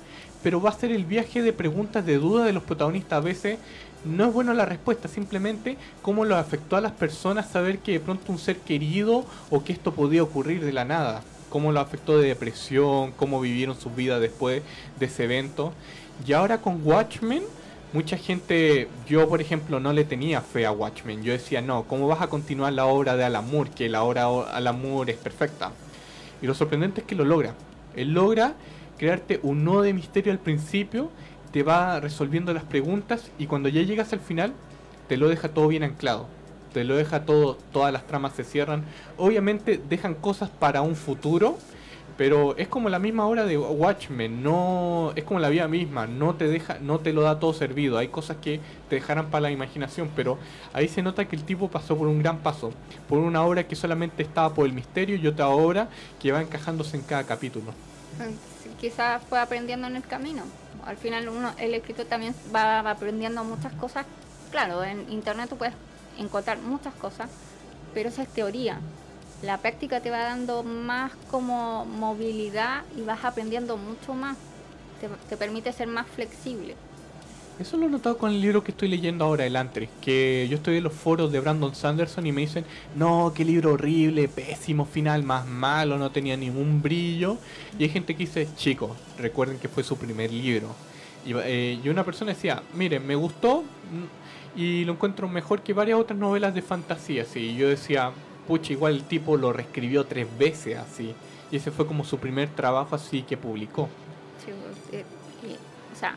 pero 0.43 0.63
va 0.63 0.71
a 0.71 0.73
ser 0.73 0.91
el 0.91 1.05
viaje 1.05 1.43
de 1.43 1.53
preguntas, 1.53 2.07
de 2.07 2.17
dudas 2.17 2.47
de 2.47 2.55
los 2.55 2.63
protagonistas. 2.63 3.19
A 3.19 3.21
veces 3.21 3.59
no 4.07 4.25
es 4.25 4.33
bueno 4.33 4.55
la 4.55 4.65
respuesta, 4.65 5.09
simplemente 5.09 5.77
cómo 6.01 6.25
lo 6.25 6.37
afectó 6.37 6.77
a 6.77 6.81
las 6.81 6.93
personas 6.93 7.51
saber 7.51 7.81
que 7.81 7.93
de 7.93 8.01
pronto 8.01 8.33
un 8.33 8.39
ser 8.39 8.57
querido 8.57 9.27
o 9.51 9.63
que 9.63 9.75
esto 9.75 9.93
podía 9.93 10.23
ocurrir 10.23 10.65
de 10.65 10.73
la 10.73 10.87
nada. 10.87 11.23
Cómo 11.51 11.71
lo 11.71 11.81
afectó 11.81 12.17
de 12.17 12.29
depresión, 12.29 13.13
cómo 13.13 13.39
vivieron 13.39 13.79
sus 13.79 13.95
vidas 13.95 14.23
después 14.23 14.63
de 14.99 15.05
ese 15.05 15.25
evento. 15.25 15.75
Y 16.27 16.33
ahora 16.33 16.59
con 16.59 16.81
Watchmen, 16.85 17.43
mucha 17.93 18.17
gente, 18.17 18.89
yo 19.09 19.29
por 19.29 19.41
ejemplo 19.41 19.81
no 19.81 19.93
le 19.93 20.05
tenía 20.05 20.41
fe 20.41 20.67
a 20.67 20.73
Watchmen. 20.73 21.23
Yo 21.23 21.33
decía, 21.33 21.61
no, 21.61 21.85
¿cómo 21.85 22.07
vas 22.09 22.23
a 22.23 22.29
continuar 22.29 22.73
la 22.73 22.87
obra 22.87 23.17
de 23.17 23.25
Alan? 23.25 23.47
Que 23.75 23.89
la 23.89 24.03
obra 24.03 24.27
de 24.27 25.13
es 25.13 25.19
perfecta. 25.19 25.73
Y 26.41 26.47
lo 26.47 26.55
sorprendente 26.55 27.01
es 27.01 27.07
que 27.07 27.15
lo 27.15 27.25
logra. 27.25 27.55
Él 27.97 28.13
logra 28.13 28.55
crearte 28.99 29.41
un 29.43 29.65
nodo 29.65 29.83
de 29.83 29.93
misterio 29.93 30.33
al 30.33 30.39
principio, 30.39 31.11
te 31.51 31.63
va 31.63 32.01
resolviendo 32.01 32.55
las 32.55 32.65
preguntas 32.65 33.31
y 33.39 33.47
cuando 33.47 33.69
ya 33.69 33.83
llegas 33.83 34.13
al 34.13 34.21
final, 34.21 34.53
te 35.09 35.17
lo 35.17 35.29
deja 35.29 35.49
todo 35.49 35.69
bien 35.69 35.83
anclado. 35.83 36.27
Te 36.73 36.85
lo 36.85 36.97
deja 36.97 37.25
todo, 37.25 37.59
todas 37.73 37.93
las 37.93 38.07
tramas 38.07 38.33
se 38.35 38.45
cierran. 38.45 38.85
Obviamente 39.19 39.81
dejan 39.89 40.15
cosas 40.15 40.49
para 40.49 40.83
un 40.83 40.97
futuro, 40.97 41.59
pero 42.23 42.57
es 42.57 42.69
como 42.69 42.89
la 42.89 43.01
misma 43.01 43.27
obra 43.27 43.45
de 43.47 43.59
Watchmen, 43.59 44.45
no 44.45 45.13
es 45.17 45.25
como 45.25 45.41
la 45.41 45.49
vida 45.49 45.67
misma, 45.67 46.07
no 46.07 46.37
te 46.37 46.47
deja, 46.47 46.79
no 46.81 47.01
te 47.01 47.13
lo 47.13 47.23
da 47.23 47.41
todo 47.41 47.53
servido. 47.53 47.99
Hay 47.99 48.07
cosas 48.07 48.37
que 48.37 48.61
te 48.89 48.95
dejarán 48.95 49.29
para 49.29 49.41
la 49.41 49.51
imaginación, 49.51 50.09
pero 50.15 50.39
ahí 50.73 50.87
se 50.87 51.03
nota 51.03 51.25
que 51.25 51.35
el 51.35 51.43
tipo 51.43 51.67
pasó 51.67 51.99
por 51.99 52.07
un 52.07 52.23
gran 52.23 52.39
paso, 52.39 52.73
por 53.09 53.19
una 53.19 53.43
obra 53.45 53.67
que 53.67 53.75
solamente 53.75 54.23
estaba 54.23 54.55
por 54.55 54.67
el 54.67 54.73
misterio 54.73 55.17
y 55.17 55.27
otra 55.27 55.49
obra 55.49 55.89
que 56.21 56.31
va 56.31 56.41
encajándose 56.41 56.97
en 56.97 57.03
cada 57.03 57.25
capítulo. 57.25 57.73
Quizás 58.81 59.21
fue 59.29 59.41
aprendiendo 59.41 59.89
en 59.89 59.97
el 59.97 60.05
camino. 60.05 60.45
Al 60.87 60.99
final 60.99 61.29
uno, 61.29 61.51
el 61.59 61.75
escritor 61.75 62.07
también 62.07 62.37
va 62.55 62.89
aprendiendo 62.89 63.43
muchas 63.43 63.73
cosas. 63.73 64.07
Claro, 64.53 64.85
en 64.85 65.11
internet 65.11 65.51
tú 65.51 65.57
puedes 65.57 65.75
encontrar 66.17 66.59
muchas 66.59 66.95
cosas, 66.95 67.29
pero 67.93 68.11
esa 68.11 68.23
es 68.23 68.29
teoría 68.29 68.79
la 69.43 69.59
práctica 69.59 70.01
te 70.01 70.11
va 70.11 70.19
dando 70.19 70.63
más 70.63 71.13
como 71.31 71.85
movilidad 71.85 72.85
y 72.97 73.03
vas 73.03 73.25
aprendiendo 73.25 73.77
mucho 73.77 74.15
más. 74.15 74.37
Te, 75.29 75.37
permite 75.37 75.73
ser 75.73 75.89
más 75.89 76.07
flexible. 76.07 76.77
Eso 77.59 77.77
lo 77.77 77.87
he 77.87 77.91
notado 77.91 78.17
con 78.17 78.31
el 78.31 78.41
libro 78.41 78.63
que 78.63 78.71
estoy 78.71 78.89
leyendo 78.89 79.25
ahora, 79.25 79.45
El 79.45 79.57
Antre, 79.57 79.89
que 80.01 80.47
yo 80.49 80.57
estoy 80.57 80.77
en 80.77 80.85
los 80.85 80.93
foros 80.93 81.33
de 81.33 81.41
Brandon 81.41 81.75
Sanderson 81.75 82.25
y 82.25 82.33
me 82.33 82.43
dicen, 82.43 82.65
no, 82.95 83.33
qué 83.35 83.45
libro 83.45 83.73
horrible, 83.73 84.29
pésimo 84.29 84.87
final, 84.87 85.25
más 85.25 85.45
malo, 85.45 85.99
no 85.99 86.13
tenía 86.13 86.37
ningún 86.37 86.81
brillo. 86.81 87.37
Y 87.79 87.83
hay 87.83 87.89
gente 87.89 88.15
que 88.15 88.21
dice, 88.21 88.49
chicos, 88.57 88.93
recuerden 89.19 89.59
que 89.59 89.69
fue 89.69 89.83
su 89.83 89.97
primer 89.97 90.33
libro. 90.33 90.69
Y, 91.27 91.35
eh, 91.35 91.81
y 91.83 91.89
una 91.89 92.05
persona 92.05 92.33
decía, 92.33 92.63
miren, 92.75 93.05
me 93.07 93.17
gustó 93.17 93.63
mm, 93.63 94.59
y 94.61 94.85
lo 94.85 94.93
encuentro 94.93 95.29
mejor 95.29 95.63
que 95.63 95.73
varias 95.73 95.99
otras 95.99 96.19
novelas 96.19 96.55
de 96.55 96.63
fantasía. 96.63 97.27
Y 97.35 97.57
yo 97.57 97.69
decía, 97.69 98.13
pucha, 98.47 98.73
igual 98.73 98.95
el 98.95 99.05
tipo 99.05 99.37
lo 99.37 99.53
reescribió 99.53 100.05
tres 100.05 100.27
veces 100.39 100.79
así. 100.79 101.15
Y 101.51 101.57
ese 101.57 101.71
fue 101.71 101.87
como 101.87 102.05
su 102.05 102.19
primer 102.19 102.49
trabajo 102.49 102.95
así 102.95 103.23
que 103.23 103.37
publicó. 103.37 103.89
Sí, 104.45 104.53
eh, 104.97 105.05
o 105.93 105.97
sea, 105.97 106.17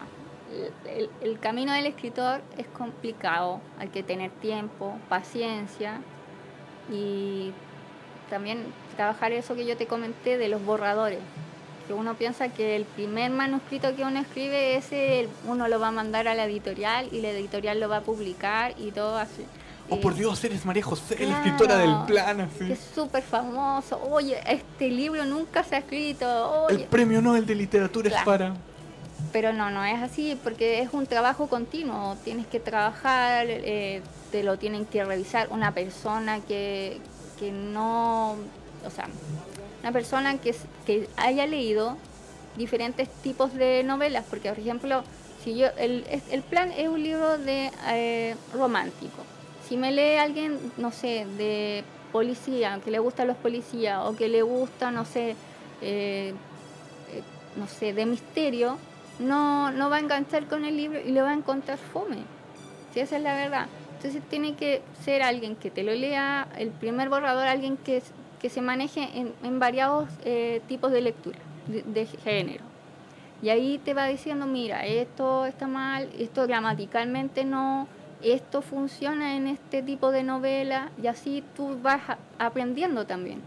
el, 0.87 1.09
el, 1.21 1.39
camino 1.39 1.73
del 1.73 1.85
escritor 1.87 2.41
es 2.57 2.67
complicado. 2.67 3.59
Hay 3.77 3.89
que 3.89 4.03
tener 4.03 4.31
tiempo, 4.31 4.97
paciencia 5.09 6.01
y 6.91 7.51
también 8.29 8.63
trabajar 8.95 9.31
eso 9.31 9.55
que 9.55 9.65
yo 9.65 9.77
te 9.77 9.87
comenté 9.87 10.37
de 10.37 10.47
los 10.47 10.63
borradores. 10.63 11.19
Que 11.87 11.93
uno 11.93 12.15
piensa 12.15 12.49
que 12.49 12.75
el 12.75 12.85
primer 12.85 13.29
manuscrito 13.31 13.95
que 13.95 14.03
uno 14.03 14.19
escribe, 14.19 14.75
ese 14.75 15.27
uno 15.45 15.67
lo 15.67 15.79
va 15.79 15.89
a 15.89 15.91
mandar 15.91 16.27
a 16.27 16.33
la 16.33 16.45
editorial 16.45 17.09
y 17.11 17.21
la 17.21 17.29
editorial 17.29 17.79
lo 17.79 17.89
va 17.89 17.97
a 17.97 18.01
publicar 18.01 18.73
y 18.77 18.91
todo 18.91 19.17
así. 19.17 19.45
Oh, 19.89 19.99
por 20.01 20.15
Dios, 20.15 20.43
eres 20.43 20.65
María 20.65 20.83
José, 20.83 21.15
la 21.27 21.37
escritora 21.37 21.77
del 21.77 21.95
plan. 22.07 22.41
Así. 22.41 22.71
Es 22.71 22.79
súper 22.93 23.21
famoso. 23.21 24.01
Oye, 24.09 24.39
este 24.47 24.89
libro 24.89 25.25
nunca 25.25 25.63
se 25.63 25.75
ha 25.75 25.79
escrito. 25.79 26.67
El 26.69 26.85
premio 26.85 27.21
Nobel 27.21 27.45
de 27.45 27.53
Literatura 27.53 28.09
es 28.09 28.23
para. 28.23 28.55
Pero 29.31 29.53
no, 29.53 29.69
no 29.69 29.83
es 29.83 30.01
así, 30.01 30.39
porque 30.43 30.81
es 30.81 30.89
un 30.91 31.05
trabajo 31.05 31.47
continuo. 31.47 32.15
Tienes 32.23 32.47
que 32.47 32.59
trabajar, 32.59 33.45
eh, 33.47 34.01
te 34.31 34.43
lo 34.43 34.57
tienen 34.57 34.85
que 34.85 35.05
revisar. 35.05 35.49
Una 35.51 35.71
persona 35.71 36.39
que, 36.39 36.99
que 37.39 37.51
no. 37.51 38.31
O 38.85 38.89
sea, 38.89 39.07
una 39.81 39.91
persona 39.91 40.37
que, 40.39 40.55
que 40.87 41.07
haya 41.15 41.45
leído 41.45 41.97
diferentes 42.57 43.07
tipos 43.21 43.53
de 43.53 43.83
novelas, 43.83 44.25
porque, 44.29 44.49
por 44.49 44.59
ejemplo, 44.59 45.03
si 45.43 45.55
yo 45.55 45.67
el, 45.77 46.05
el 46.31 46.41
plan 46.41 46.71
es 46.71 46.87
un 46.87 47.03
libro 47.03 47.37
de 47.37 47.71
eh, 47.89 48.35
romántico 48.53 49.24
si 49.67 49.77
me 49.77 49.91
lee 49.91 50.17
alguien, 50.17 50.59
no 50.77 50.91
sé, 50.91 51.25
de 51.37 51.83
policía, 52.11 52.79
que 52.83 52.91
le 52.91 52.99
gustan 52.99 53.27
los 53.27 53.37
policías, 53.37 54.05
o 54.05 54.15
que 54.15 54.29
le 54.29 54.41
gusta, 54.41 54.91
no 54.91 55.05
sé, 55.05 55.35
eh, 55.81 56.33
eh, 57.11 57.21
no 57.55 57.67
sé, 57.67 57.93
de 57.93 58.05
misterio, 58.05 58.77
no, 59.19 59.71
no 59.71 59.89
va 59.89 59.97
a 59.97 59.99
enganchar 59.99 60.47
con 60.47 60.65
el 60.65 60.77
libro 60.77 60.99
y 60.99 61.11
le 61.11 61.21
va 61.21 61.31
a 61.31 61.33
encontrar 61.33 61.77
fome. 61.77 62.19
Si 62.93 62.99
esa 62.99 63.17
es 63.17 63.23
la 63.23 63.35
verdad. 63.35 63.67
Entonces 63.97 64.21
tiene 64.29 64.55
que 64.55 64.81
ser 65.03 65.23
alguien 65.23 65.55
que 65.55 65.71
te 65.71 65.83
lo 65.83 65.93
lea, 65.93 66.47
el 66.57 66.69
primer 66.69 67.09
borrador, 67.09 67.47
alguien 67.47 67.75
que, 67.77 68.03
que 68.39 68.49
se 68.49 68.61
maneje 68.61 69.09
en, 69.15 69.33
en 69.43 69.59
variados 69.59 70.07
eh, 70.23 70.61
tipos 70.67 70.91
de 70.91 71.01
lectura, 71.01 71.39
de 71.67 72.05
género. 72.05 72.63
Y 73.41 73.49
ahí 73.49 73.79
te 73.83 73.93
va 73.93 74.05
diciendo, 74.05 74.45
mira, 74.45 74.85
esto 74.85 75.45
está 75.45 75.67
mal, 75.67 76.09
esto 76.17 76.45
gramaticalmente 76.47 77.45
no, 77.45 77.87
esto 78.33 78.61
funciona 78.61 79.35
en 79.35 79.47
este 79.47 79.81
tipo 79.81 80.11
de 80.11 80.23
novela 80.23 80.91
y 81.01 81.07
así 81.07 81.43
tú 81.55 81.77
vas 81.81 82.01
aprendiendo 82.39 83.05
también. 83.05 83.41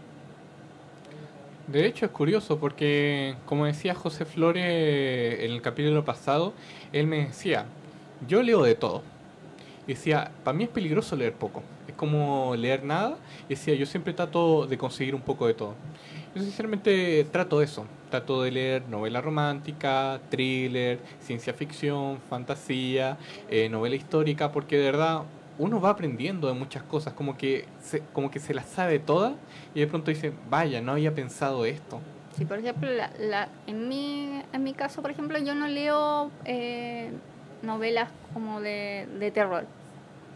De 1.67 1.85
hecho 1.85 2.05
es 2.05 2.11
curioso 2.11 2.57
porque, 2.57 3.35
como 3.45 3.65
decía 3.65 3.93
José 3.93 4.25
Flores 4.25 4.63
en 4.65 5.51
el 5.51 5.61
capítulo 5.61 6.03
pasado, 6.03 6.53
él 6.91 7.05
me 7.05 7.27
decía, 7.27 7.65
yo 8.27 8.41
leo 8.41 8.63
de 8.63 8.73
todo. 8.73 9.03
Decía, 9.85 10.31
para 10.43 10.57
mí 10.57 10.63
es 10.63 10.69
peligroso 10.69 11.15
leer 11.15 11.33
poco, 11.33 11.63
es 11.87 11.93
como 11.93 12.55
leer 12.55 12.83
nada. 12.83 13.17
Decía, 13.47 13.75
yo 13.75 13.85
siempre 13.85 14.13
trato 14.13 14.65
de 14.65 14.77
conseguir 14.77 15.13
un 15.13 15.21
poco 15.21 15.45
de 15.45 15.53
todo. 15.53 15.75
Yo 16.35 16.43
sinceramente 16.43 17.25
trato 17.31 17.61
eso, 17.61 17.85
trato 18.11 18.43
de 18.43 18.51
leer 18.51 18.87
novela 18.87 19.19
romántica, 19.19 20.19
thriller, 20.29 20.99
ciencia 21.19 21.53
ficción, 21.53 22.19
fantasía, 22.29 23.17
eh, 23.49 23.67
novela 23.69 23.95
histórica, 23.95 24.51
porque 24.51 24.77
de 24.77 24.83
verdad 24.83 25.23
uno 25.57 25.81
va 25.81 25.89
aprendiendo 25.89 26.47
de 26.47 26.53
muchas 26.53 26.83
cosas, 26.83 27.13
como 27.13 27.35
que 27.35 27.65
se, 27.81 28.01
como 28.13 28.29
que 28.29 28.39
se 28.39 28.53
las 28.53 28.67
sabe 28.67 28.99
todas 28.99 29.33
y 29.73 29.79
de 29.79 29.87
pronto 29.87 30.11
dice, 30.11 30.31
vaya, 30.49 30.81
no 30.81 30.91
había 30.93 31.15
pensado 31.15 31.65
esto. 31.65 31.99
Sí, 32.37 32.45
por 32.45 32.59
ejemplo, 32.59 32.89
la, 32.91 33.49
en, 33.65 33.89
mi, 33.89 34.41
en 34.53 34.63
mi 34.63 34.73
caso, 34.73 35.01
por 35.01 35.09
ejemplo, 35.11 35.37
yo 35.39 35.55
no 35.55 35.67
leo 35.67 36.29
eh, 36.45 37.11
novelas 37.63 38.09
como 38.33 38.61
de, 38.61 39.07
de 39.19 39.31
terror 39.31 39.65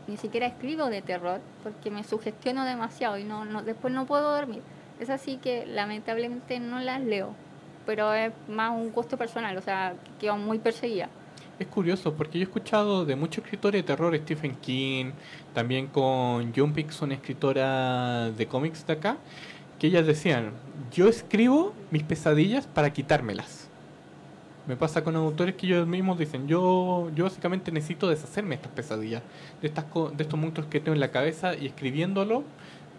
ni 0.08 0.18
siquiera 0.18 0.48
escribo 0.48 0.88
de 0.88 1.02
terror 1.02 1.39
porque 1.64 1.89
me 1.89 2.04
sugestiono 2.04 2.66
demasiado 2.66 3.18
y 3.18 3.24
no, 3.24 3.46
no 3.46 3.64
después 3.64 3.94
no 3.94 4.06
puedo 4.06 4.36
dormir. 4.36 4.62
Es 5.04 5.10
así 5.10 5.36
que 5.36 5.66
lamentablemente 5.66 6.62
no 6.62 6.80
las 6.80 7.01
leo, 7.01 7.36
pero 7.86 8.14
es 8.14 8.32
más 8.47 8.72
un 8.72 8.89
gusto 8.93 9.18
personal, 9.18 9.58
o 9.58 9.62
sea, 9.62 9.95
quedo 10.18 10.38
muy 10.38 10.60
perseguida. 10.60 11.10
Es 11.60 11.68
curioso 11.68 12.14
porque 12.14 12.39
yo 12.39 12.43
he 12.43 12.47
escuchado 12.47 13.04
de 13.04 13.18
muchos 13.18 13.43
escritores 13.43 13.80
de 13.80 13.84
terror, 13.86 14.18
Stephen 14.18 14.56
King, 14.56 15.12
también 15.54 15.88
con 15.88 16.54
John 16.56 16.74
una 17.01 17.14
escritora 17.16 18.32
de 18.32 18.47
cómics 18.47 18.88
de 18.88 18.93
acá, 18.93 19.18
que 19.78 19.88
ellas 19.88 20.08
decían, 20.08 20.51
yo 20.93 21.10
escribo 21.10 21.74
mis 21.91 22.04
pesadillas 22.04 22.66
para 22.66 22.93
quitármelas. 22.93 23.68
Me 24.68 24.78
pasa 24.78 25.04
con 25.04 25.18
autores 25.18 25.56
que 25.56 25.66
ellos 25.66 25.86
mismos 25.86 26.18
dicen, 26.18 26.47
yo, 26.47 27.12
yo 27.14 27.26
básicamente 27.26 27.74
necesito 27.74 28.08
deshacerme 28.08 28.51
de 28.51 28.56
estas 28.56 28.72
pesadillas, 28.72 29.22
de, 29.62 29.68
estas, 29.68 29.84
de 30.14 30.24
estos 30.24 30.39
monstruos 30.39 30.70
que 30.70 30.80
tengo 30.80 30.93
en 30.93 31.01
la 31.01 31.12
cabeza 31.12 31.58
y 31.58 31.66
escribiéndolo 31.66 32.45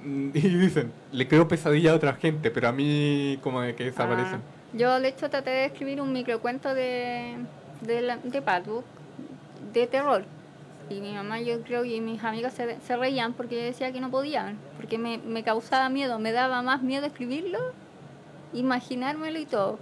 y 0.34 0.40
dicen, 0.40 0.92
le 1.12 1.26
creo 1.26 1.48
pesadilla 1.48 1.92
a 1.92 1.94
otra 1.94 2.14
gente, 2.14 2.50
pero 2.50 2.68
a 2.68 2.72
mí 2.72 3.38
como 3.42 3.60
de 3.60 3.74
que 3.74 3.84
desaparecen. 3.84 4.40
Ah, 4.40 4.76
yo 4.76 5.00
de 5.00 5.08
hecho 5.08 5.30
traté 5.30 5.50
de 5.50 5.64
escribir 5.66 6.00
un 6.00 6.12
microcuento 6.12 6.74
de, 6.74 7.36
de, 7.80 8.00
la, 8.02 8.16
de 8.18 8.42
de 9.72 9.86
terror. 9.86 10.24
Y 10.90 11.00
mi 11.00 11.12
mamá, 11.14 11.40
yo 11.40 11.62
creo, 11.62 11.84
y 11.84 12.00
mis 12.00 12.22
amigas 12.22 12.54
se, 12.54 12.96
reían 12.96 13.32
porque 13.32 13.56
yo 13.56 13.62
decía 13.62 13.90
que 13.90 14.00
no 14.00 14.10
podían, 14.10 14.58
porque 14.76 14.98
me, 14.98 15.16
me 15.16 15.42
causaba 15.42 15.88
miedo, 15.88 16.18
me 16.18 16.32
daba 16.32 16.60
más 16.60 16.82
miedo 16.82 17.06
escribirlo, 17.06 17.58
imaginármelo 18.52 19.38
y 19.38 19.46
todo. 19.46 19.78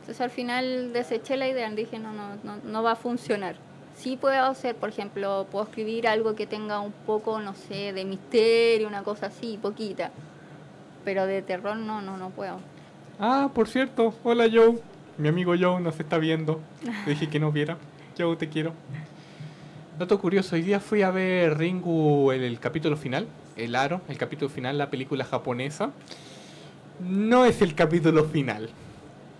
Entonces 0.00 0.20
al 0.20 0.30
final 0.30 0.92
deseché 0.92 1.36
la 1.36 1.48
idea, 1.48 1.68
dije, 1.70 1.98
no, 1.98 2.12
no, 2.12 2.36
no, 2.44 2.58
no 2.62 2.82
va 2.84 2.92
a 2.92 2.96
funcionar 2.96 3.56
sí 3.96 4.16
puedo 4.16 4.42
hacer, 4.44 4.76
por 4.76 4.88
ejemplo, 4.88 5.46
puedo 5.50 5.64
escribir 5.64 6.08
algo 6.08 6.34
que 6.34 6.46
tenga 6.46 6.80
un 6.80 6.92
poco, 6.92 7.40
no 7.40 7.54
sé, 7.54 7.92
de 7.92 8.04
misterio, 8.04 8.88
una 8.88 9.02
cosa 9.02 9.26
así, 9.26 9.58
poquita. 9.60 10.10
Pero 11.04 11.26
de 11.26 11.42
terror 11.42 11.76
no, 11.76 12.00
no, 12.00 12.16
no 12.16 12.30
puedo. 12.30 12.58
Ah, 13.18 13.50
por 13.54 13.68
cierto, 13.68 14.14
hola 14.24 14.46
Joe. 14.52 14.78
Mi 15.18 15.28
amigo 15.28 15.54
Joe 15.58 15.80
nos 15.80 15.98
está 16.00 16.18
viendo. 16.18 16.60
Le 17.06 17.12
dije 17.12 17.28
que 17.28 17.38
no 17.38 17.52
viera. 17.52 17.76
Joe, 18.18 18.36
te 18.36 18.48
quiero. 18.48 18.72
Dato 19.98 20.18
curioso, 20.18 20.56
hoy 20.56 20.62
día 20.62 20.80
fui 20.80 21.02
a 21.02 21.10
ver 21.10 21.56
Ringu 21.56 22.32
el, 22.32 22.42
el 22.42 22.58
capítulo 22.58 22.96
final, 22.96 23.28
El 23.56 23.76
Aro, 23.76 24.00
el 24.08 24.18
capítulo 24.18 24.48
final, 24.48 24.76
la 24.76 24.90
película 24.90 25.24
japonesa. 25.24 25.92
No 27.00 27.44
es 27.44 27.62
el 27.62 27.74
capítulo 27.74 28.24
final, 28.24 28.70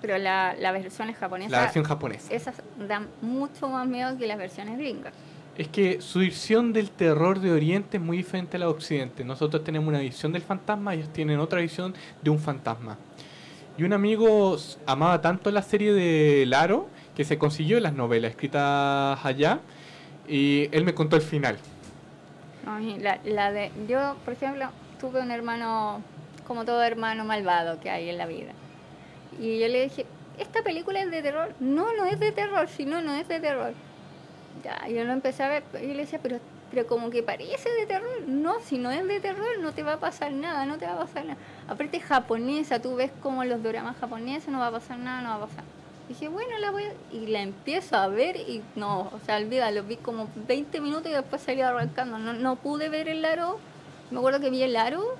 Pero 0.05 0.19
la, 0.19 0.55
la 0.59 0.71
versión 0.71 1.09
es 1.09 1.17
japonesa. 1.17 1.51
la 1.51 1.63
versión 1.63 1.83
japonesa. 1.83 2.31
Esas 2.31 2.57
dan 2.87 3.09
mucho 3.23 3.69
más 3.71 3.87
miedo 3.87 4.19
que 4.19 4.27
las 4.27 4.37
versiones 4.37 4.77
gringas. 4.77 5.15
Es 5.57 5.69
que 5.69 6.03
su 6.03 6.19
visión 6.19 6.75
del 6.75 6.91
terror 6.91 7.41
de 7.41 7.51
Oriente 7.53 7.97
es 7.97 8.03
muy 8.03 8.19
diferente 8.19 8.59
a 8.59 8.61
la 8.61 8.67
de 8.67 8.73
Occidente. 8.73 9.25
Nosotros 9.25 9.65
tenemos 9.65 9.89
una 9.89 10.01
visión 10.01 10.31
del 10.31 10.43
fantasma, 10.43 10.93
ellos 10.93 11.09
tienen 11.11 11.41
otra 11.41 11.63
visión 11.63 11.95
de 12.21 12.29
un 12.29 12.39
fantasma. 12.39 12.99
Y 13.79 13.85
un 13.85 13.95
amigo 13.95 14.59
amaba 14.85 15.23
tanto 15.23 15.51
la 15.51 15.63
serie 15.63 15.95
de 15.95 16.45
Laro 16.45 16.87
que 17.17 17.25
se 17.25 17.39
consiguió 17.39 17.81
las 17.81 17.95
novelas 17.95 18.33
escritas 18.33 19.25
allá 19.25 19.61
y 20.29 20.69
él 20.71 20.85
me 20.85 20.93
contó 20.93 21.17
el 21.17 21.23
final. 21.23 21.57
No, 22.67 22.79
y 22.79 22.99
la, 22.99 23.21
la 23.25 23.53
de, 23.53 23.73
yo, 23.89 24.17
por 24.27 24.35
ejemplo, 24.35 24.67
tuve 25.01 25.23
un 25.23 25.31
hermano, 25.31 26.03
como 26.47 26.67
todo 26.67 26.83
hermano 26.83 27.25
malvado 27.25 27.81
que 27.81 27.89
hay 27.89 28.11
en 28.11 28.19
la 28.19 28.27
vida. 28.27 28.53
Y 29.39 29.59
yo 29.59 29.69
le 29.69 29.85
dije, 29.85 30.07
¿esta 30.39 30.63
película 30.63 31.03
es 31.03 31.11
de 31.11 31.23
terror? 31.23 31.55
No, 31.61 31.93
no 31.95 32.07
es 32.07 32.19
de 32.21 32.33
terror, 32.33 32.69
si 32.69 32.85
no, 32.87 33.01
no 33.01 33.15
es 33.15 33.29
de 33.29 33.41
terror. 33.41 33.73
Ya, 34.63 34.87
yo 34.89 35.05
lo 35.05 35.13
empecé 35.13 35.43
a 35.43 35.49
ver, 35.49 35.65
y 35.83 35.89
le 35.89 36.03
decía, 36.03 36.21
pero, 36.23 36.39
pero 36.71 36.87
como 36.87 37.11
que 37.11 37.23
parece 37.23 37.71
de 37.71 37.87
terror. 37.87 38.23
No, 38.27 38.61
si 38.61 38.79
no 38.79 38.91
es 38.91 39.07
de 39.07 39.21
terror, 39.21 39.59
no 39.61 39.73
te 39.73 39.83
va 39.83 39.95
a 39.95 40.01
pasar 40.01 40.33
nada, 40.33 40.65
no 40.67 40.79
te 40.79 40.87
va 40.87 40.95
a 40.95 40.99
pasar 40.99 41.25
nada. 41.25 41.39
Aparte 41.69 41.97
es 41.99 42.05
japonesa, 42.05 42.81
tú 42.81 42.95
ves 42.95 43.11
como 43.23 43.45
los 43.45 43.63
dramas 43.63 43.97
japoneses, 43.97 44.49
no 44.49 44.59
va 44.59 44.69
a 44.69 44.73
pasar 44.73 44.99
nada, 44.99 45.21
no 45.23 45.29
va 45.31 45.45
a 45.45 45.49
pasar. 45.49 45.65
Dije, 46.09 46.29
bueno, 46.29 46.59
la 46.59 46.71
voy 46.71 46.85
a... 46.85 46.93
Y 47.13 47.27
la 47.27 47.41
empiezo 47.41 47.97
a 47.97 48.09
ver 48.09 48.37
y 48.37 48.63
no, 48.77 49.11
o 49.13 49.21
sea, 49.25 49.39
olvídalo, 49.39 49.83
vi 49.85 49.97
como 49.97 50.29
20 50.47 50.81
minutos 50.81 51.11
y 51.11 51.15
después 51.15 51.41
salí 51.43 51.63
arrancando. 51.63 52.19
No, 52.19 52.35
no 52.35 52.57
pude 52.57 52.91
ver 52.91 53.09
el 53.09 53.25
aro. 53.25 53.59
Me 54.11 54.19
acuerdo 54.19 54.41
que 54.41 54.51
vi 54.51 54.63
el 54.63 54.77
aro 54.77 55.17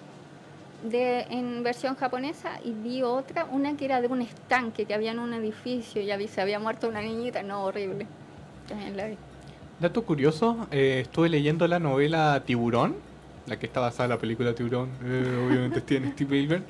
de, 0.85 1.23
en 1.31 1.63
versión 1.63 1.97
japonesa 1.97 2.61
y 2.65 2.73
vi 2.73 3.03
otra, 3.03 3.47
una 3.47 3.77
que 3.77 3.87
era 3.87 4.01
de 4.01 4.07
un 4.07 4.23
estanque 4.23 4.85
que 4.85 4.95
había 4.95 5.11
en 5.13 5.19
un 5.19 5.35
edificio 5.35 6.01
y 6.03 6.11
había, 6.11 6.29
se 6.29 6.41
había 6.41 6.59
muerto 6.59 6.89
una 6.89 7.03
niñita. 7.03 7.43
No, 7.43 7.65
horrible. 7.65 8.07
También 8.69 8.97
la 8.97 9.07
vi. 9.07 9.17
Dato 9.81 10.05
curioso, 10.05 10.69
eh, 10.71 11.01
estuve 11.03 11.29
leyendo 11.29 11.67
la 11.67 11.81
novela 11.81 12.41
Tiburón, 12.47 12.95
la 13.47 13.59
que 13.59 13.67
está 13.67 13.81
basada 13.81 14.05
en 14.05 14.11
la 14.11 14.19
película 14.19 14.55
Tiburón, 14.55 14.91
eh, 15.05 15.47
obviamente 15.49 15.81
Steven 15.81 16.15
Spielberg, 16.17 16.63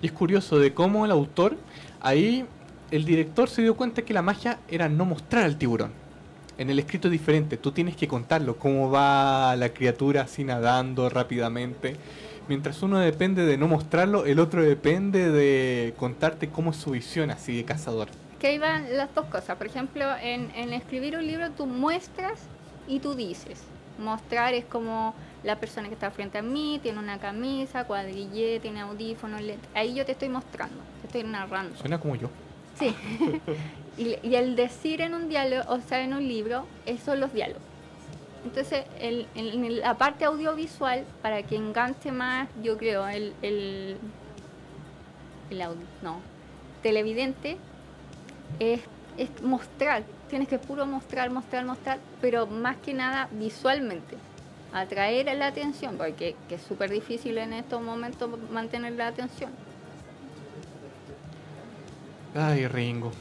y 0.00 0.06
es 0.06 0.12
curioso 0.12 0.58
de 0.58 0.72
cómo 0.72 1.04
el 1.04 1.10
autor, 1.10 1.56
ahí 2.00 2.46
el 2.92 3.04
director 3.04 3.48
se 3.48 3.62
dio 3.62 3.74
cuenta 3.74 4.02
que 4.02 4.14
la 4.14 4.22
magia 4.22 4.58
era 4.68 4.88
no 4.88 5.04
mostrar 5.04 5.44
al 5.44 5.56
tiburón. 5.56 5.90
En 6.58 6.70
el 6.70 6.78
escrito 6.78 7.08
es 7.08 7.12
diferente, 7.12 7.56
tú 7.56 7.72
tienes 7.72 7.96
que 7.96 8.06
contarlo, 8.06 8.56
cómo 8.56 8.90
va 8.90 9.56
la 9.56 9.70
criatura 9.70 10.22
así 10.22 10.44
nadando 10.44 11.08
rápidamente. 11.08 11.96
Mientras 12.52 12.82
uno 12.82 12.98
depende 12.98 13.46
de 13.46 13.56
no 13.56 13.66
mostrarlo, 13.66 14.26
el 14.26 14.38
otro 14.38 14.62
depende 14.62 15.30
de 15.30 15.94
contarte 15.96 16.50
cómo 16.50 16.72
es 16.72 16.76
su 16.76 16.90
visión 16.90 17.30
así 17.30 17.56
de 17.56 17.64
cazador. 17.64 18.08
Que 18.38 18.48
ahí 18.48 18.58
van 18.58 18.94
las 18.94 19.14
dos 19.14 19.24
cosas. 19.24 19.56
Por 19.56 19.66
ejemplo, 19.66 20.04
en, 20.20 20.50
en 20.54 20.74
escribir 20.74 21.16
un 21.16 21.26
libro 21.26 21.50
tú 21.52 21.64
muestras 21.64 22.40
y 22.86 23.00
tú 23.00 23.14
dices. 23.14 23.62
Mostrar 23.98 24.52
es 24.52 24.66
como 24.66 25.14
la 25.42 25.58
persona 25.60 25.88
que 25.88 25.94
está 25.94 26.10
frente 26.10 26.36
a 26.36 26.42
mí, 26.42 26.78
tiene 26.82 26.98
una 26.98 27.18
camisa, 27.18 27.84
cuadrillé, 27.84 28.60
tiene 28.60 28.82
audífonos. 28.82 29.40
Ahí 29.74 29.94
yo 29.94 30.04
te 30.04 30.12
estoy 30.12 30.28
mostrando, 30.28 30.76
te 31.00 31.06
estoy 31.06 31.22
narrando. 31.22 31.74
Suena 31.78 31.98
como 31.98 32.16
yo. 32.16 32.28
Sí. 32.78 32.94
y, 33.96 34.18
y 34.22 34.34
el 34.34 34.56
decir 34.56 35.00
en 35.00 35.14
un 35.14 35.30
diálogo, 35.30 35.62
o 35.72 35.80
sea, 35.80 36.02
en 36.02 36.12
un 36.12 36.28
libro, 36.28 36.66
esos 36.84 37.02
son 37.02 37.18
los 37.18 37.32
diálogos. 37.32 37.71
Entonces, 38.44 38.84
el, 39.00 39.26
en, 39.34 39.80
la 39.80 39.96
parte 39.96 40.24
audiovisual, 40.24 41.04
para 41.22 41.42
que 41.42 41.56
enganche 41.56 42.10
más, 42.10 42.48
yo 42.62 42.76
creo, 42.76 43.06
el, 43.06 43.34
el, 43.40 43.96
el 45.50 45.60
audi- 45.60 45.86
no, 46.02 46.20
televidente, 46.82 47.56
es, 48.58 48.80
es 49.16 49.30
mostrar, 49.42 50.02
tienes 50.28 50.48
que 50.48 50.58
puro 50.58 50.86
mostrar, 50.86 51.30
mostrar, 51.30 51.64
mostrar, 51.64 51.98
pero 52.20 52.46
más 52.46 52.76
que 52.78 52.94
nada 52.94 53.28
visualmente, 53.30 54.16
atraer 54.72 55.36
la 55.36 55.46
atención, 55.46 55.96
porque 55.96 56.34
que 56.48 56.56
es 56.56 56.62
súper 56.62 56.90
difícil 56.90 57.38
en 57.38 57.52
estos 57.52 57.80
momentos 57.80 58.28
mantener 58.50 58.94
la 58.94 59.06
atención. 59.06 59.50
Ay, 62.34 62.66
Ringo. 62.66 63.12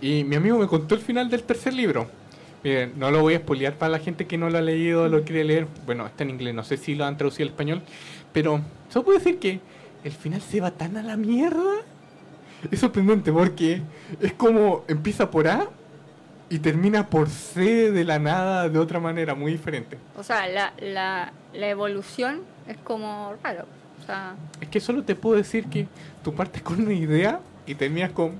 Y 0.00 0.24
mi 0.24 0.36
amigo 0.36 0.56
me 0.58 0.66
contó 0.66 0.94
el 0.94 1.00
final 1.02 1.28
del 1.28 1.42
tercer 1.42 1.74
libro. 1.74 2.08
Miren, 2.62 2.92
no 2.98 3.10
lo 3.10 3.22
voy 3.22 3.34
a 3.34 3.38
spoilear 3.38 3.74
para 3.74 3.92
la 3.92 3.98
gente 3.98 4.26
que 4.26 4.36
no 4.36 4.50
lo 4.50 4.58
ha 4.58 4.60
leído 4.60 5.08
lo 5.08 5.24
quiere 5.24 5.44
leer. 5.44 5.66
Bueno, 5.86 6.06
está 6.06 6.24
en 6.24 6.30
inglés, 6.30 6.54
no 6.54 6.62
sé 6.62 6.76
si 6.76 6.94
lo 6.94 7.04
han 7.06 7.16
traducido 7.16 7.44
al 7.44 7.50
español. 7.50 7.82
Pero 8.32 8.60
solo 8.90 9.04
puedo 9.06 9.18
decir 9.18 9.38
que 9.38 9.60
el 10.04 10.12
final 10.12 10.40
se 10.40 10.60
va 10.60 10.70
tan 10.70 10.96
a 10.96 11.02
la 11.02 11.16
mierda. 11.16 11.76
Es 12.70 12.80
sorprendente 12.80 13.32
porque 13.32 13.80
es 14.20 14.32
como 14.34 14.84
empieza 14.88 15.30
por 15.30 15.48
A 15.48 15.68
y 16.50 16.58
termina 16.58 17.06
por 17.06 17.30
C 17.30 17.90
de 17.90 18.04
la 18.04 18.18
nada 18.18 18.68
de 18.68 18.78
otra 18.78 19.00
manera, 19.00 19.34
muy 19.34 19.52
diferente. 19.52 19.96
O 20.16 20.22
sea, 20.22 20.46
la, 20.46 20.74
la, 20.80 21.32
la 21.54 21.68
evolución 21.68 22.42
es 22.68 22.76
como 22.78 23.34
raro. 23.42 23.64
O 24.02 24.06
sea, 24.06 24.34
Es 24.60 24.68
que 24.68 24.80
solo 24.80 25.02
te 25.02 25.14
puedo 25.14 25.36
decir 25.36 25.66
que 25.66 25.86
tú 26.22 26.34
partes 26.34 26.60
con 26.60 26.82
una 26.82 26.92
idea 26.92 27.40
y 27.66 27.74
terminas 27.74 28.12
con... 28.12 28.32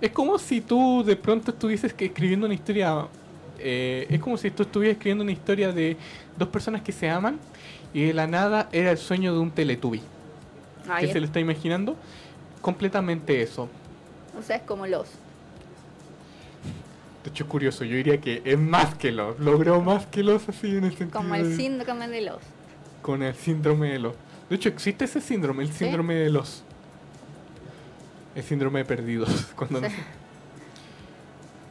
Es 0.00 0.10
como 0.10 0.38
si 0.38 0.60
tú 0.60 1.04
de 1.04 1.14
pronto 1.16 1.52
estuvieses 1.52 1.92
que 1.94 2.06
escribiendo 2.06 2.46
una 2.46 2.54
historia... 2.54 3.06
eh, 3.58 4.06
es 4.10 4.20
como 4.20 4.36
si 4.36 4.50
tú 4.50 4.62
estuvieras 4.62 4.96
escribiendo 4.96 5.22
una 5.22 5.32
historia 5.32 5.72
de 5.72 5.96
dos 6.36 6.48
personas 6.48 6.82
que 6.82 6.92
se 6.92 7.08
aman 7.08 7.38
y 7.92 8.06
de 8.06 8.14
la 8.14 8.26
nada 8.26 8.68
era 8.72 8.90
el 8.90 8.98
sueño 8.98 9.32
de 9.32 9.40
un 9.40 9.50
Teletubby. 9.50 10.02
¿Qué 11.00 11.12
se 11.12 11.20
lo 11.20 11.26
está 11.26 11.40
imaginando? 11.40 11.96
Completamente 12.60 13.42
eso. 13.42 13.68
o 14.38 14.42
sea, 14.42 14.56
es 14.56 14.62
como 14.62 14.86
los. 14.86 15.08
De 17.24 17.30
hecho 17.30 17.44
es 17.44 17.50
curioso, 17.50 17.84
yo 17.84 17.96
diría 17.96 18.20
que 18.20 18.42
es 18.44 18.58
más 18.58 18.94
que 18.94 19.12
los. 19.12 19.38
Logró 19.38 19.80
más 19.82 20.06
que 20.06 20.22
los 20.22 20.48
así 20.48 20.68
en 20.76 20.84
el 20.84 20.96
sentido 20.96 21.10
Como 21.10 21.34
el 21.34 21.56
síndrome 21.56 22.08
de 22.08 22.22
los. 22.22 22.38
con 23.02 23.22
el 23.22 23.34
síndrome 23.34 23.92
de 23.92 23.98
los. 23.98 24.14
De 24.48 24.56
hecho, 24.56 24.70
existe 24.70 25.04
ese 25.04 25.20
síndrome, 25.20 25.62
el 25.64 25.70
¿Sí? 25.70 25.84
síndrome 25.84 26.14
de 26.14 26.30
los. 26.30 26.62
El 28.34 28.42
síndrome 28.42 28.78
de 28.80 28.84
perdidos. 28.86 29.46
Cuando 29.56 29.80
no. 29.82 29.88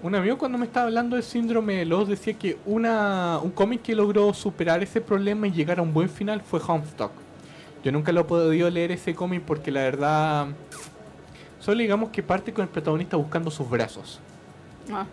Un 0.02 0.14
amigo 0.14 0.38
cuando 0.38 0.58
me 0.58 0.66
estaba 0.66 0.86
hablando 0.88 1.16
del 1.16 1.24
síndrome 1.24 1.76
de 1.78 1.86
los 1.86 2.08
decía 2.08 2.34
que 2.34 2.58
una, 2.66 3.40
un 3.42 3.50
cómic 3.52 3.82
que 3.82 3.96
logró 3.96 4.34
superar 4.34 4.84
ese 4.84 5.02
problema 5.02 5.48
y 5.48 5.52
llegar 5.52 5.80
a 5.80 5.82
un 5.82 5.94
buen 5.94 6.10
final 6.10 6.42
fue 6.42 6.62
Homestuck. 6.66 7.12
Yo 7.84 7.92
nunca 7.92 8.12
lo 8.12 8.22
he 8.22 8.24
podido 8.24 8.70
leer 8.70 8.92
ese 8.92 9.16
cómic 9.16 9.42
porque 9.44 9.72
la 9.72 9.82
verdad 9.82 10.48
solo 11.60 11.80
digamos 11.80 12.10
que 12.12 12.22
parte 12.24 12.54
con 12.54 12.64
el 12.64 12.70
protagonista 12.70 13.18
buscando 13.18 13.50
sus 13.50 13.68
brazos. 13.70 14.20
Ah, 14.92 15.06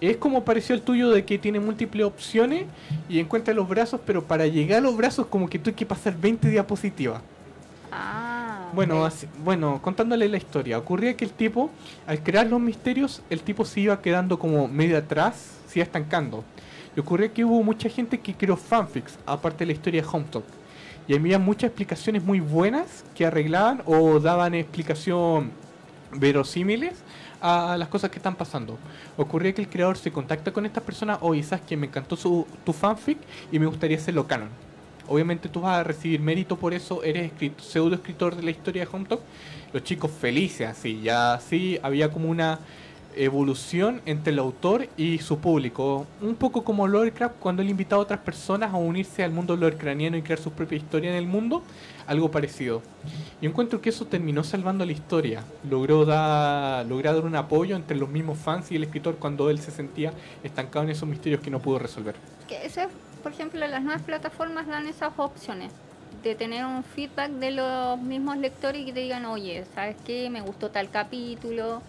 Es 0.00 0.16
como 0.18 0.44
pareció 0.44 0.74
el 0.74 0.82
tuyo 0.82 1.10
de 1.10 1.24
que 1.24 1.38
tiene 1.38 1.58
múltiples 1.58 2.04
opciones 2.06 2.66
y 3.08 3.18
encuentra 3.18 3.54
los 3.54 3.68
brazos, 3.68 4.00
pero 4.06 4.22
para 4.24 4.46
llegar 4.46 4.78
a 4.78 4.82
los 4.82 4.96
brazos 4.96 5.26
como 5.26 5.48
que 5.48 5.58
tú 5.58 5.70
hay 5.70 5.74
que 5.76 5.86
pasar 5.86 6.16
20 6.16 6.48
diapositivas. 6.50 7.22
ah, 7.90 8.37
Bueno, 8.74 9.04
así- 9.04 9.26
bueno, 9.44 9.80
contándole 9.82 10.28
la 10.28 10.36
historia, 10.36 10.78
ocurría 10.78 11.16
que 11.16 11.24
el 11.24 11.32
tipo, 11.32 11.70
al 12.06 12.22
crear 12.22 12.46
los 12.46 12.60
misterios, 12.60 13.22
el 13.30 13.42
tipo 13.42 13.64
se 13.64 13.80
iba 13.80 14.00
quedando 14.02 14.38
como 14.38 14.68
medio 14.68 14.98
atrás, 14.98 15.56
se 15.66 15.78
iba 15.78 15.84
estancando. 15.84 16.44
Y 16.96 17.00
ocurría 17.00 17.32
que 17.32 17.44
hubo 17.44 17.62
mucha 17.62 17.88
gente 17.88 18.18
que 18.20 18.34
creó 18.34 18.56
fanfics, 18.56 19.18
aparte 19.26 19.58
de 19.60 19.66
la 19.66 19.72
historia 19.72 20.02
de 20.02 20.08
Homestuck. 20.10 20.44
Y 21.06 21.14
había 21.14 21.38
muchas 21.38 21.68
explicaciones 21.68 22.22
muy 22.22 22.40
buenas 22.40 23.04
que 23.14 23.24
arreglaban 23.24 23.82
o 23.86 24.20
daban 24.20 24.54
explicación 24.54 25.50
verosímiles 26.12 26.94
a 27.40 27.76
las 27.78 27.88
cosas 27.88 28.10
que 28.10 28.18
están 28.18 28.34
pasando. 28.34 28.76
Ocurría 29.16 29.54
que 29.54 29.62
el 29.62 29.68
creador 29.68 29.96
se 29.96 30.10
contacta 30.12 30.52
con 30.52 30.66
estas 30.66 30.82
personas, 30.82 31.18
oye, 31.22 31.42
sabes 31.42 31.64
que 31.64 31.76
me 31.76 31.86
encantó 31.86 32.16
su, 32.16 32.46
tu 32.64 32.72
fanfic 32.74 33.18
y 33.50 33.58
me 33.58 33.66
gustaría 33.66 33.96
hacerlo 33.96 34.26
canon. 34.26 34.48
Obviamente 35.08 35.48
tú 35.48 35.60
vas 35.62 35.78
a 35.78 35.84
recibir 35.84 36.20
mérito 36.20 36.56
por 36.56 36.74
eso, 36.74 37.02
eres 37.02 37.32
escrit- 37.32 37.58
pseudo 37.58 37.94
escritor 37.94 38.36
de 38.36 38.42
la 38.42 38.50
historia 38.50 38.84
de 38.84 38.88
Homestuck. 38.92 39.20
Los 39.72 39.82
chicos 39.84 40.10
felices, 40.10 40.68
así, 40.68 41.00
ya 41.02 41.34
así 41.34 41.78
había 41.82 42.10
como 42.10 42.28
una 42.30 42.58
evolución 43.16 44.00
entre 44.06 44.32
el 44.32 44.38
autor 44.38 44.88
y 44.96 45.18
su 45.18 45.38
público. 45.38 46.06
Un 46.20 46.36
poco 46.36 46.62
como 46.62 46.86
Lovecraft 46.86 47.36
cuando 47.40 47.62
él 47.62 47.68
invitaba 47.70 48.00
a 48.00 48.04
otras 48.04 48.20
personas 48.20 48.72
a 48.72 48.76
unirse 48.76 49.24
al 49.24 49.32
mundo 49.32 49.56
Lovecraftiano 49.56 50.16
y 50.16 50.22
crear 50.22 50.38
su 50.38 50.52
propia 50.52 50.76
historia 50.76 51.10
en 51.10 51.16
el 51.16 51.26
mundo, 51.26 51.62
algo 52.06 52.30
parecido. 52.30 52.80
Y 53.42 53.46
encuentro 53.46 53.80
que 53.80 53.88
eso 53.90 54.06
terminó 54.06 54.44
salvando 54.44 54.84
la 54.84 54.92
historia. 54.92 55.42
Logró 55.68 56.04
dar, 56.04 56.86
lograr 56.86 57.14
dar 57.14 57.24
un 57.24 57.34
apoyo 57.36 57.74
entre 57.76 57.96
los 57.96 58.08
mismos 58.08 58.38
fans 58.38 58.70
y 58.70 58.76
el 58.76 58.84
escritor 58.84 59.16
cuando 59.16 59.50
él 59.50 59.58
se 59.58 59.70
sentía 59.72 60.12
estancado 60.44 60.84
en 60.84 60.90
esos 60.90 61.08
misterios 61.08 61.40
que 61.40 61.50
no 61.50 61.60
pudo 61.60 61.78
resolver. 61.80 62.14
Por 63.18 63.32
ejemplo, 63.32 63.66
las 63.66 63.82
nuevas 63.82 64.02
plataformas 64.02 64.66
dan 64.66 64.86
esas 64.86 65.12
opciones 65.16 65.72
de 66.22 66.34
tener 66.34 66.64
un 66.64 66.82
feedback 66.82 67.30
de 67.30 67.52
los 67.52 67.98
mismos 68.00 68.36
lectores 68.38 68.82
y 68.82 68.86
que 68.86 68.92
te 68.92 69.00
digan, 69.00 69.24
oye, 69.26 69.64
¿sabes 69.74 69.96
qué? 70.04 70.30
Me 70.30 70.40
gustó 70.40 70.70
tal 70.70 70.90
capítulo, 70.90 71.82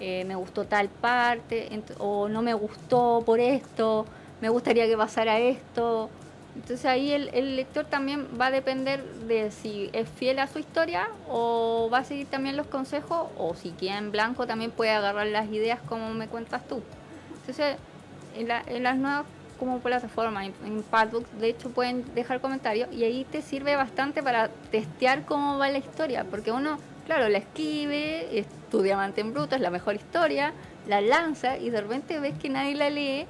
eh, 0.00 0.24
me 0.24 0.34
gustó 0.34 0.64
tal 0.64 0.88
parte, 0.88 1.68
o 1.98 2.28
no 2.28 2.42
me 2.42 2.54
gustó 2.54 3.22
por 3.24 3.40
esto, 3.40 4.06
me 4.40 4.48
gustaría 4.48 4.86
que 4.86 4.96
pasara 4.96 5.38
esto. 5.38 6.10
Entonces 6.54 6.86
ahí 6.86 7.10
el, 7.10 7.56
lector 7.56 7.84
también 7.84 8.28
va 8.40 8.46
a 8.46 8.50
depender 8.52 9.02
de 9.26 9.50
si 9.50 9.90
es 9.92 10.08
fiel 10.08 10.38
a 10.38 10.46
su 10.46 10.60
historia 10.60 11.08
o 11.28 11.90
va 11.92 11.98
a 11.98 12.04
seguir 12.04 12.28
también 12.28 12.56
los 12.56 12.68
consejos 12.68 13.28
o 13.36 13.54
si 13.56 13.70
queda 13.70 13.98
en 13.98 14.12
blanco 14.12 14.46
también 14.46 14.70
puede 14.70 14.92
agarrar 14.92 15.26
las 15.26 15.48
ideas 15.48 15.80
como 15.80 16.14
me 16.14 16.28
cuentas 16.28 16.66
tú. 16.68 16.80
Entonces 17.40 17.76
en, 18.36 18.48
en 18.50 18.82
las 18.84 18.96
nuevas 18.96 19.24
como 19.58 19.80
plataforma, 19.80 20.46
en, 20.46 20.54
en 20.64 20.82
Padbook, 20.82 21.26
de 21.32 21.48
hecho 21.48 21.70
pueden 21.70 22.04
dejar 22.14 22.40
comentarios 22.40 22.92
y 22.92 23.04
ahí 23.04 23.24
te 23.30 23.42
sirve 23.42 23.76
bastante 23.76 24.22
para 24.22 24.48
testear 24.70 25.24
cómo 25.24 25.58
va 25.58 25.68
la 25.68 25.78
historia, 25.78 26.24
porque 26.24 26.52
uno, 26.52 26.78
claro, 27.06 27.28
la 27.28 27.38
escribe, 27.38 28.38
es 28.38 28.46
tu 28.70 28.82
diamante 28.82 29.20
en 29.20 29.32
bruto, 29.32 29.54
es 29.54 29.60
la 29.60 29.70
mejor 29.70 29.94
historia, 29.94 30.52
la 30.88 31.00
lanza 31.00 31.56
y 31.56 31.70
de 31.70 31.80
repente 31.80 32.20
ves 32.20 32.34
que 32.38 32.48
nadie 32.48 32.74
la 32.74 32.90
lee, 32.90 33.26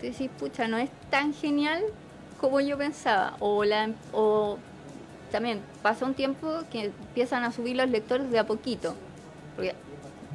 te 0.00 0.10
decís, 0.10 0.30
pucha, 0.38 0.68
no 0.68 0.78
es 0.78 0.90
tan 1.10 1.32
genial 1.34 1.82
como 2.40 2.60
yo 2.60 2.76
pensaba, 2.76 3.36
o, 3.40 3.64
la, 3.64 3.90
o 4.12 4.58
también 5.32 5.60
pasa 5.82 6.04
un 6.04 6.14
tiempo 6.14 6.60
que 6.70 6.86
empiezan 6.86 7.44
a 7.44 7.52
subir 7.52 7.76
los 7.76 7.88
lectores 7.88 8.30
de 8.30 8.38
a 8.38 8.46
poquito, 8.46 8.94
porque 9.56 9.74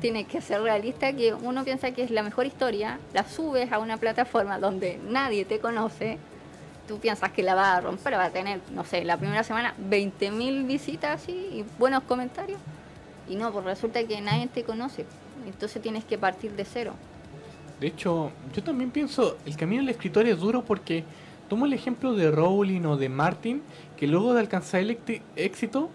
tiene 0.02 0.26
que 0.26 0.42
ser 0.42 0.62
realista 0.62 1.14
que 1.14 1.34
uno 1.34 1.64
piensa 1.64 1.92
que 1.92 2.04
es 2.04 2.12
la 2.12 2.24
mejor 2.24 2.46
historia, 2.46 3.00
la 3.14 3.24
subes 3.28 3.72
a 3.72 3.80
una 3.80 3.98
plataforma 3.98 4.60
donde 4.60 5.00
nadie 5.08 5.46
te 5.46 5.60
conoce, 5.60 6.18
tú 6.88 7.00
piensas 7.00 7.32
que 7.32 7.44
la 7.44 7.56
va 7.56 7.76
a 7.76 7.82
romper, 7.82 8.14
va 8.14 8.26
a 8.26 8.30
tener, 8.30 8.62
no 8.72 8.84
sé, 8.84 9.04
la 9.04 9.18
primera 9.18 9.44
semana 9.44 9.76
20.000 9.90 10.66
visitas 10.66 11.22
así 11.22 11.32
y 11.32 11.66
buenos 11.78 12.04
comentarios. 12.04 12.60
Y 13.30 13.36
no, 13.36 13.52
pues 13.52 13.64
resulta 13.64 14.04
que 14.04 14.20
nadie 14.22 14.48
te 14.48 14.64
conoce. 14.64 15.06
Entonces 15.46 15.82
tienes 15.82 16.04
que 16.04 16.18
partir 16.18 16.52
de 16.54 16.66
cero. 16.66 16.94
De 17.80 17.88
hecho, 17.88 18.32
yo 18.54 18.64
también 18.64 18.92
pienso, 18.92 19.38
el 19.46 19.56
camino 19.56 19.82
del 19.82 19.90
escritor 19.90 20.26
es 20.28 20.40
duro 20.40 20.64
porque 20.66 21.04
tomo 21.48 21.66
el 21.66 21.74
ejemplo 21.74 22.14
de 22.14 22.32
Rowling 22.32 22.86
o 22.86 22.98
de 22.98 23.08
Martin, 23.08 23.62
que 23.98 24.08
luego 24.08 24.34
de 24.34 24.42
alcanzar 24.42 24.82
el 24.82 24.98
éxito, 25.36 25.90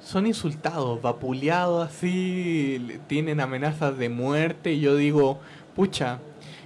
son 0.00 0.26
insultados, 0.26 1.00
vapuleados 1.00 1.88
así, 1.88 2.98
tienen 3.06 3.40
amenazas 3.40 3.96
de 3.98 4.08
muerte 4.08 4.72
y 4.72 4.80
yo 4.80 4.96
digo, 4.96 5.38
pucha, 5.76 6.18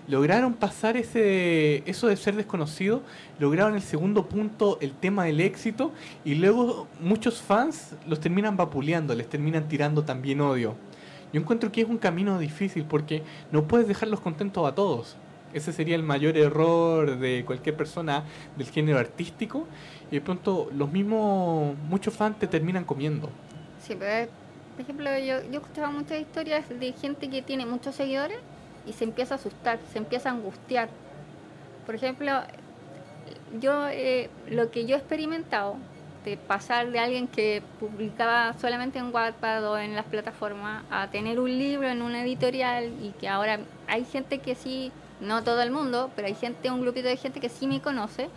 lograron 0.06 0.54
pasar 0.54 0.96
ese 0.96 1.82
eso 1.88 2.06
de 2.08 2.16
ser 2.16 2.36
desconocido, 2.36 3.02
lograron 3.38 3.74
el 3.74 3.82
segundo 3.82 4.28
punto, 4.28 4.78
el 4.80 4.92
tema 4.92 5.24
del 5.24 5.40
éxito 5.40 5.92
y 6.24 6.36
luego 6.36 6.86
muchos 7.00 7.42
fans 7.42 7.94
los 8.06 8.20
terminan 8.20 8.56
vapuleando, 8.56 9.14
les 9.14 9.28
terminan 9.28 9.68
tirando 9.68 10.04
también 10.04 10.40
odio. 10.40 10.76
Yo 11.32 11.40
encuentro 11.40 11.72
que 11.72 11.80
es 11.80 11.88
un 11.88 11.98
camino 11.98 12.38
difícil 12.38 12.84
porque 12.84 13.22
no 13.50 13.64
puedes 13.64 13.88
dejarlos 13.88 14.20
contentos 14.20 14.66
a 14.66 14.74
todos. 14.74 15.16
Ese 15.52 15.72
sería 15.72 15.94
el 15.94 16.02
mayor 16.02 16.36
error 16.36 17.18
de 17.18 17.44
cualquier 17.44 17.76
persona 17.76 18.24
del 18.56 18.68
género 18.68 18.98
artístico 18.98 19.66
y 20.14 20.18
de 20.18 20.20
pronto 20.20 20.68
los 20.72 20.92
mismos, 20.92 21.76
muchos 21.88 22.14
fans 22.14 22.38
te 22.38 22.46
terminan 22.46 22.84
comiendo. 22.84 23.30
Sí, 23.82 23.96
pero 23.98 24.30
por 24.76 24.82
ejemplo, 24.82 25.10
yo, 25.18 25.42
yo 25.50 25.58
escuchaba 25.58 25.90
muchas 25.90 26.20
historias 26.20 26.68
de 26.68 26.92
gente 26.92 27.28
que 27.28 27.42
tiene 27.42 27.66
muchos 27.66 27.96
seguidores 27.96 28.38
y 28.86 28.92
se 28.92 29.02
empieza 29.02 29.34
a 29.34 29.38
asustar, 29.38 29.80
se 29.92 29.98
empieza 29.98 30.28
a 30.28 30.32
angustiar. 30.34 30.88
Por 31.84 31.96
ejemplo, 31.96 32.30
yo 33.60 33.88
eh, 33.88 34.30
lo 34.48 34.70
que 34.70 34.86
yo 34.86 34.94
he 34.94 34.98
experimentado 35.00 35.78
de 36.24 36.36
pasar 36.36 36.92
de 36.92 37.00
alguien 37.00 37.26
que 37.26 37.64
publicaba 37.80 38.54
solamente 38.60 39.00
en 39.00 39.12
Wattpad 39.12 39.68
o 39.68 39.78
en 39.78 39.96
las 39.96 40.04
plataformas 40.04 40.84
a 40.92 41.10
tener 41.10 41.40
un 41.40 41.50
libro 41.58 41.88
en 41.88 42.02
una 42.02 42.22
editorial 42.22 42.84
y 43.02 43.10
que 43.18 43.28
ahora 43.28 43.58
hay 43.88 44.04
gente 44.04 44.38
que 44.38 44.54
sí, 44.54 44.92
no 45.20 45.42
todo 45.42 45.60
el 45.60 45.72
mundo, 45.72 46.12
pero 46.14 46.28
hay 46.28 46.36
gente, 46.36 46.70
un 46.70 46.82
grupito 46.82 47.08
de 47.08 47.16
gente 47.16 47.40
que 47.40 47.48
sí 47.48 47.66
me 47.66 47.82
conoce 47.82 48.30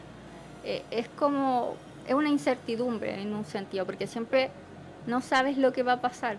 eh, 0.68 0.84
es 0.92 1.08
como, 1.08 1.76
es 2.06 2.14
una 2.14 2.28
incertidumbre 2.28 3.22
en 3.22 3.34
un 3.34 3.46
sentido, 3.46 3.86
porque 3.86 4.06
siempre 4.06 4.50
no 5.06 5.22
sabes 5.22 5.58
lo 5.58 5.72
que 5.72 5.82
va 5.82 5.94
a 5.94 6.02
pasar. 6.02 6.36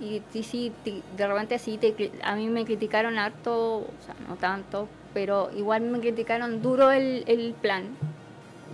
Y, 0.00 0.20
si 0.42 0.72
de 1.16 1.26
repente 1.28 1.60
sí, 1.60 1.78
te, 1.78 2.10
a 2.24 2.34
mí 2.34 2.48
me 2.48 2.64
criticaron 2.64 3.18
harto, 3.18 3.76
o 3.76 3.86
sea, 4.04 4.16
no 4.28 4.34
tanto, 4.34 4.88
pero 5.14 5.50
igual 5.56 5.82
me 5.82 6.00
criticaron 6.00 6.60
duro 6.60 6.90
el, 6.90 7.22
el 7.28 7.54
plan. 7.54 7.84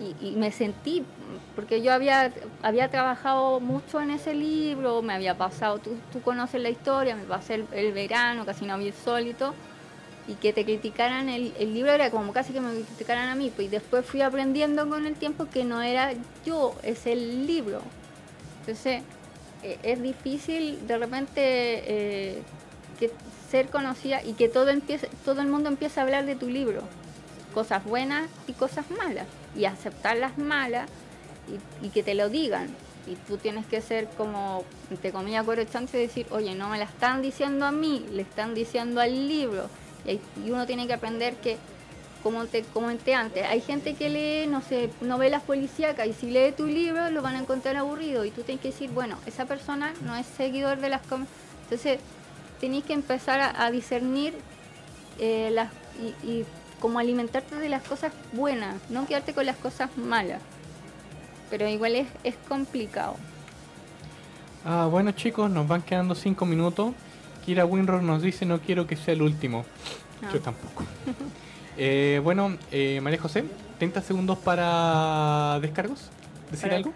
Y, 0.01 0.29
y, 0.29 0.37
me 0.37 0.51
sentí, 0.51 1.05
porque 1.55 1.83
yo 1.83 1.93
había, 1.93 2.33
había 2.63 2.89
trabajado 2.91 3.61
mucho 3.61 4.01
en 4.01 4.11
ese 4.11 4.35
libro, 4.35 5.03
me 5.03 5.13
había 5.13 5.37
pasado, 5.37 5.81
tú, 5.81 5.91
tú 6.11 6.23
conoces 6.23 6.63
la 6.63 6.71
historia, 6.71 7.15
me 7.15 7.25
pasé 7.25 7.57
el, 7.57 7.67
el 7.73 7.93
verano, 7.93 8.47
casi 8.47 8.65
no 8.65 8.73
había 8.73 8.95
sólito 8.95 9.53
y 10.29 10.35
que 10.35 10.53
te 10.53 10.65
criticaran 10.65 11.29
el, 11.29 11.53
el, 11.59 11.75
libro 11.75 11.93
era 11.93 12.11
como 12.11 12.33
casi 12.33 12.53
que 12.53 12.61
me 12.61 12.73
criticaran 12.73 13.29
a 13.29 13.35
mí, 13.35 13.53
pues, 13.55 13.67
y 13.67 13.71
después 13.71 14.07
fui 14.07 14.23
aprendiendo 14.23 14.89
con 14.89 15.07
el 15.07 15.15
tiempo 15.15 15.47
que 15.47 15.65
no 15.65 15.83
era 15.83 16.13
yo, 16.45 16.75
es 16.83 17.07
el 17.07 17.47
libro. 17.47 17.83
Entonces, 18.61 19.03
eh, 19.63 19.79
es 19.83 20.03
difícil 20.03 20.87
de 20.87 20.99
repente 20.99 21.41
eh, 21.41 22.43
que 22.99 23.11
ser 23.51 23.69
conocida 23.69 24.23
y 24.23 24.35
que 24.35 24.49
todo 24.49 24.69
empiece, 24.69 25.09
todo 25.25 25.41
el 25.41 25.49
mundo 25.49 25.69
empiece 25.69 25.99
a 25.99 26.05
hablar 26.05 26.25
de 26.25 26.37
tu 26.37 26.49
libro, 26.49 26.83
cosas 27.53 27.85
buenas 27.85 28.29
y 28.47 28.53
cosas 28.53 28.91
malas, 28.91 29.27
y 29.57 29.65
aceptar 29.65 30.17
las 30.17 30.39
malas 30.39 30.89
y, 31.83 31.89
que 31.89 32.03
te 32.03 32.15
lo 32.15 32.29
digan. 32.29 32.69
Y 33.07 33.17
tú 33.27 33.37
tienes 33.37 33.67
que 33.67 33.81
ser 33.81 34.09
como, 34.17 34.65
te 35.03 35.11
comía 35.11 35.45
chance 35.71 35.99
y 35.99 36.03
decir, 36.03 36.27
oye, 36.31 36.55
no 36.55 36.69
me 36.69 36.79
la 36.79 36.85
están 36.85 37.21
diciendo 37.21 37.67
a 37.67 37.73
mí, 37.73 38.07
le 38.13 38.23
están 38.23 38.55
diciendo 38.55 39.01
al 39.01 39.29
libro 39.29 39.69
y, 40.07 40.51
uno 40.51 40.67
tiene 40.67 40.87
que 40.87 40.93
aprender 40.93 41.35
que, 41.37 41.59
como 42.23 42.47
te 42.47 42.63
comenté 42.63 43.15
antes, 43.15 43.45
hay 43.45 43.61
gente 43.61 43.95
que 43.95 44.09
lee, 44.09 44.47
no 44.47 44.63
sé, 44.63 44.91
novelas 45.01 45.43
policíacas 45.43 46.07
y 46.07 46.13
si 46.13 46.31
lee 46.31 46.53
tu 46.57 46.67
libro 46.67 47.11
lo 47.11 47.23
van 47.23 47.37
a 47.37 47.41
encontrar 47.41 47.77
aburrido 47.77 48.25
y 48.25 48.31
tú 48.31 48.43
tienes 48.43 48.63
que 48.63 48.69
decir, 48.69 48.91
bueno, 48.91 49.17
esa 49.27 49.47
persona 49.47 49.93
no 50.05 50.15
es 50.17 50.27
seguidor 50.27 50.79
de 50.79 50.89
las... 50.89 51.03
Entonces, 51.65 51.99
tenés 52.61 52.85
que 52.85 52.93
empezar 52.93 53.41
a, 53.57 53.71
discernir 53.71 54.35
eh, 55.19 55.51
las, 55.53 55.71
y, 56.01 56.27
y 56.27 56.45
como 56.81 56.99
alimentarte 56.99 57.57
de 57.57 57.69
las 57.69 57.83
cosas 57.83 58.13
buenas, 58.33 58.75
no 58.91 59.07
quedarte 59.07 59.35
con 59.35 59.47
las 59.47 59.57
cosas 59.57 59.97
malas. 59.97 60.41
Pero 61.49 61.69
igual 61.69 61.95
es, 61.95 62.09
es 62.25 62.35
complicado. 62.49 63.17
Ah, 64.65 64.89
bueno 64.91 65.13
chicos, 65.13 65.51
nos 65.51 65.67
van 65.67 65.83
quedando 65.83 66.15
cinco 66.15 66.47
minutos. 66.47 66.93
Kira 67.45 67.65
Winrock 67.65 68.03
nos 68.03 68.23
dice 68.23 68.47
no 68.47 68.61
quiero 68.61 68.87
que 68.87 68.97
sea 68.97 69.15
el 69.15 69.23
último. 69.23 69.65
Yo 70.33 70.41
tampoco. 70.41 70.85
eh, 71.77 72.21
bueno, 72.23 72.57
eh, 72.71 73.01
María 73.03 73.21
José, 73.21 73.45
30 73.79 74.03
segundos 74.03 74.39
para 74.39 75.59
descargos. 75.61 76.11
¿Decir 76.51 76.73
algo? 76.73 76.93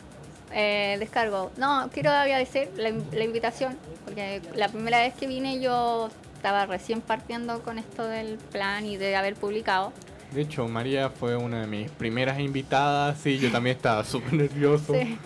Eh, 0.53 0.97
descargo. 0.99 1.51
No, 1.57 1.91
quiero 1.93 2.11
agradecer 2.11 2.71
la, 2.77 2.93
la 3.13 3.25
invitación, 3.25 3.77
porque 4.05 4.41
la 4.55 4.69
primera 4.69 5.01
vez 5.01 5.15
que 5.15 5.27
vine 5.27 5.61
yo 5.61 6.09
estaba 6.35 6.67
recién 6.67 7.01
partiendo 7.01 7.63
con 7.63 7.79
esto 7.79 8.07
del 8.07 8.39
plan 8.39 8.87
y 8.87 8.97
de 8.97 9.17
haber 9.17 9.35
publicado. 9.35 9.93
De 10.33 10.43
hecho, 10.43 10.69
María 10.69 11.11
fue 11.11 11.37
una 11.37 11.63
de 11.63 11.67
mis 11.67 11.91
primeras 11.91 12.39
invitadas 12.39 13.25
y 13.27 13.39
yo 13.39 13.51
también 13.51 13.77
estaba 13.77 14.05
súper 14.05 14.35
nervioso. 14.35 14.95
Sí. 14.95 15.19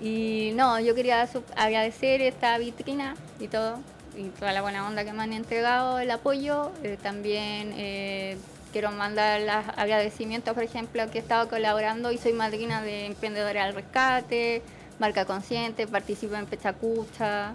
Y 0.00 0.52
no, 0.54 0.78
yo 0.78 0.94
quería 0.94 1.28
agradecer 1.56 2.20
esta 2.20 2.56
vitrina 2.58 3.16
y 3.40 3.48
todo, 3.48 3.80
y 4.16 4.28
toda 4.30 4.52
la 4.52 4.62
buena 4.62 4.86
onda 4.86 5.04
que 5.04 5.12
me 5.12 5.22
han 5.22 5.32
entregado 5.32 5.98
el 5.98 6.10
apoyo. 6.10 6.70
Eh, 6.82 6.98
también 7.02 7.72
eh, 7.76 8.36
quiero 8.72 8.90
mandar 8.90 9.40
los 9.40 9.76
agradecimientos, 9.76 10.54
por 10.54 10.62
ejemplo, 10.62 11.08
que 11.10 11.18
he 11.18 11.20
estado 11.20 11.48
colaborando 11.48 12.12
y 12.12 12.18
soy 12.18 12.32
madrina 12.32 12.82
de 12.82 13.06
Emprendedores 13.06 13.62
al 13.62 13.74
Rescate, 13.74 14.62
Marca 14.98 15.24
Consciente, 15.24 15.86
participo 15.86 16.34
en 16.34 16.46
Pechacucha, 16.46 17.54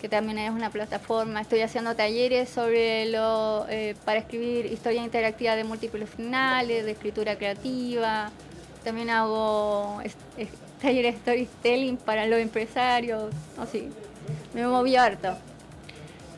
que 0.00 0.08
también 0.08 0.38
es 0.38 0.50
una 0.50 0.70
plataforma. 0.70 1.40
Estoy 1.40 1.62
haciendo 1.62 1.96
talleres 1.96 2.48
sobre 2.48 3.06
lo 3.06 3.66
eh, 3.68 3.96
para 4.04 4.18
escribir 4.18 4.66
historia 4.66 5.02
interactiva 5.02 5.56
de 5.56 5.64
múltiples 5.64 6.08
finales, 6.10 6.84
de 6.84 6.92
escritura 6.92 7.36
creativa. 7.36 8.30
También 8.84 9.10
hago 9.10 10.00
talleres 10.80 11.14
de 11.14 11.20
storytelling 11.20 11.96
para 11.96 12.26
los 12.26 12.38
empresarios. 12.38 13.32
Así, 13.58 13.88
me 14.52 14.66
moví 14.66 14.96
harto. 14.96 15.36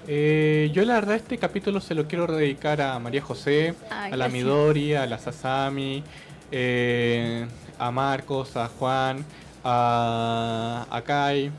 Eh, 0.08 0.70
yo 0.72 0.84
la 0.84 0.94
verdad 0.94 1.16
este 1.16 1.36
capítulo 1.36 1.80
se 1.80 1.94
lo 1.94 2.06
quiero 2.06 2.26
dedicar 2.26 2.80
a 2.80 2.98
María 2.98 3.22
José, 3.22 3.74
a 3.90 4.16
la 4.16 4.28
Midori, 4.28 4.94
a 4.94 5.04
la 5.06 5.18
Sasami, 5.18 6.04
eh, 6.52 7.46
a 7.78 7.90
Marcos, 7.90 8.56
a 8.56 8.68
Juan, 8.68 9.24
a, 9.64 10.86
a 10.88 11.02
Kai, 11.02 11.50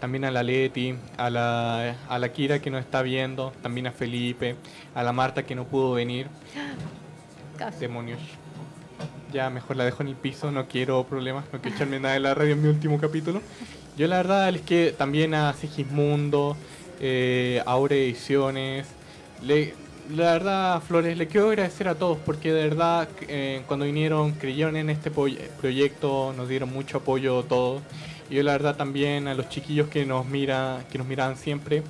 también 0.00 0.24
a 0.24 0.32
la 0.32 0.42
Leti, 0.42 0.96
a 1.16 1.30
la, 1.30 1.94
a 2.08 2.18
la 2.18 2.32
Kira 2.32 2.58
que 2.58 2.70
nos 2.70 2.80
está 2.80 3.02
viendo, 3.02 3.52
también 3.62 3.86
a 3.86 3.92
Felipe, 3.92 4.56
a 4.94 5.02
la 5.04 5.12
Marta 5.12 5.44
que 5.44 5.54
no 5.54 5.64
pudo 5.64 5.92
venir. 5.92 6.26
Demonios. 7.80 8.20
Ya 9.32 9.50
mejor 9.50 9.76
la 9.76 9.84
dejo 9.84 10.02
en 10.02 10.08
el 10.08 10.16
piso, 10.16 10.50
no 10.50 10.66
quiero 10.66 11.04
problemas, 11.04 11.44
no 11.52 11.60
quiero 11.60 11.76
echarme 11.76 12.00
nada 12.00 12.14
de 12.14 12.20
la 12.20 12.34
radio 12.34 12.54
en 12.54 12.62
mi 12.62 12.68
último 12.68 12.98
capítulo. 13.00 13.40
Yo 13.96 14.08
la 14.08 14.16
verdad 14.16 14.48
es 14.48 14.60
que 14.62 14.92
también 14.96 15.34
a 15.34 15.52
Sigismundo, 15.52 16.56
eh, 17.00 17.62
Ediciones, 17.90 18.86
la 20.14 20.32
verdad, 20.32 20.82
Flores, 20.82 21.16
le 21.16 21.26
quiero 21.26 21.48
agradecer 21.48 21.88
a 21.88 21.94
todos 21.94 22.18
porque 22.18 22.52
de 22.52 22.68
verdad 22.68 23.08
eh, 23.26 23.62
cuando 23.66 23.86
vinieron 23.86 24.32
creyeron 24.32 24.76
en 24.76 24.90
este 24.90 25.10
proyecto, 25.10 26.34
nos 26.36 26.48
dieron 26.48 26.72
mucho 26.72 26.98
apoyo 26.98 27.42
todos. 27.44 27.82
Y 28.30 28.36
yo 28.36 28.42
la 28.42 28.52
verdad 28.52 28.76
también 28.76 29.28
a 29.28 29.34
los 29.34 29.48
chiquillos 29.48 29.88
que 29.88 30.04
nos 30.04 30.26
mira, 30.26 30.84
que 30.90 30.98
nos 30.98 31.06
miraban 31.06 31.36
siempre, 31.36 31.82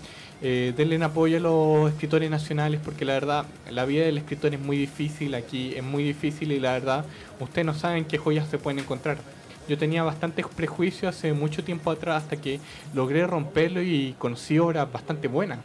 eh, 0.43 0.73
denle 0.77 1.03
apoyo 1.05 1.39
a 1.39 1.41
los 1.41 1.93
escritores 1.93 2.31
nacionales 2.31 2.81
porque 2.85 3.05
la 3.05 3.15
verdad 3.15 3.47
la 3.71 3.85
vida 3.85 4.05
del 4.05 4.19
escritor 4.19 4.53
es 4.55 4.61
muy 4.61 4.77
difícil 4.77 5.35
aquí, 5.35 5.75
es 5.75 5.83
muy 5.83 6.05
difícil 6.05 6.53
y 6.53 6.61
la 6.61 6.73
verdad 6.73 7.05
ustedes 7.41 7.67
no 7.67 7.75
saben 7.75 8.05
qué 8.05 8.19
joyas 8.19 8.49
se 8.49 8.59
pueden 8.59 8.79
encontrar. 8.79 9.19
Yo 9.67 9.79
tenía 9.79 10.03
bastantes 10.03 10.47
prejuicios 10.47 11.17
hace 11.17 11.33
mucho 11.33 11.65
tiempo 11.65 11.91
atrás 11.91 12.25
hasta 12.25 12.37
que 12.37 12.61
logré 12.93 13.27
romperlo 13.27 13.81
y 13.81 14.15
conocí 14.19 14.59
obras 14.59 14.91
bastante 14.93 15.27
buenas. 15.27 15.61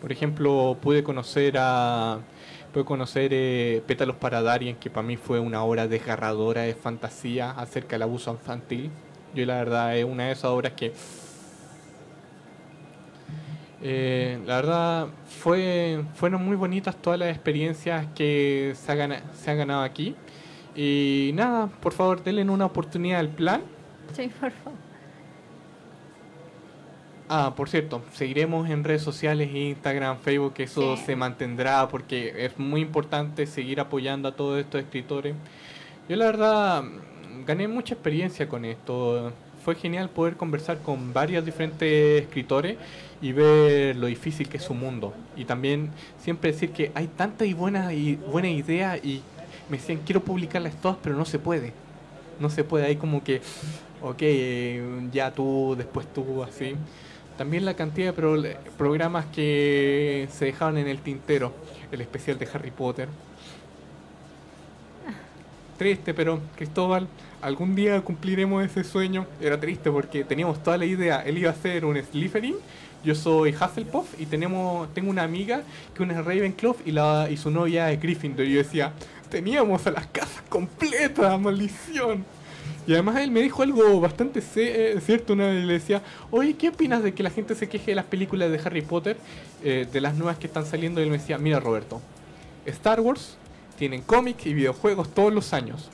Por 0.00 0.10
ejemplo, 0.10 0.76
pude 0.80 1.02
conocer 1.02 1.56
a 1.58 2.20
pude 2.72 2.84
conocer 2.84 3.30
eh, 3.32 3.82
Pétalos 3.86 4.16
para 4.16 4.42
Darien, 4.42 4.76
que 4.76 4.90
para 4.90 5.06
mí 5.06 5.16
fue 5.16 5.40
una 5.40 5.62
obra 5.62 5.86
desgarradora 5.86 6.62
de 6.62 6.74
fantasía 6.74 7.50
acerca 7.50 7.90
del 7.90 8.02
abuso 8.02 8.30
infantil. 8.32 8.90
Yo 9.34 9.44
la 9.44 9.56
verdad 9.56 9.96
es 9.96 10.04
una 10.04 10.26
de 10.26 10.32
esas 10.32 10.46
obras 10.46 10.72
que 10.72 10.92
eh, 13.82 14.38
la 14.46 14.56
verdad 14.56 15.08
fue 15.26 16.02
fueron 16.14 16.44
muy 16.44 16.56
bonitas 16.56 16.96
todas 16.96 17.18
las 17.18 17.28
experiencias 17.28 18.06
que 18.14 18.74
se, 18.74 19.22
se 19.34 19.50
han 19.50 19.58
ganado 19.58 19.82
aquí. 19.82 20.16
Y 20.76 21.30
nada, 21.34 21.68
por 21.80 21.92
favor, 21.92 22.22
denle 22.22 22.42
una 22.42 22.66
oportunidad 22.66 23.20
al 23.20 23.30
plan. 23.30 23.62
Sí, 24.12 24.30
por 24.40 24.50
favor. 24.50 24.86
Ah, 27.28 27.54
por 27.56 27.68
cierto, 27.68 28.02
seguiremos 28.12 28.70
en 28.70 28.84
redes 28.84 29.02
sociales, 29.02 29.52
Instagram, 29.52 30.18
Facebook, 30.18 30.54
eso 30.58 30.96
se 30.96 31.16
mantendrá 31.16 31.88
porque 31.88 32.44
es 32.44 32.56
muy 32.56 32.82
importante 32.82 33.46
seguir 33.46 33.80
apoyando 33.80 34.28
a 34.28 34.36
todos 34.36 34.60
estos 34.60 34.82
escritores. 34.82 35.34
Yo 36.08 36.14
la 36.14 36.26
verdad 36.26 36.84
gané 37.44 37.66
mucha 37.66 37.94
experiencia 37.94 38.48
con 38.48 38.64
esto. 38.64 39.32
Fue 39.64 39.74
genial 39.74 40.08
poder 40.08 40.36
conversar 40.36 40.78
con 40.78 41.12
varios 41.12 41.44
diferentes 41.44 42.22
escritores 42.22 42.76
y 43.20 43.32
ver 43.32 43.96
lo 43.96 44.06
difícil 44.06 44.48
que 44.48 44.58
es 44.58 44.62
su 44.62 44.74
mundo. 44.74 45.12
Y 45.36 45.44
también 45.44 45.90
siempre 46.20 46.52
decir 46.52 46.70
que 46.70 46.92
hay 46.94 47.08
tantas 47.08 47.48
y 47.48 47.54
buenas 47.54 47.92
y 47.92 48.14
buenas 48.14 48.52
ideas 48.52 49.04
y 49.04 49.20
me 49.68 49.78
decían 49.78 50.00
quiero 50.04 50.20
publicarlas 50.20 50.74
todas, 50.80 50.98
pero 51.02 51.16
no 51.16 51.24
se 51.24 51.38
puede. 51.38 51.72
No 52.38 52.50
se 52.50 52.64
puede, 52.64 52.86
hay 52.86 52.96
como 52.96 53.24
que, 53.24 53.40
ok, 54.02 54.18
eh, 54.20 55.08
ya 55.12 55.30
tú, 55.30 55.74
después 55.76 56.06
tú, 56.12 56.42
así. 56.42 56.74
También 57.38 57.64
la 57.64 57.74
cantidad 57.74 58.14
de 58.14 58.56
programas 58.78 59.26
que 59.26 60.28
se 60.32 60.46
dejaron 60.46 60.78
en 60.78 60.88
el 60.88 60.98
tintero, 61.00 61.52
el 61.92 62.00
especial 62.00 62.38
de 62.38 62.48
Harry 62.52 62.70
Potter. 62.70 63.08
Triste, 65.76 66.14
pero 66.14 66.40
Cristóbal, 66.56 67.06
algún 67.42 67.74
día 67.74 68.00
cumpliremos 68.00 68.64
ese 68.64 68.84
sueño. 68.84 69.26
Era 69.40 69.60
triste 69.60 69.90
porque 69.90 70.24
teníamos 70.24 70.62
toda 70.62 70.78
la 70.78 70.86
idea. 70.86 71.20
Él 71.20 71.36
iba 71.36 71.50
a 71.50 71.54
ser 71.54 71.84
un 71.84 72.02
Slytherin, 72.02 72.56
yo 73.04 73.14
soy 73.14 73.50
Hufflepuff 73.50 74.18
y 74.18 74.26
tenemos, 74.26 74.92
tengo 74.94 75.10
una 75.10 75.22
amiga 75.22 75.62
que 75.94 76.02
es 76.02 76.24
Ravenclaw 76.24 76.76
y, 76.84 76.92
la, 76.92 77.28
y 77.30 77.36
su 77.36 77.50
novia 77.50 77.92
es 77.92 78.00
Gryffindor. 78.00 78.46
Y 78.46 78.52
yo 78.52 78.58
decía, 78.58 78.92
teníamos 79.28 79.86
a 79.86 79.90
las 79.90 80.06
casas 80.06 80.42
completas, 80.48 81.38
maldición. 81.40 82.24
Y 82.86 82.92
además 82.92 83.16
él 83.16 83.32
me 83.32 83.40
dijo 83.40 83.62
algo 83.62 84.00
bastante 84.00 84.40
eh, 84.56 85.00
cierto. 85.04 85.32
Una 85.32 85.48
vez 85.48 85.64
le 85.64 85.72
decía, 85.72 86.02
oye, 86.30 86.54
¿qué 86.54 86.68
opinas 86.68 87.02
de 87.02 87.14
que 87.14 87.22
la 87.22 87.30
gente 87.30 87.54
se 87.54 87.68
queje 87.68 87.92
de 87.92 87.94
las 87.96 88.04
películas 88.04 88.50
de 88.50 88.60
Harry 88.64 88.82
Potter, 88.82 89.16
eh, 89.64 89.86
de 89.90 90.00
las 90.00 90.14
nuevas 90.14 90.38
que 90.38 90.46
están 90.46 90.64
saliendo? 90.64 91.00
Y 91.00 91.04
él 91.04 91.10
me 91.10 91.18
decía, 91.18 91.36
mira 91.38 91.58
Roberto, 91.58 92.00
Star 92.64 93.00
Wars 93.00 93.36
tienen 93.76 94.02
cómics 94.02 94.46
y 94.46 94.54
videojuegos 94.54 95.12
todos 95.12 95.32
los 95.32 95.52
años. 95.52 95.90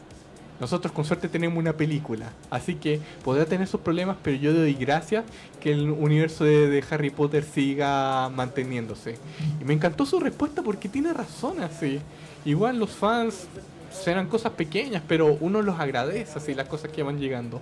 Nosotros 0.61 0.93
con 0.93 1.05
suerte 1.05 1.29
tenemos 1.29 1.59
una 1.59 1.73
película, 1.73 2.31
así 2.49 2.77
que 2.77 3.01
podrá 3.25 3.47
tener 3.47 3.67
sus 3.67 3.81
problemas, 3.81 4.17
pero 4.23 4.37
yo 4.37 4.55
doy 4.55 4.75
gracias 4.75 5.25
que 5.61 5.73
el 5.73 5.91
universo 5.91 6.45
de, 6.45 6.69
de, 6.69 6.85
Harry 6.89 7.11
Potter 7.11 7.43
siga 7.43 8.29
manteniéndose. 8.29 9.17
Y 9.61 9.65
me 9.65 9.75
encantó 9.75 10.07
su 10.07 10.21
respuesta 10.21 10.63
porque 10.63 10.89
tiene 10.89 11.13
razón 11.13 11.61
así. 11.63 12.01
Igual 12.45 12.79
los 12.79 12.91
fans 12.91 13.47
serán 13.93 14.27
cosas 14.27 14.53
pequeñas, 14.53 15.03
pero 15.07 15.37
uno 15.41 15.63
los 15.63 15.79
agradece 15.79 16.39
así 16.39 16.55
las 16.55 16.69
cosas 16.69 16.91
que 16.91 17.03
van 17.03 17.19
llegando. 17.19 17.61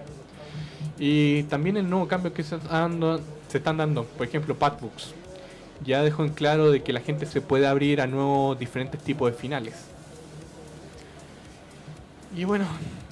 Y 0.98 1.44
también 1.44 1.76
el 1.76 1.88
nuevo 1.88 2.08
cambio 2.08 2.32
que 2.32 2.42
se, 2.42 2.56
están 2.56 3.76
dando, 3.76 4.04
por 4.04 4.26
ejemplo, 4.26 4.54
Patbooks, 4.54 5.14
ya 5.84 6.02
dejó 6.02 6.24
en 6.24 6.30
claro 6.30 6.70
de 6.70 6.82
que 6.82 6.92
la 6.92 7.00
gente 7.00 7.26
se 7.26 7.40
puede 7.40 7.66
abrir 7.66 8.00
a 8.00 8.06
nuevos 8.06 8.58
diferentes 8.58 9.00
tipos 9.00 9.30
de 9.30 9.36
finales. 9.36 9.74
Y 12.36 12.44
bueno, 12.44 12.66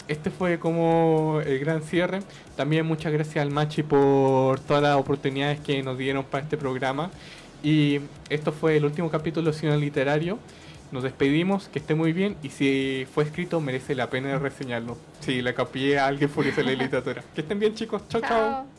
este 0.06 0.30
fue 0.30 0.58
como 0.58 1.40
el 1.44 1.58
gran 1.58 1.82
cierre. 1.82 2.20
También 2.56 2.86
muchas 2.86 3.12
gracias 3.12 3.38
al 3.38 3.50
Machi 3.50 3.82
por 3.82 4.60
todas 4.60 4.82
las 4.82 4.96
oportunidades 4.96 5.60
que 5.60 5.82
nos 5.82 5.98
dieron 5.98 6.24
para 6.24 6.44
este 6.44 6.56
programa. 6.56 7.10
Y 7.62 8.00
esto 8.28 8.52
fue 8.52 8.76
el 8.76 8.84
último 8.84 9.10
capítulo 9.10 9.50
de 9.50 9.58
Cine 9.58 9.76
Literario. 9.76 10.38
Nos 10.90 11.02
despedimos, 11.02 11.68
que 11.68 11.78
esté 11.78 11.94
muy 11.94 12.12
bien 12.12 12.36
y 12.42 12.50
si 12.50 13.06
fue 13.12 13.24
escrito 13.24 13.60
merece 13.60 13.94
la 13.94 14.08
pena 14.10 14.38
reseñarlo. 14.38 14.96
Si 15.20 15.42
la 15.42 15.54
copié 15.54 15.98
a 15.98 16.06
alguien 16.06 16.30
por 16.30 16.46
eso 16.46 16.62
la 16.62 16.72
literatura. 16.72 17.22
Que 17.34 17.42
estén 17.42 17.58
bien 17.58 17.74
chicos, 17.74 18.02
chao. 18.08 18.20
chao. 18.20 18.77